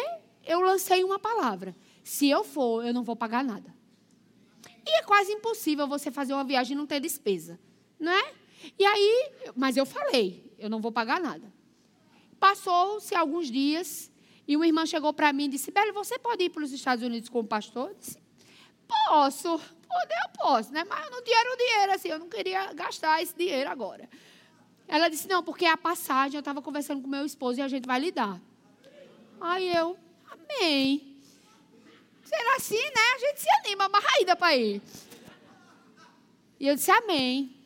eu 0.46 0.60
lancei 0.60 1.04
uma 1.04 1.18
palavra. 1.18 1.76
Se 2.02 2.26
eu 2.26 2.42
for, 2.42 2.86
eu 2.86 2.94
não 2.94 3.02
vou 3.02 3.14
pagar 3.14 3.44
nada. 3.44 3.74
E 4.86 4.98
é 4.98 5.02
quase 5.02 5.30
impossível 5.30 5.86
você 5.86 6.10
fazer 6.10 6.32
uma 6.32 6.42
viagem 6.42 6.74
e 6.74 6.78
não 6.78 6.86
ter 6.86 7.00
despesa. 7.00 7.60
Não 8.00 8.10
é? 8.10 8.32
E 8.78 8.84
aí, 8.84 9.30
mas 9.54 9.76
eu 9.76 9.84
falei, 9.84 10.54
eu 10.58 10.70
não 10.70 10.80
vou 10.80 10.90
pagar 10.90 11.20
nada. 11.20 11.51
Passou-se 12.42 13.14
alguns 13.14 13.48
dias 13.48 14.10
e 14.48 14.56
uma 14.56 14.66
irmã 14.66 14.84
chegou 14.84 15.12
para 15.12 15.32
mim 15.32 15.44
e 15.44 15.48
disse: 15.50 15.70
Bela, 15.70 15.92
você 15.92 16.18
pode 16.18 16.42
ir 16.42 16.50
para 16.50 16.64
os 16.64 16.72
Estados 16.72 17.04
Unidos 17.04 17.28
como 17.28 17.46
pastor? 17.46 17.90
Eu 17.90 17.94
disse: 17.94 18.18
Posso, 18.88 19.48
poder 19.58 20.16
eu 20.24 20.32
posso, 20.36 20.72
né? 20.72 20.82
Mas 20.82 21.04
eu 21.04 21.12
não 21.12 21.22
tinha 21.22 21.52
o 21.52 21.56
dinheiro 21.56 21.92
assim, 21.92 22.08
eu 22.08 22.18
não 22.18 22.28
queria 22.28 22.72
gastar 22.72 23.22
esse 23.22 23.32
dinheiro 23.32 23.70
agora. 23.70 24.10
Ela 24.88 25.08
disse: 25.08 25.28
Não, 25.28 25.40
porque 25.44 25.64
a 25.66 25.76
passagem, 25.76 26.34
eu 26.34 26.40
estava 26.40 26.60
conversando 26.60 27.00
com 27.00 27.06
meu 27.06 27.24
esposo 27.24 27.60
e 27.60 27.62
a 27.62 27.68
gente 27.68 27.86
vai 27.86 28.00
lidar. 28.00 28.40
Aí 29.40 29.72
eu, 29.72 29.96
amém. 30.28 31.16
Será 32.24 32.56
assim, 32.56 32.74
né? 32.74 33.04
A 33.14 33.18
gente 33.20 33.40
se 33.40 33.48
anima, 33.60 33.88
mas 33.88 34.04
aí 34.16 34.24
dá 34.24 34.34
para 34.34 34.56
ir. 34.56 34.82
E 36.58 36.66
eu 36.66 36.74
disse: 36.74 36.90
Amém. 36.90 37.61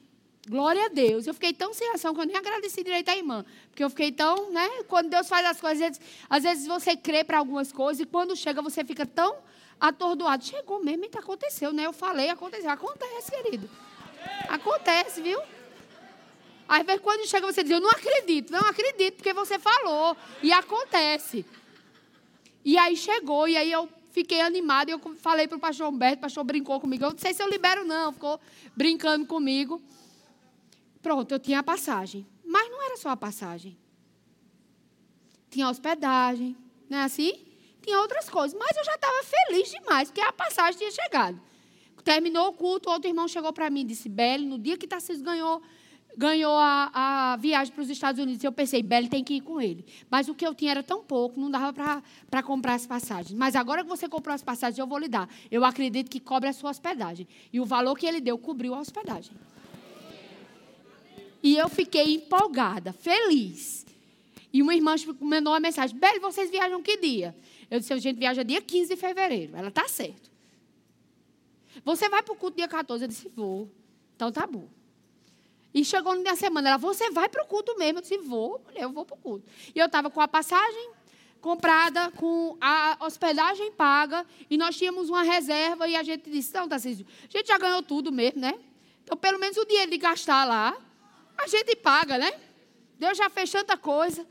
Glória 0.48 0.84
a 0.84 0.88
Deus. 0.88 1.26
Eu 1.26 1.34
fiquei 1.34 1.52
tão 1.52 1.74
sem 1.74 1.90
ação 1.90 2.14
que 2.14 2.20
eu 2.20 2.24
nem 2.24 2.36
agradeci 2.36 2.84
direito 2.84 3.08
à 3.08 3.16
irmã. 3.16 3.44
Porque 3.68 3.82
eu 3.82 3.90
fiquei 3.90 4.12
tão, 4.12 4.52
né? 4.52 4.68
Quando 4.86 5.10
Deus 5.10 5.28
faz 5.28 5.44
as 5.44 5.60
coisas, 5.60 5.82
às 5.82 5.88
vezes, 5.88 6.00
às 6.30 6.42
vezes 6.42 6.66
você 6.66 6.96
crê 6.96 7.24
para 7.24 7.38
algumas 7.38 7.72
coisas 7.72 8.00
e 8.00 8.06
quando 8.06 8.36
chega 8.36 8.62
você 8.62 8.84
fica 8.84 9.04
tão 9.04 9.36
atordoado. 9.80 10.44
Chegou 10.44 10.82
mesmo, 10.82 11.04
e 11.04 11.18
aconteceu, 11.18 11.72
né? 11.72 11.84
Eu 11.84 11.92
falei, 11.92 12.30
aconteceu. 12.30 12.70
Acontece, 12.70 13.30
querido. 13.30 13.68
Acontece, 14.48 15.20
viu? 15.20 15.40
Às 16.68 16.84
vezes, 16.84 17.00
quando 17.02 17.26
chega, 17.26 17.46
você 17.46 17.62
diz, 17.62 17.72
eu 17.72 17.80
não 17.80 17.90
acredito. 17.90 18.52
Não 18.52 18.60
acredito, 18.60 19.16
porque 19.16 19.32
você 19.32 19.58
falou. 19.58 20.16
E 20.42 20.52
acontece. 20.52 21.44
E 22.64 22.78
aí 22.78 22.96
chegou, 22.96 23.48
e 23.48 23.56
aí 23.56 23.70
eu 23.70 23.88
fiquei 24.12 24.40
animada. 24.40 24.90
E 24.90 24.94
eu 24.94 25.00
falei 25.16 25.48
para 25.48 25.56
o 25.56 25.60
pastor 25.60 25.88
Humberto, 25.88 26.18
o 26.18 26.20
pastor 26.22 26.44
brincou 26.44 26.80
comigo. 26.80 27.04
Eu 27.04 27.10
não 27.10 27.18
sei 27.18 27.34
se 27.34 27.42
eu 27.42 27.48
libero, 27.48 27.84
não. 27.84 28.12
Ficou 28.12 28.40
brincando 28.76 29.26
comigo. 29.26 29.82
Pronto, 31.06 31.30
eu 31.30 31.38
tinha 31.38 31.60
a 31.60 31.62
passagem. 31.62 32.26
Mas 32.44 32.68
não 32.68 32.84
era 32.84 32.96
só 32.96 33.10
a 33.10 33.16
passagem. 33.16 33.78
Tinha 35.48 35.70
hospedagem, 35.70 36.56
não 36.90 36.98
é 36.98 37.04
assim? 37.04 37.46
Tinha 37.80 38.00
outras 38.00 38.28
coisas. 38.28 38.58
Mas 38.58 38.76
eu 38.76 38.84
já 38.84 38.96
estava 38.96 39.22
feliz 39.22 39.70
demais, 39.70 40.08
porque 40.08 40.20
a 40.20 40.32
passagem 40.32 40.78
tinha 40.78 40.90
chegado. 40.90 41.40
Terminou 42.02 42.48
o 42.48 42.52
culto, 42.52 42.90
outro 42.90 43.08
irmão 43.08 43.28
chegou 43.28 43.52
para 43.52 43.70
mim 43.70 43.82
e 43.82 43.84
disse: 43.84 44.08
Beli, 44.08 44.46
no 44.46 44.58
dia 44.58 44.76
que 44.76 44.84
Tarcísio 44.84 45.24
ganhou 45.24 45.62
ganhou 46.16 46.56
a, 46.56 46.90
a 47.32 47.36
viagem 47.36 47.72
para 47.72 47.82
os 47.82 47.90
Estados 47.90 48.20
Unidos. 48.20 48.42
Eu 48.42 48.50
pensei, 48.50 48.82
Beli 48.82 49.08
tem 49.08 49.22
que 49.22 49.34
ir 49.34 49.42
com 49.42 49.60
ele. 49.60 49.86
Mas 50.10 50.28
o 50.28 50.34
que 50.34 50.44
eu 50.44 50.56
tinha 50.56 50.72
era 50.72 50.82
tão 50.82 51.04
pouco, 51.04 51.38
não 51.38 51.52
dava 51.52 51.72
para 52.28 52.42
comprar 52.42 52.74
as 52.74 52.84
passagens. 52.84 53.32
Mas 53.38 53.54
agora 53.54 53.84
que 53.84 53.88
você 53.88 54.08
comprou 54.08 54.34
as 54.34 54.42
passagens, 54.42 54.78
eu 54.78 54.88
vou 54.88 54.98
lhe 54.98 55.08
dar. 55.08 55.28
Eu 55.52 55.64
acredito 55.64 56.10
que 56.10 56.18
cobre 56.18 56.48
a 56.48 56.52
sua 56.52 56.70
hospedagem. 56.70 57.28
E 57.52 57.60
o 57.60 57.64
valor 57.64 57.96
que 57.96 58.06
ele 58.06 58.20
deu 58.20 58.36
cobriu 58.36 58.74
a 58.74 58.80
hospedagem. 58.80 59.32
E 61.42 61.56
eu 61.56 61.68
fiquei 61.68 62.14
empolgada, 62.14 62.92
feliz. 62.92 63.86
E 64.52 64.62
uma 64.62 64.74
irmã 64.74 64.94
mandou 65.20 65.52
uma 65.52 65.60
mensagem: 65.60 65.96
Beli, 65.96 66.18
vocês 66.18 66.50
viajam 66.50 66.82
que 66.82 66.96
dia? 66.96 67.36
Eu 67.70 67.78
disse: 67.78 67.92
a 67.92 67.98
gente 67.98 68.18
viaja 68.18 68.42
dia 68.42 68.60
15 68.60 68.94
de 68.94 69.00
fevereiro. 69.00 69.56
Ela 69.56 69.68
está 69.68 69.86
certo. 69.88 70.30
Você 71.84 72.08
vai 72.08 72.22
para 72.22 72.32
o 72.32 72.36
culto 72.36 72.56
dia 72.56 72.68
14? 72.68 73.04
Eu 73.04 73.08
disse: 73.08 73.28
vou. 73.34 73.70
Então 74.14 74.32
tá 74.32 74.46
bom. 74.46 74.68
E 75.76 75.84
chegou 75.84 76.14
no 76.14 76.22
dia 76.22 76.32
da 76.32 76.36
semana, 76.36 76.70
ela, 76.70 76.78
você 76.78 77.10
vai 77.10 77.28
para 77.28 77.44
o 77.44 77.46
culto 77.46 77.76
mesmo? 77.76 77.98
Eu 77.98 78.02
disse, 78.02 78.16
vou, 78.16 78.62
mulher, 78.64 78.84
eu 78.84 78.90
vou 78.90 79.04
para 79.04 79.14
o 79.14 79.18
culto. 79.18 79.46
E 79.74 79.78
eu 79.78 79.84
estava 79.84 80.08
com 80.08 80.22
a 80.22 80.26
passagem 80.26 80.90
comprada, 81.38 82.10
com 82.12 82.56
a 82.58 82.96
hospedagem 83.02 83.70
paga, 83.72 84.24
e 84.48 84.56
nós 84.56 84.74
tínhamos 84.74 85.10
uma 85.10 85.22
reserva, 85.22 85.86
e 85.86 85.94
a 85.94 86.02
gente 86.02 86.30
disse, 86.30 86.54
não, 86.54 86.66
Tarcísio, 86.66 87.06
a 87.28 87.30
gente 87.30 87.48
já 87.48 87.58
ganhou 87.58 87.82
tudo 87.82 88.10
mesmo, 88.10 88.40
né? 88.40 88.58
Então, 89.04 89.18
pelo 89.18 89.38
menos 89.38 89.58
o 89.58 89.66
dinheiro 89.66 89.90
de 89.90 89.98
gastar 89.98 90.46
lá, 90.46 90.74
a 91.36 91.46
gente 91.46 91.76
paga, 91.76 92.18
né? 92.18 92.32
Deus 92.98 93.16
já 93.16 93.28
fez 93.28 93.50
tanta 93.50 93.76
coisa. 93.76 94.26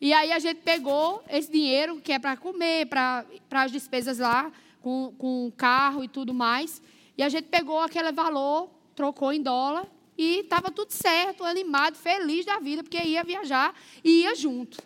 E 0.00 0.12
aí 0.12 0.30
a 0.30 0.38
gente 0.38 0.60
pegou 0.60 1.22
esse 1.28 1.50
dinheiro, 1.50 2.00
que 2.00 2.12
é 2.12 2.18
para 2.18 2.36
comer, 2.36 2.86
para 2.86 3.24
as 3.50 3.72
despesas 3.72 4.18
lá, 4.18 4.52
com, 4.80 5.12
com 5.18 5.52
carro 5.56 6.04
e 6.04 6.08
tudo 6.08 6.32
mais. 6.32 6.80
E 7.16 7.22
a 7.22 7.28
gente 7.28 7.46
pegou 7.46 7.80
aquele 7.80 8.12
valor, 8.12 8.70
trocou 8.94 9.32
em 9.32 9.42
dólar 9.42 9.86
e 10.16 10.40
estava 10.40 10.70
tudo 10.70 10.92
certo, 10.92 11.44
animado, 11.44 11.96
feliz 11.96 12.44
da 12.46 12.58
vida, 12.58 12.82
porque 12.82 12.98
ia 12.98 13.24
viajar 13.24 13.74
e 14.04 14.22
ia 14.22 14.34
junto. 14.34 14.78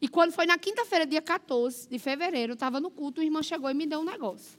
E 0.00 0.08
quando 0.08 0.32
foi 0.32 0.46
na 0.46 0.58
quinta-feira, 0.58 1.06
dia 1.06 1.22
14 1.22 1.88
de 1.88 1.98
fevereiro, 1.98 2.54
estava 2.54 2.80
no 2.80 2.90
culto, 2.90 3.20
o 3.20 3.24
irmão 3.24 3.42
chegou 3.42 3.70
e 3.70 3.74
me 3.74 3.86
deu 3.86 4.00
um 4.00 4.04
negócio. 4.04 4.58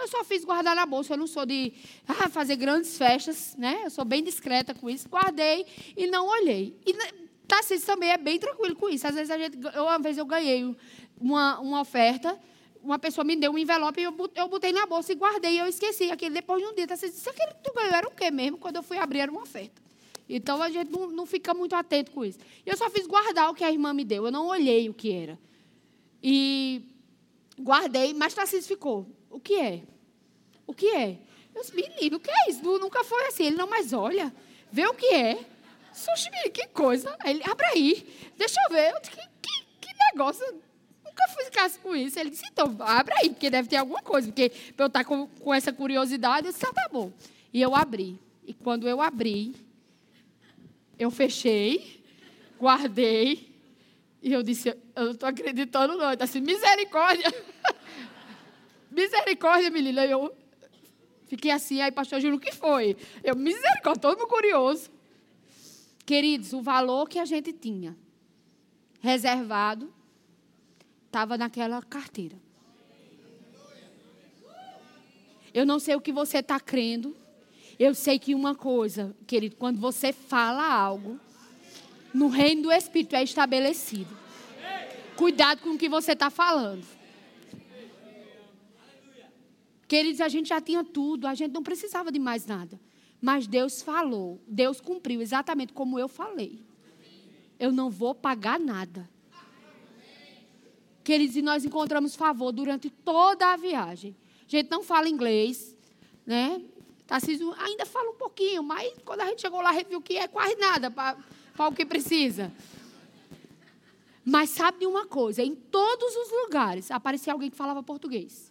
Eu 0.00 0.08
só 0.08 0.24
fiz 0.24 0.44
guardar 0.44 0.74
na 0.74 0.86
bolsa, 0.86 1.14
eu 1.14 1.18
não 1.18 1.26
sou 1.26 1.44
de 1.44 1.72
ah, 2.08 2.28
fazer 2.28 2.56
grandes 2.56 2.96
festas, 2.96 3.54
né? 3.56 3.82
Eu 3.84 3.90
sou 3.90 4.04
bem 4.04 4.22
discreta 4.22 4.74
com 4.74 4.88
isso. 4.88 5.08
Guardei 5.08 5.66
e 5.96 6.06
não 6.06 6.26
olhei. 6.26 6.76
E 6.86 6.94
Tarcísio 7.46 7.86
também 7.86 8.10
é 8.10 8.16
bem 8.16 8.38
tranquilo 8.38 8.76
com 8.76 8.88
isso. 8.88 9.06
Às 9.06 9.14
vezes 9.14 9.30
a 9.30 9.38
gente, 9.38 9.58
eu, 9.74 9.84
uma 9.84 9.98
vez 9.98 10.16
eu 10.16 10.24
ganhei 10.24 10.74
uma, 11.20 11.60
uma 11.60 11.80
oferta 11.80 12.38
uma 12.82 12.98
pessoa 12.98 13.24
me 13.24 13.36
deu 13.36 13.52
um 13.52 13.58
envelope 13.58 14.00
e 14.00 14.04
eu 14.04 14.48
botei 14.48 14.72
na 14.72 14.86
bolsa 14.86 15.12
e 15.12 15.14
guardei. 15.14 15.60
Eu 15.60 15.66
esqueci 15.66 16.10
aquele 16.10 16.34
depois 16.34 16.62
de 16.62 16.68
um 16.68 16.74
dia. 16.74 16.86
Você 16.88 17.08
disse, 17.08 17.28
aquele 17.28 17.52
que 17.52 17.62
tu 17.62 17.72
ganhou 17.74 17.94
era 17.94 18.08
o 18.08 18.10
quê 18.10 18.30
mesmo? 18.30 18.58
Quando 18.58 18.76
eu 18.76 18.82
fui 18.82 18.98
abrir, 18.98 19.20
era 19.20 19.30
uma 19.30 19.42
oferta. 19.42 19.80
Então, 20.28 20.62
a 20.62 20.70
gente 20.70 20.90
não, 20.90 21.10
não 21.10 21.26
fica 21.26 21.52
muito 21.52 21.74
atento 21.74 22.10
com 22.12 22.24
isso. 22.24 22.38
Eu 22.64 22.76
só 22.76 22.88
fiz 22.88 23.06
guardar 23.06 23.50
o 23.50 23.54
que 23.54 23.64
a 23.64 23.70
irmã 23.70 23.92
me 23.92 24.04
deu. 24.04 24.24
Eu 24.24 24.32
não 24.32 24.46
olhei 24.46 24.88
o 24.88 24.94
que 24.94 25.12
era. 25.12 25.38
E 26.22 26.82
guardei, 27.58 28.14
mas 28.14 28.32
Tarcísio 28.32 28.68
ficou. 28.68 29.06
O 29.30 29.38
que 29.38 29.54
é? 29.54 29.82
O 30.66 30.74
que 30.74 30.88
é? 30.88 31.18
Eu 31.54 31.62
disse, 31.62 31.74
menino, 31.74 32.16
o 32.16 32.20
que 32.20 32.30
é 32.30 32.50
isso? 32.50 32.62
Nunca 32.62 33.04
foi 33.04 33.26
assim. 33.26 33.44
Ele, 33.44 33.56
não, 33.56 33.68
mas 33.68 33.92
olha, 33.92 34.34
vê 34.70 34.86
o 34.86 34.94
que 34.94 35.06
é. 35.06 35.44
Sushi, 35.92 36.30
que 36.52 36.66
coisa. 36.68 37.16
Ele, 37.24 37.42
abre 37.48 37.66
aí, 37.66 38.32
deixa 38.36 38.60
eu 38.64 38.74
ver. 38.74 38.92
Eu 38.92 39.00
disse, 39.00 39.12
que, 39.12 39.22
que, 39.42 39.64
que 39.80 39.88
negócio 40.12 40.44
nunca 41.04 41.28
ficasse 41.28 41.78
com 41.78 41.94
isso. 41.94 42.18
Ele 42.18 42.30
disse, 42.30 42.44
então, 42.50 42.76
abre 42.80 43.14
aí, 43.18 43.30
porque 43.30 43.50
deve 43.50 43.68
ter 43.68 43.76
alguma 43.76 44.02
coisa. 44.02 44.28
Porque 44.28 44.52
eu 44.76 44.86
estar 44.86 45.04
com, 45.04 45.26
com 45.26 45.54
essa 45.54 45.72
curiosidade, 45.72 46.46
eu 46.46 46.52
disse, 46.52 46.66
ah, 46.66 46.72
tá 46.72 46.88
bom. 46.90 47.12
E 47.52 47.60
eu 47.60 47.74
abri. 47.74 48.18
E 48.46 48.54
quando 48.54 48.88
eu 48.88 49.00
abri, 49.00 49.54
eu 50.98 51.10
fechei, 51.10 52.02
guardei, 52.58 53.50
e 54.22 54.32
eu 54.32 54.42
disse, 54.42 54.68
eu 54.68 55.04
não 55.04 55.12
estou 55.12 55.28
acreditando 55.28 55.96
não. 55.96 56.12
Ele 56.12 56.16
disse, 56.16 56.40
misericórdia. 56.40 57.32
misericórdia, 59.00 59.70
menina. 59.70 60.04
Eu 60.04 60.34
fiquei 61.26 61.50
assim, 61.50 61.80
aí 61.80 61.90
pastor 61.90 62.20
Júlio, 62.20 62.36
o 62.36 62.40
que 62.40 62.52
foi? 62.52 62.96
Eu, 63.24 63.34
misericórdia, 63.34 64.00
todo 64.00 64.18
mundo 64.18 64.28
curioso. 64.28 64.90
Queridos, 66.04 66.52
o 66.52 66.60
valor 66.60 67.08
que 67.08 67.18
a 67.18 67.24
gente 67.24 67.52
tinha 67.52 67.96
reservado 69.00 69.92
estava 71.06 71.38
naquela 71.38 71.80
carteira. 71.82 72.36
Eu 75.52 75.66
não 75.66 75.78
sei 75.78 75.96
o 75.96 76.00
que 76.00 76.12
você 76.12 76.38
está 76.38 76.60
crendo. 76.60 77.16
Eu 77.78 77.94
sei 77.94 78.18
que 78.18 78.34
uma 78.34 78.54
coisa, 78.54 79.16
querido, 79.26 79.56
quando 79.56 79.80
você 79.80 80.12
fala 80.12 80.64
algo, 80.64 81.18
no 82.12 82.28
reino 82.28 82.62
do 82.64 82.72
Espírito 82.72 83.16
é 83.16 83.22
estabelecido. 83.22 84.14
Cuidado 85.16 85.62
com 85.62 85.70
o 85.70 85.78
que 85.78 85.88
você 85.88 86.12
está 86.12 86.28
falando. 86.28 86.84
Queridos, 89.90 90.20
a 90.20 90.28
gente 90.28 90.50
já 90.50 90.60
tinha 90.60 90.84
tudo, 90.84 91.26
a 91.26 91.34
gente 91.34 91.50
não 91.50 91.64
precisava 91.64 92.12
de 92.12 92.18
mais 92.20 92.46
nada. 92.46 92.78
Mas 93.20 93.48
Deus 93.48 93.82
falou, 93.82 94.40
Deus 94.46 94.80
cumpriu 94.80 95.20
exatamente 95.20 95.72
como 95.72 95.98
eu 95.98 96.06
falei. 96.06 96.62
Eu 97.58 97.72
não 97.72 97.90
vou 97.90 98.14
pagar 98.14 98.60
nada. 98.60 99.10
Queridos, 101.02 101.34
e 101.34 101.42
nós 101.42 101.64
encontramos 101.64 102.14
favor 102.14 102.52
durante 102.52 102.88
toda 102.88 103.52
a 103.52 103.56
viagem. 103.56 104.14
A 104.46 104.48
gente 104.48 104.70
não 104.70 104.84
fala 104.84 105.08
inglês, 105.08 105.76
né? 106.24 106.62
Tarcísio 107.04 107.52
ainda 107.58 107.84
fala 107.84 108.10
um 108.10 108.14
pouquinho, 108.14 108.62
mas 108.62 108.94
quando 109.04 109.22
a 109.22 109.26
gente 109.26 109.40
chegou 109.40 109.60
lá, 109.60 109.70
a 109.70 109.74
gente 109.74 109.88
viu 109.88 110.00
que 110.00 110.16
é 110.16 110.28
quase 110.28 110.54
nada 110.54 110.88
para 110.88 111.16
o 111.66 111.72
que 111.72 111.84
precisa. 111.84 112.52
Mas 114.24 114.50
sabe 114.50 114.78
de 114.78 114.86
uma 114.86 115.04
coisa? 115.04 115.42
Em 115.42 115.56
todos 115.56 116.14
os 116.14 116.30
lugares 116.44 116.92
aparecia 116.92 117.32
alguém 117.32 117.50
que 117.50 117.56
falava 117.56 117.82
português. 117.82 118.49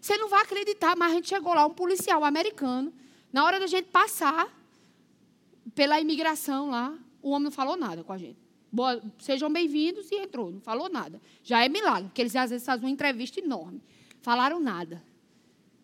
Você 0.00 0.16
não 0.16 0.28
vai 0.28 0.42
acreditar, 0.42 0.96
mas 0.96 1.12
a 1.12 1.14
gente 1.16 1.28
chegou 1.28 1.52
lá, 1.52 1.66
um 1.66 1.74
policial 1.74 2.24
americano, 2.24 2.92
na 3.32 3.44
hora 3.44 3.60
da 3.60 3.66
gente 3.66 3.88
passar 3.88 4.48
pela 5.74 6.00
imigração 6.00 6.70
lá, 6.70 6.96
o 7.22 7.30
homem 7.30 7.44
não 7.44 7.50
falou 7.50 7.76
nada 7.76 8.02
com 8.02 8.12
a 8.12 8.18
gente. 8.18 8.38
Boa, 8.72 9.02
sejam 9.18 9.52
bem-vindos 9.52 10.10
e 10.10 10.16
entrou, 10.16 10.50
não 10.52 10.60
falou 10.60 10.88
nada. 10.88 11.20
Já 11.42 11.64
é 11.64 11.68
milagre, 11.68 12.04
porque 12.04 12.22
eles 12.22 12.34
às 12.34 12.50
vezes 12.50 12.64
fazem 12.64 12.86
uma 12.86 12.90
entrevista 12.90 13.40
enorme. 13.40 13.82
Falaram 14.22 14.58
nada. 14.58 15.02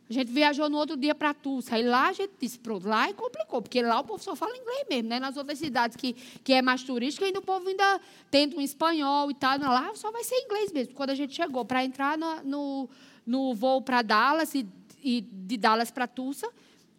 A 0.09 0.13
gente 0.13 0.31
viajou 0.31 0.71
no 0.71 0.79
outro 0.79 0.97
dia 0.97 1.15
para 1.15 1.35
Tulsa, 1.35 1.75
aí 1.75 1.83
lá 1.83 2.09
a 2.09 2.13
gente 2.13 2.33
disse, 2.41 2.59
pronto, 2.61 2.89
lá 2.89 3.09
é 3.09 3.13
complicou, 3.13 3.61
porque 3.61 3.83
lá 3.83 3.99
o 3.99 4.05
povo 4.05 4.23
só 4.23 4.37
fala 4.37 4.57
inglês 4.57 4.87
mesmo, 4.89 5.09
né? 5.09 5.19
Nas 5.19 5.37
outras 5.37 5.59
cidades 5.59 5.97
que, 5.97 6.13
que 6.13 6.53
é 6.53 6.63
mais 6.63 6.85
turística, 6.85 7.27
ainda 7.27 7.41
o 7.41 7.43
povo 7.43 7.69
ainda 7.69 8.01
tenta 8.31 8.57
um 8.57 8.61
espanhol 8.61 9.31
e 9.33 9.35
tal, 9.35 9.59
lá 9.59 9.93
só 9.97 10.13
vai 10.13 10.23
ser 10.23 10.37
inglês 10.37 10.73
mesmo. 10.73 10.95
Quando 10.95 11.11
a 11.11 11.15
gente 11.15 11.35
chegou 11.35 11.65
para 11.65 11.85
entrar 11.85 12.17
no, 12.17 12.43
no, 12.45 12.89
no 13.27 13.55
voo 13.55 13.83
para 13.83 14.03
Dallas 14.03 14.55
e, 14.55 14.67
e 15.03 15.21
de 15.21 15.57
Dallas 15.57 15.91
para 15.91 16.07
Tulsa, 16.07 16.49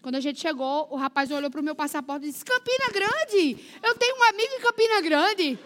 quando 0.01 0.15
a 0.15 0.19
gente 0.19 0.39
chegou, 0.39 0.87
o 0.91 0.95
rapaz 0.95 1.31
olhou 1.31 1.49
para 1.49 1.59
o 1.59 1.63
meu 1.63 1.75
passaporte 1.75 2.27
e 2.27 2.31
disse, 2.31 2.45
Campina 2.45 2.89
Grande, 2.91 3.57
eu 3.83 3.95
tenho 3.95 4.15
um 4.17 4.23
amigo 4.23 4.53
em 4.53 4.61
Campina 4.61 5.01
Grande. 5.01 5.59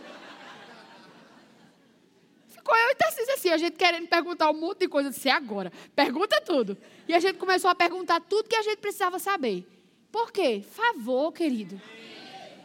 Ficou 2.47 2.75
eu 2.75 2.89
e 2.89 2.95
Tarcísio 2.95 3.33
assim, 3.33 3.49
a 3.49 3.57
gente 3.57 3.75
querendo 3.75 4.07
perguntar 4.07 4.49
um 4.49 4.53
monte 4.53 4.79
de 4.79 4.87
coisa. 4.87 5.09
Eu 5.09 5.13
disse, 5.13 5.29
agora, 5.29 5.71
pergunta 5.95 6.39
tudo. 6.41 6.77
E 7.07 7.13
a 7.13 7.19
gente 7.19 7.37
começou 7.37 7.69
a 7.69 7.75
perguntar 7.75 8.21
tudo 8.21 8.47
que 8.47 8.55
a 8.55 8.61
gente 8.61 8.77
precisava 8.77 9.19
saber. 9.19 9.67
Por 10.11 10.31
quê? 10.31 10.63
Favor, 10.71 11.31
querido. 11.31 11.81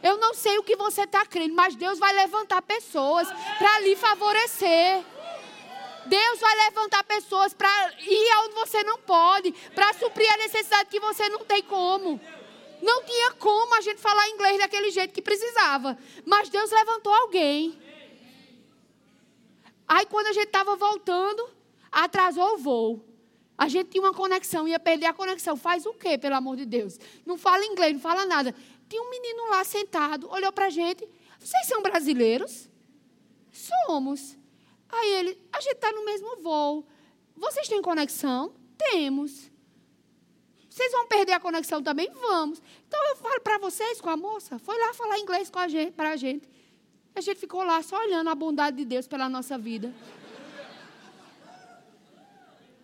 Eu 0.02 0.18
não 0.18 0.34
sei 0.34 0.58
o 0.58 0.62
que 0.62 0.76
você 0.76 1.02
está 1.02 1.26
crendo, 1.26 1.54
mas 1.54 1.74
Deus 1.74 1.98
vai 1.98 2.12
levantar 2.14 2.62
pessoas 2.62 3.28
para 3.58 3.80
lhe 3.80 3.96
favorecer. 3.96 5.04
Deus 6.06 6.40
vai 6.40 6.54
levantar 6.64 7.04
pessoas 7.04 7.52
para 7.52 7.68
ir 8.00 8.30
aonde 8.32 8.54
você 8.54 8.82
não 8.82 8.98
pode, 8.98 9.52
para 9.74 9.92
suprir 9.94 10.32
a 10.32 10.38
necessidade 10.38 10.88
que 10.88 11.00
você 11.00 11.28
não 11.28 11.44
tem 11.44 11.62
como. 11.62 12.20
Não 12.82 13.02
tinha 13.04 13.32
como 13.32 13.74
a 13.74 13.80
gente 13.80 14.00
falar 14.00 14.28
inglês 14.28 14.58
daquele 14.58 14.90
jeito 14.90 15.14
que 15.14 15.22
precisava, 15.22 15.98
mas 16.24 16.48
Deus 16.48 16.70
levantou 16.70 17.12
alguém. 17.12 17.78
Aí 19.88 20.04
quando 20.06 20.26
a 20.28 20.32
gente 20.32 20.46
estava 20.46 20.76
voltando, 20.76 21.48
atrasou 21.90 22.54
o 22.54 22.58
voo. 22.58 23.04
A 23.56 23.68
gente 23.68 23.90
tinha 23.90 24.02
uma 24.02 24.12
conexão, 24.12 24.68
ia 24.68 24.78
perder 24.78 25.06
a 25.06 25.14
conexão. 25.14 25.56
Faz 25.56 25.86
o 25.86 25.94
quê, 25.94 26.18
pelo 26.18 26.34
amor 26.34 26.56
de 26.56 26.66
Deus? 26.66 26.98
Não 27.24 27.38
fala 27.38 27.64
inglês, 27.64 27.94
não 27.94 28.00
fala 28.00 28.26
nada. 28.26 28.54
Tinha 28.88 29.02
um 29.02 29.10
menino 29.10 29.48
lá 29.50 29.64
sentado, 29.64 30.30
olhou 30.30 30.52
para 30.52 30.66
a 30.66 30.70
gente. 30.70 31.08
Vocês 31.38 31.66
são 31.66 31.80
brasileiros? 31.82 32.68
Somos. 33.50 34.36
Aí 34.88 35.12
ele, 35.14 35.38
a 35.52 35.60
gente 35.60 35.74
está 35.74 35.92
no 35.92 36.04
mesmo 36.04 36.36
voo. 36.36 36.86
Vocês 37.36 37.68
têm 37.68 37.82
conexão? 37.82 38.54
Temos. 38.78 39.50
Vocês 40.68 40.92
vão 40.92 41.06
perder 41.06 41.32
a 41.32 41.40
conexão 41.40 41.82
também? 41.82 42.10
Vamos. 42.12 42.60
Então 42.86 43.02
eu 43.08 43.16
falo 43.16 43.40
para 43.40 43.58
vocês 43.58 44.00
com 44.00 44.10
a 44.10 44.16
moça. 44.16 44.58
Foi 44.58 44.78
lá 44.78 44.92
falar 44.92 45.18
inglês 45.18 45.48
com 45.50 45.58
a 45.58 45.68
gente, 45.68 45.92
para 45.92 46.10
a 46.10 46.16
gente. 46.16 46.48
A 47.14 47.20
gente 47.20 47.38
ficou 47.38 47.62
lá 47.62 47.82
só 47.82 47.98
olhando 47.98 48.28
a 48.28 48.34
bondade 48.34 48.76
de 48.76 48.84
Deus 48.84 49.08
pela 49.08 49.28
nossa 49.28 49.56
vida. 49.56 49.92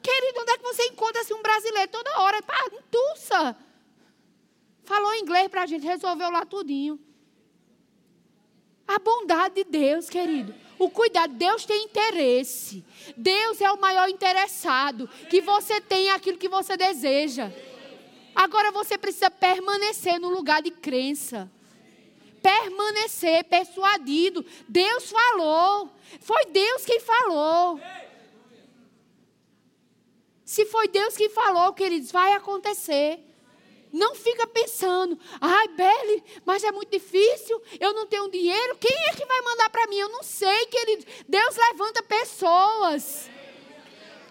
Querido, 0.03 0.41
onde 0.41 0.53
é 0.53 0.59
que 0.59 0.65
você 0.65 0.85
encontra 0.87 1.21
assim, 1.21 1.35
um 1.35 1.43
brasileiro 1.43 1.91
toda 1.91 2.19
hora? 2.19 2.43
Pá, 2.43 2.57
tussa. 2.91 3.57
Falou 4.85 5.15
inglês 5.15 5.49
para 5.49 5.63
a 5.63 5.67
gente, 5.67 5.87
resolveu 5.87 6.31
lá 6.31 6.45
tudinho. 6.45 6.99
A 8.89 8.99
bondade 8.99 9.57
de 9.57 9.65
Deus, 9.65 10.09
querido. 10.09 10.55
O 10.83 10.91
cuidado, 10.91 11.35
Deus 11.35 11.65
tem 11.65 11.85
interesse. 11.85 12.85
Deus 13.17 13.61
é 13.61 13.71
o 13.71 13.81
maior 13.81 14.09
interessado. 14.09 15.09
Que 15.31 15.41
você 15.41 15.81
tenha 15.81 16.17
aquilo 16.17 16.37
que 16.37 16.49
você 16.49 16.77
deseja. 16.77 17.53
Agora 18.35 18.73
você 18.73 18.99
precisa 18.99 19.31
permanecer 19.31 20.19
no 20.19 20.29
lugar 20.29 20.61
de 20.61 20.73
crença. 20.73 21.49
Permanecer 22.43 23.45
persuadido. 23.45 24.45
Deus 24.69 25.09
falou. 25.09 25.89
Foi 26.21 26.47
Deus 26.47 26.85
quem 26.85 26.99
falou. 26.99 27.81
Se 30.45 30.67
foi 30.67 30.89
Deus 30.89 31.17
quem 31.17 31.29
falou, 31.29 31.73
queridos, 31.75 32.11
vai 32.11 32.33
acontecer. 32.33 33.21
Não 33.93 34.15
fica 34.15 34.47
pensando, 34.47 35.19
ai, 35.39 35.69
Beli, 35.69 36.25
mas 36.47 36.65
é 36.65 36.73
muito 36.73 36.91
difícil, 36.91 37.61
eu 37.79 37.93
não 37.93 38.07
tenho 38.07 38.31
dinheiro, 38.31 38.77
quem 38.79 38.97
é 39.11 39.15
que 39.15 39.27
vai 39.27 39.41
mandar 39.43 39.69
para 39.69 39.87
mim? 39.87 39.99
Eu 39.99 40.09
não 40.09 40.23
sei, 40.23 40.67
querido. 40.67 41.05
Deus 41.29 41.57
levanta 41.57 42.03
pessoas. 42.03 43.29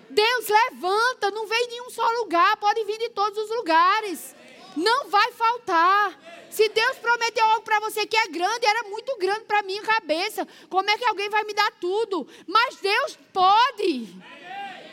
Deus 0.09 0.47
levanta, 0.47 1.30
não 1.32 1.45
vem 1.45 1.68
de 1.70 1.82
um 1.82 1.89
só 1.91 2.05
lugar, 2.20 2.57
pode 2.57 2.84
vir 2.86 2.97
de 2.97 3.09
todos 3.09 3.38
os 3.38 3.55
lugares. 3.55 4.36
Não 4.76 5.09
vai 5.09 5.32
faltar. 5.34 6.20
Se 6.49 6.68
Deus 6.70 6.97
prometeu 6.97 7.45
algo 7.45 7.62
para 7.62 7.80
você 7.80 8.05
que 8.05 8.18
é 8.18 8.28
grande, 8.28 8.66
era 8.66 8.84
muito 8.89 9.16
grande 9.18 9.41
para 9.41 9.62
minha 9.62 9.82
cabeça. 9.84 10.47
Como 10.70 10.89
é 10.89 10.97
que 10.97 11.05
alguém 11.05 11.30
vai 11.30 11.43
me 11.43 11.53
dar 11.53 11.72
tudo? 11.80 12.28
Mas 12.47 12.78
Deus 12.78 13.18
pode. 13.32 14.07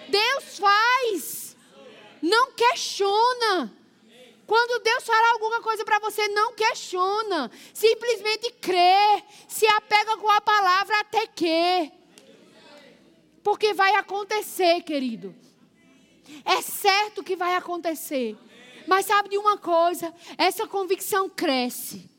Deus 0.09 0.59
faz. 0.59 1.57
Não 2.23 2.53
questiona. 2.53 3.78
Quando 4.49 4.83
Deus 4.83 5.05
falar 5.05 5.33
alguma 5.33 5.61
coisa 5.61 5.85
para 5.85 5.99
você, 5.99 6.27
não 6.29 6.55
questiona. 6.55 7.51
Simplesmente 7.75 8.51
crê. 8.53 9.23
Se 9.47 9.67
apega 9.67 10.17
com 10.17 10.31
a 10.31 10.41
palavra 10.41 11.01
até 11.01 11.27
que. 11.27 11.93
Porque 13.45 13.75
vai 13.75 13.95
acontecer, 13.97 14.81
querido. 14.85 15.37
É 16.47 16.63
certo 16.63 17.23
que 17.23 17.37
vai 17.37 17.57
acontecer. 17.57 18.39
Mas 18.87 19.05
sabe 19.05 19.29
de 19.29 19.37
uma 19.37 19.59
coisa? 19.59 20.15
Essa 20.39 20.67
convicção 20.67 21.29
cresce 21.29 22.11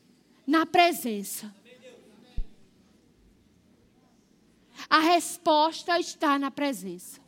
na 0.46 0.64
presença. 0.64 1.52
A 4.88 5.00
resposta 5.00 5.98
está 5.98 6.38
na 6.38 6.52
presença. 6.52 7.20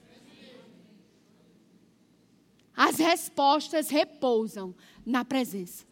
As 2.76 2.96
respostas 2.98 3.90
repousam 3.90 4.74
na 5.04 5.24
presença. 5.24 5.84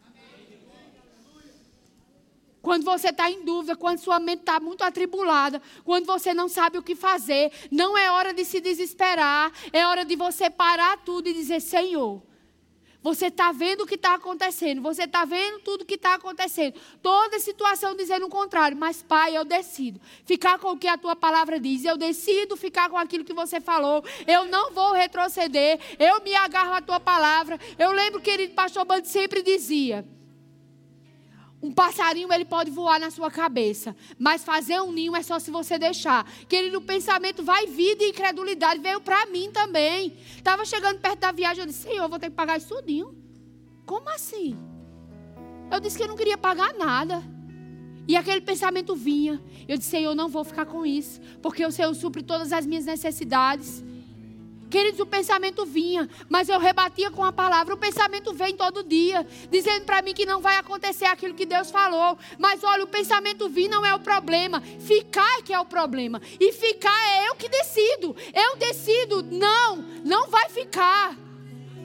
Quando 2.61 2.83
você 2.83 3.09
está 3.09 3.29
em 3.29 3.43
dúvida, 3.43 3.75
quando 3.75 3.97
sua 3.97 4.19
mente 4.19 4.41
está 4.41 4.59
muito 4.59 4.83
atribulada, 4.83 5.61
quando 5.83 6.05
você 6.05 6.33
não 6.33 6.47
sabe 6.47 6.77
o 6.77 6.83
que 6.83 6.95
fazer, 6.95 7.51
não 7.71 7.97
é 7.97 8.11
hora 8.11 8.33
de 8.33 8.45
se 8.45 8.61
desesperar, 8.61 9.51
é 9.73 9.85
hora 9.85 10.05
de 10.05 10.15
você 10.15 10.49
parar 10.49 10.97
tudo 10.97 11.27
e 11.27 11.33
dizer: 11.33 11.59
Senhor, 11.59 12.21
você 13.01 13.27
está 13.27 13.51
vendo 13.51 13.81
o 13.81 13.87
que 13.87 13.95
está 13.95 14.13
acontecendo, 14.13 14.81
você 14.81 15.03
está 15.03 15.25
vendo 15.25 15.59
tudo 15.59 15.81
o 15.81 15.85
que 15.85 15.95
está 15.95 16.15
acontecendo. 16.15 16.75
Toda 17.01 17.39
situação 17.39 17.95
dizendo 17.95 18.27
o 18.27 18.29
contrário, 18.29 18.77
mas 18.77 19.01
Pai, 19.01 19.35
eu 19.35 19.43
decido 19.43 19.99
ficar 20.25 20.59
com 20.59 20.71
o 20.71 20.77
que 20.77 20.87
a 20.87 20.97
tua 20.97 21.15
palavra 21.15 21.59
diz, 21.59 21.83
eu 21.83 21.97
decido 21.97 22.55
ficar 22.55 22.89
com 22.89 22.97
aquilo 22.97 23.25
que 23.25 23.33
você 23.33 23.59
falou, 23.59 24.03
eu 24.27 24.45
não 24.45 24.71
vou 24.71 24.93
retroceder, 24.93 25.79
eu 25.97 26.21
me 26.21 26.35
agarro 26.35 26.73
à 26.73 26.81
tua 26.81 26.99
palavra. 26.99 27.59
Eu 27.77 27.91
lembro, 27.91 28.21
querido 28.21 28.53
pastor 28.53 28.85
Bando 28.85 29.07
sempre 29.07 29.41
dizia. 29.41 30.05
Um 31.61 31.71
passarinho 31.71 32.33
ele 32.33 32.43
pode 32.43 32.71
voar 32.71 32.99
na 32.99 33.11
sua 33.11 33.29
cabeça, 33.29 33.95
mas 34.17 34.43
fazer 34.43 34.81
um 34.81 34.91
ninho 34.91 35.15
é 35.15 35.21
só 35.21 35.37
se 35.37 35.51
você 35.51 35.77
deixar. 35.77 36.25
Querido, 36.49 36.79
o 36.79 36.81
pensamento 36.81 37.43
vai 37.43 37.67
vir 37.67 37.95
de 37.95 38.05
incredulidade, 38.05 38.81
veio 38.81 38.99
para 38.99 39.27
mim 39.27 39.51
também. 39.51 40.17
Estava 40.35 40.65
chegando 40.65 40.99
perto 40.99 41.19
da 41.19 41.31
viagem, 41.31 41.61
eu 41.61 41.67
disse: 41.67 41.83
Senhor, 41.83 42.09
vou 42.09 42.17
ter 42.17 42.31
que 42.31 42.35
pagar 42.35 42.57
isso 42.57 42.73
tudinho. 42.73 43.15
Como 43.85 44.09
assim? 44.09 44.57
Eu 45.71 45.79
disse 45.79 45.97
que 45.97 46.03
eu 46.03 46.07
não 46.07 46.15
queria 46.15 46.37
pagar 46.37 46.73
nada. 46.73 47.23
E 48.07 48.15
aquele 48.15 48.41
pensamento 48.41 48.95
vinha. 48.95 49.39
Eu 49.67 49.77
disse: 49.77 49.91
Senhor, 49.91 50.11
eu 50.11 50.15
não 50.15 50.29
vou 50.29 50.43
ficar 50.43 50.65
com 50.65 50.83
isso, 50.83 51.21
porque 51.43 51.63
o 51.63 51.71
Senhor 51.71 51.93
supre 51.93 52.23
todas 52.23 52.51
as 52.51 52.65
minhas 52.65 52.85
necessidades. 52.85 53.83
Queridos, 54.71 55.01
o 55.01 55.05
pensamento 55.05 55.65
vinha, 55.65 56.09
mas 56.29 56.47
eu 56.47 56.57
rebatia 56.57 57.11
com 57.11 57.25
a 57.25 57.31
palavra. 57.33 57.73
O 57.73 57.77
pensamento 57.77 58.33
vem 58.33 58.55
todo 58.55 58.85
dia, 58.85 59.27
dizendo 59.51 59.83
para 59.83 60.01
mim 60.01 60.13
que 60.13 60.25
não 60.25 60.39
vai 60.39 60.55
acontecer 60.55 61.03
aquilo 61.03 61.33
que 61.33 61.45
Deus 61.45 61.69
falou. 61.69 62.17
Mas 62.39 62.63
olha, 62.63 62.85
o 62.85 62.87
pensamento 62.87 63.49
vir 63.49 63.67
não 63.67 63.85
é 63.85 63.93
o 63.93 63.99
problema, 63.99 64.61
ficar 64.79 65.39
é 65.39 65.41
que 65.41 65.53
é 65.53 65.59
o 65.59 65.65
problema. 65.65 66.21
E 66.39 66.53
ficar 66.53 66.97
é 67.09 67.27
eu 67.27 67.35
que 67.35 67.49
decido. 67.49 68.15
Eu 68.33 68.55
decido, 68.55 69.21
não, 69.23 69.75
não 70.05 70.29
vai 70.29 70.47
ficar. 70.47 71.17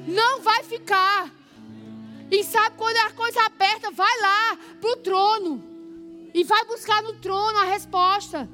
Não 0.07 0.41
vai 0.41 0.63
ficar. 0.63 1.29
E 2.31 2.45
sabe 2.45 2.77
quando 2.77 2.99
a 2.99 3.11
coisa 3.11 3.41
aperta, 3.47 3.91
vai 3.91 4.21
lá 4.21 4.59
para 4.81 4.93
o 4.93 4.97
trono. 4.99 5.65
E 6.33 6.45
vai 6.45 6.65
buscar 6.67 7.03
no 7.03 7.15
trono 7.15 7.59
a 7.59 7.65
resposta 7.65 8.49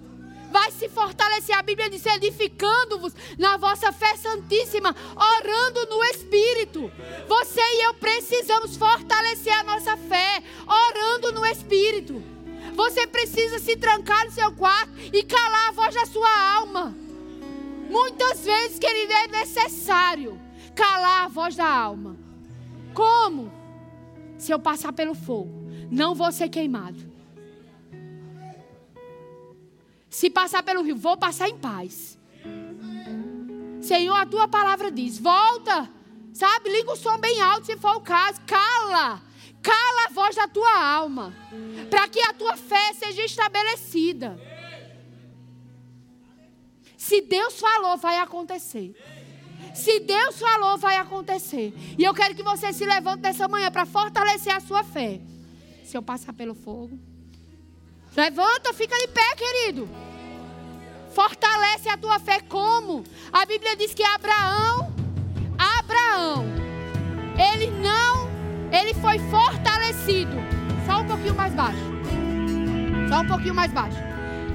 vai 0.53 0.70
se 0.70 0.88
fortalecer. 0.88 1.57
A 1.59 1.62
Bíblia 1.62 1.90
diz: 1.90 2.05
edificando-vos 2.05 3.14
na 3.38 3.57
vossa 3.57 3.90
fé 3.90 4.16
santíssima, 4.16 4.94
orando 5.16 5.86
no 5.86 6.05
Espírito. 6.05 6.92
Você 7.26 7.61
e 7.61 7.86
eu 7.86 7.94
precisamos 7.94 8.76
fortalecer 8.76 9.59
a 9.59 9.64
nossa 9.64 9.96
fé, 9.96 10.42
orando 10.66 11.32
no 11.32 11.44
Espírito. 11.46 12.22
Você 12.74 13.07
precisa 13.07 13.59
se 13.59 13.76
trancar 13.76 14.24
no 14.26 14.30
seu 14.30 14.53
quarto 14.53 14.92
e 15.12 15.22
calar 15.24 15.68
a 15.68 15.72
voz 15.72 15.94
da 15.94 16.07
sua 16.07 16.55
alma. 16.57 16.94
Muitas 17.90 18.44
vezes, 18.44 18.78
querido, 18.78 19.12
é 19.12 19.26
necessário 19.28 20.40
calar 20.74 21.24
a 21.24 21.28
voz 21.28 21.57
da 21.57 21.68
alma. 21.68 22.16
Como? 22.94 23.53
Se 24.38 24.53
eu 24.53 24.59
passar 24.59 24.92
pelo 24.92 25.14
fogo, 25.14 25.53
não 25.90 26.14
vou 26.14 26.32
ser 26.32 26.48
queimado. 26.48 27.11
Se 30.12 30.28
passar 30.28 30.62
pelo 30.62 30.82
rio, 30.82 30.94
vou 30.94 31.16
passar 31.16 31.48
em 31.48 31.56
paz. 31.56 32.18
Senhor, 33.80 34.14
a 34.14 34.26
tua 34.26 34.46
palavra 34.46 34.90
diz: 34.92 35.18
volta, 35.18 35.88
sabe? 36.34 36.68
Liga 36.68 36.92
o 36.92 36.96
som 36.96 37.18
bem 37.18 37.40
alto 37.40 37.64
se 37.64 37.78
for 37.78 37.96
o 37.96 38.00
caso. 38.02 38.38
Cala, 38.42 39.22
cala 39.62 40.06
a 40.06 40.12
voz 40.12 40.36
da 40.36 40.46
tua 40.46 40.78
alma, 40.78 41.34
para 41.88 42.06
que 42.08 42.20
a 42.20 42.34
tua 42.34 42.58
fé 42.58 42.92
seja 42.92 43.24
estabelecida. 43.24 44.38
Se 46.94 47.22
Deus 47.22 47.58
falou, 47.58 47.96
vai 47.96 48.18
acontecer. 48.18 48.94
Se 49.74 49.98
Deus 50.00 50.38
falou, 50.38 50.76
vai 50.76 50.98
acontecer. 50.98 51.72
E 51.98 52.04
eu 52.04 52.12
quero 52.12 52.34
que 52.34 52.42
você 52.42 52.70
se 52.70 52.84
levante 52.84 53.22
nessa 53.22 53.48
manhã 53.48 53.70
para 53.70 53.86
fortalecer 53.86 54.54
a 54.54 54.60
sua 54.60 54.84
fé. 54.84 55.22
Se 55.82 55.96
eu 55.96 56.02
passar 56.02 56.34
pelo 56.34 56.54
fogo. 56.54 57.11
Levanta, 58.16 58.74
fica 58.74 58.96
de 58.98 59.08
pé, 59.08 59.34
querido. 59.36 59.88
Fortalece 61.14 61.88
a 61.88 61.96
tua 61.96 62.18
fé 62.18 62.40
como? 62.40 63.04
A 63.32 63.44
Bíblia 63.46 63.76
diz 63.76 63.94
que 63.94 64.02
Abraão, 64.02 64.92
Abraão, 65.78 66.44
ele 67.38 67.70
não, 67.70 68.28
ele 68.70 68.94
foi 68.94 69.18
fortalecido. 69.18 70.36
Só 70.86 71.00
um 71.00 71.06
pouquinho 71.06 71.34
mais 71.34 71.54
baixo. 71.54 71.92
Só 73.08 73.20
um 73.20 73.26
pouquinho 73.26 73.54
mais 73.54 73.72
baixo. 73.72 73.98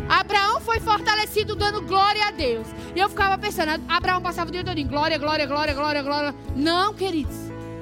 Abraão 0.09 0.61
foi 0.61 0.79
fortalecido 0.79 1.55
dando 1.55 1.81
glória 1.81 2.27
a 2.27 2.31
Deus. 2.31 2.67
E 2.95 2.99
eu 2.99 3.09
ficava 3.09 3.37
pensando, 3.37 3.83
Abraão 3.87 4.21
passava 4.21 4.49
o 4.49 4.51
dia 4.51 4.63
todo 4.63 4.77
em 4.77 4.87
glória, 4.87 5.17
glória, 5.17 5.45
glória, 5.45 5.73
glória, 5.73 6.01
glória. 6.01 6.35
Não, 6.55 6.93
queridos. 6.93 7.35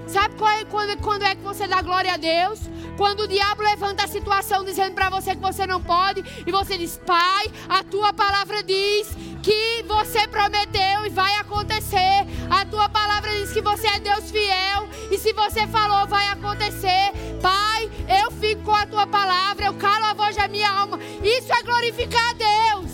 Sabe 0.07 0.35
é, 0.59 0.65
quando, 0.65 0.97
quando 1.01 1.23
é 1.23 1.35
que 1.35 1.41
você 1.41 1.67
dá 1.67 1.81
glória 1.81 2.13
a 2.13 2.17
Deus? 2.17 2.59
Quando 2.97 3.21
o 3.21 3.27
diabo 3.27 3.61
levanta 3.61 4.05
a 4.05 4.07
situação 4.07 4.63
dizendo 4.63 4.93
para 4.93 5.09
você 5.09 5.35
que 5.35 5.41
você 5.41 5.67
não 5.67 5.81
pode, 5.81 6.23
e 6.45 6.51
você 6.51 6.77
diz: 6.77 6.99
Pai, 7.05 7.51
a 7.67 7.83
tua 7.83 8.13
palavra 8.13 8.63
diz 8.63 9.09
que 9.43 9.83
você 9.83 10.27
prometeu 10.27 11.05
e 11.05 11.09
vai 11.09 11.35
acontecer. 11.35 12.25
A 12.49 12.65
tua 12.65 12.87
palavra 12.87 13.29
diz 13.31 13.51
que 13.51 13.61
você 13.61 13.87
é 13.87 13.99
Deus 13.99 14.31
fiel, 14.31 14.87
e 15.11 15.17
se 15.17 15.33
você 15.33 15.67
falou, 15.67 16.07
vai 16.07 16.27
acontecer. 16.29 17.11
Pai, 17.41 17.89
eu 18.23 18.31
fico 18.31 18.63
com 18.63 18.75
a 18.75 18.85
tua 18.85 19.05
palavra, 19.05 19.65
eu 19.65 19.73
calo 19.75 20.05
a 20.05 20.13
voz 20.13 20.35
da 20.35 20.47
minha 20.47 20.69
alma. 20.69 20.99
Isso 21.21 21.53
é 21.53 21.63
glorificar 21.63 22.29
a 22.29 22.33
Deus. 22.33 22.91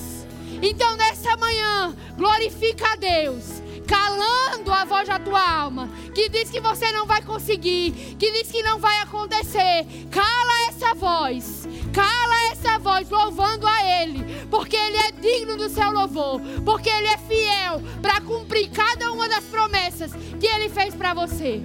Então, 0.62 0.95
nessa 0.95 1.36
manhã, 1.38 1.95
glorifica 2.18 2.93
a 2.93 2.95
Deus 2.95 3.61
calando 3.91 4.71
a 4.71 4.85
voz 4.85 5.05
da 5.05 5.19
tua 5.19 5.45
alma, 5.45 5.89
que 6.15 6.29
diz 6.29 6.49
que 6.49 6.61
você 6.61 6.89
não 6.93 7.05
vai 7.05 7.21
conseguir, 7.21 7.91
que 8.17 8.31
diz 8.31 8.49
que 8.49 8.63
não 8.63 8.79
vai 8.79 8.97
acontecer. 8.99 9.85
Cala 10.09 10.69
essa 10.69 10.93
voz, 10.95 11.67
cala 11.91 12.51
essa 12.53 12.79
voz, 12.79 13.09
louvando 13.09 13.67
a 13.67 14.01
Ele, 14.01 14.23
porque 14.49 14.77
Ele 14.77 14.95
é 14.95 15.11
digno 15.11 15.57
do 15.57 15.67
seu 15.67 15.91
louvor, 15.91 16.39
porque 16.63 16.89
Ele 16.89 17.07
é 17.07 17.17
fiel 17.17 17.81
para 18.01 18.21
cumprir 18.21 18.69
cada 18.69 19.11
uma 19.11 19.27
das 19.27 19.43
promessas 19.43 20.13
que 20.39 20.47
Ele 20.47 20.69
fez 20.69 20.95
para 20.95 21.13
você. 21.13 21.61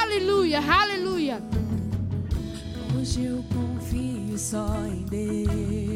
Aleluia, 0.00 0.60
aleluia. 0.60 1.42
Hoje 2.98 3.22
eu 3.22 3.44
confio 3.52 4.38
só 4.38 4.66
em 4.86 5.04
Deus. 5.10 5.95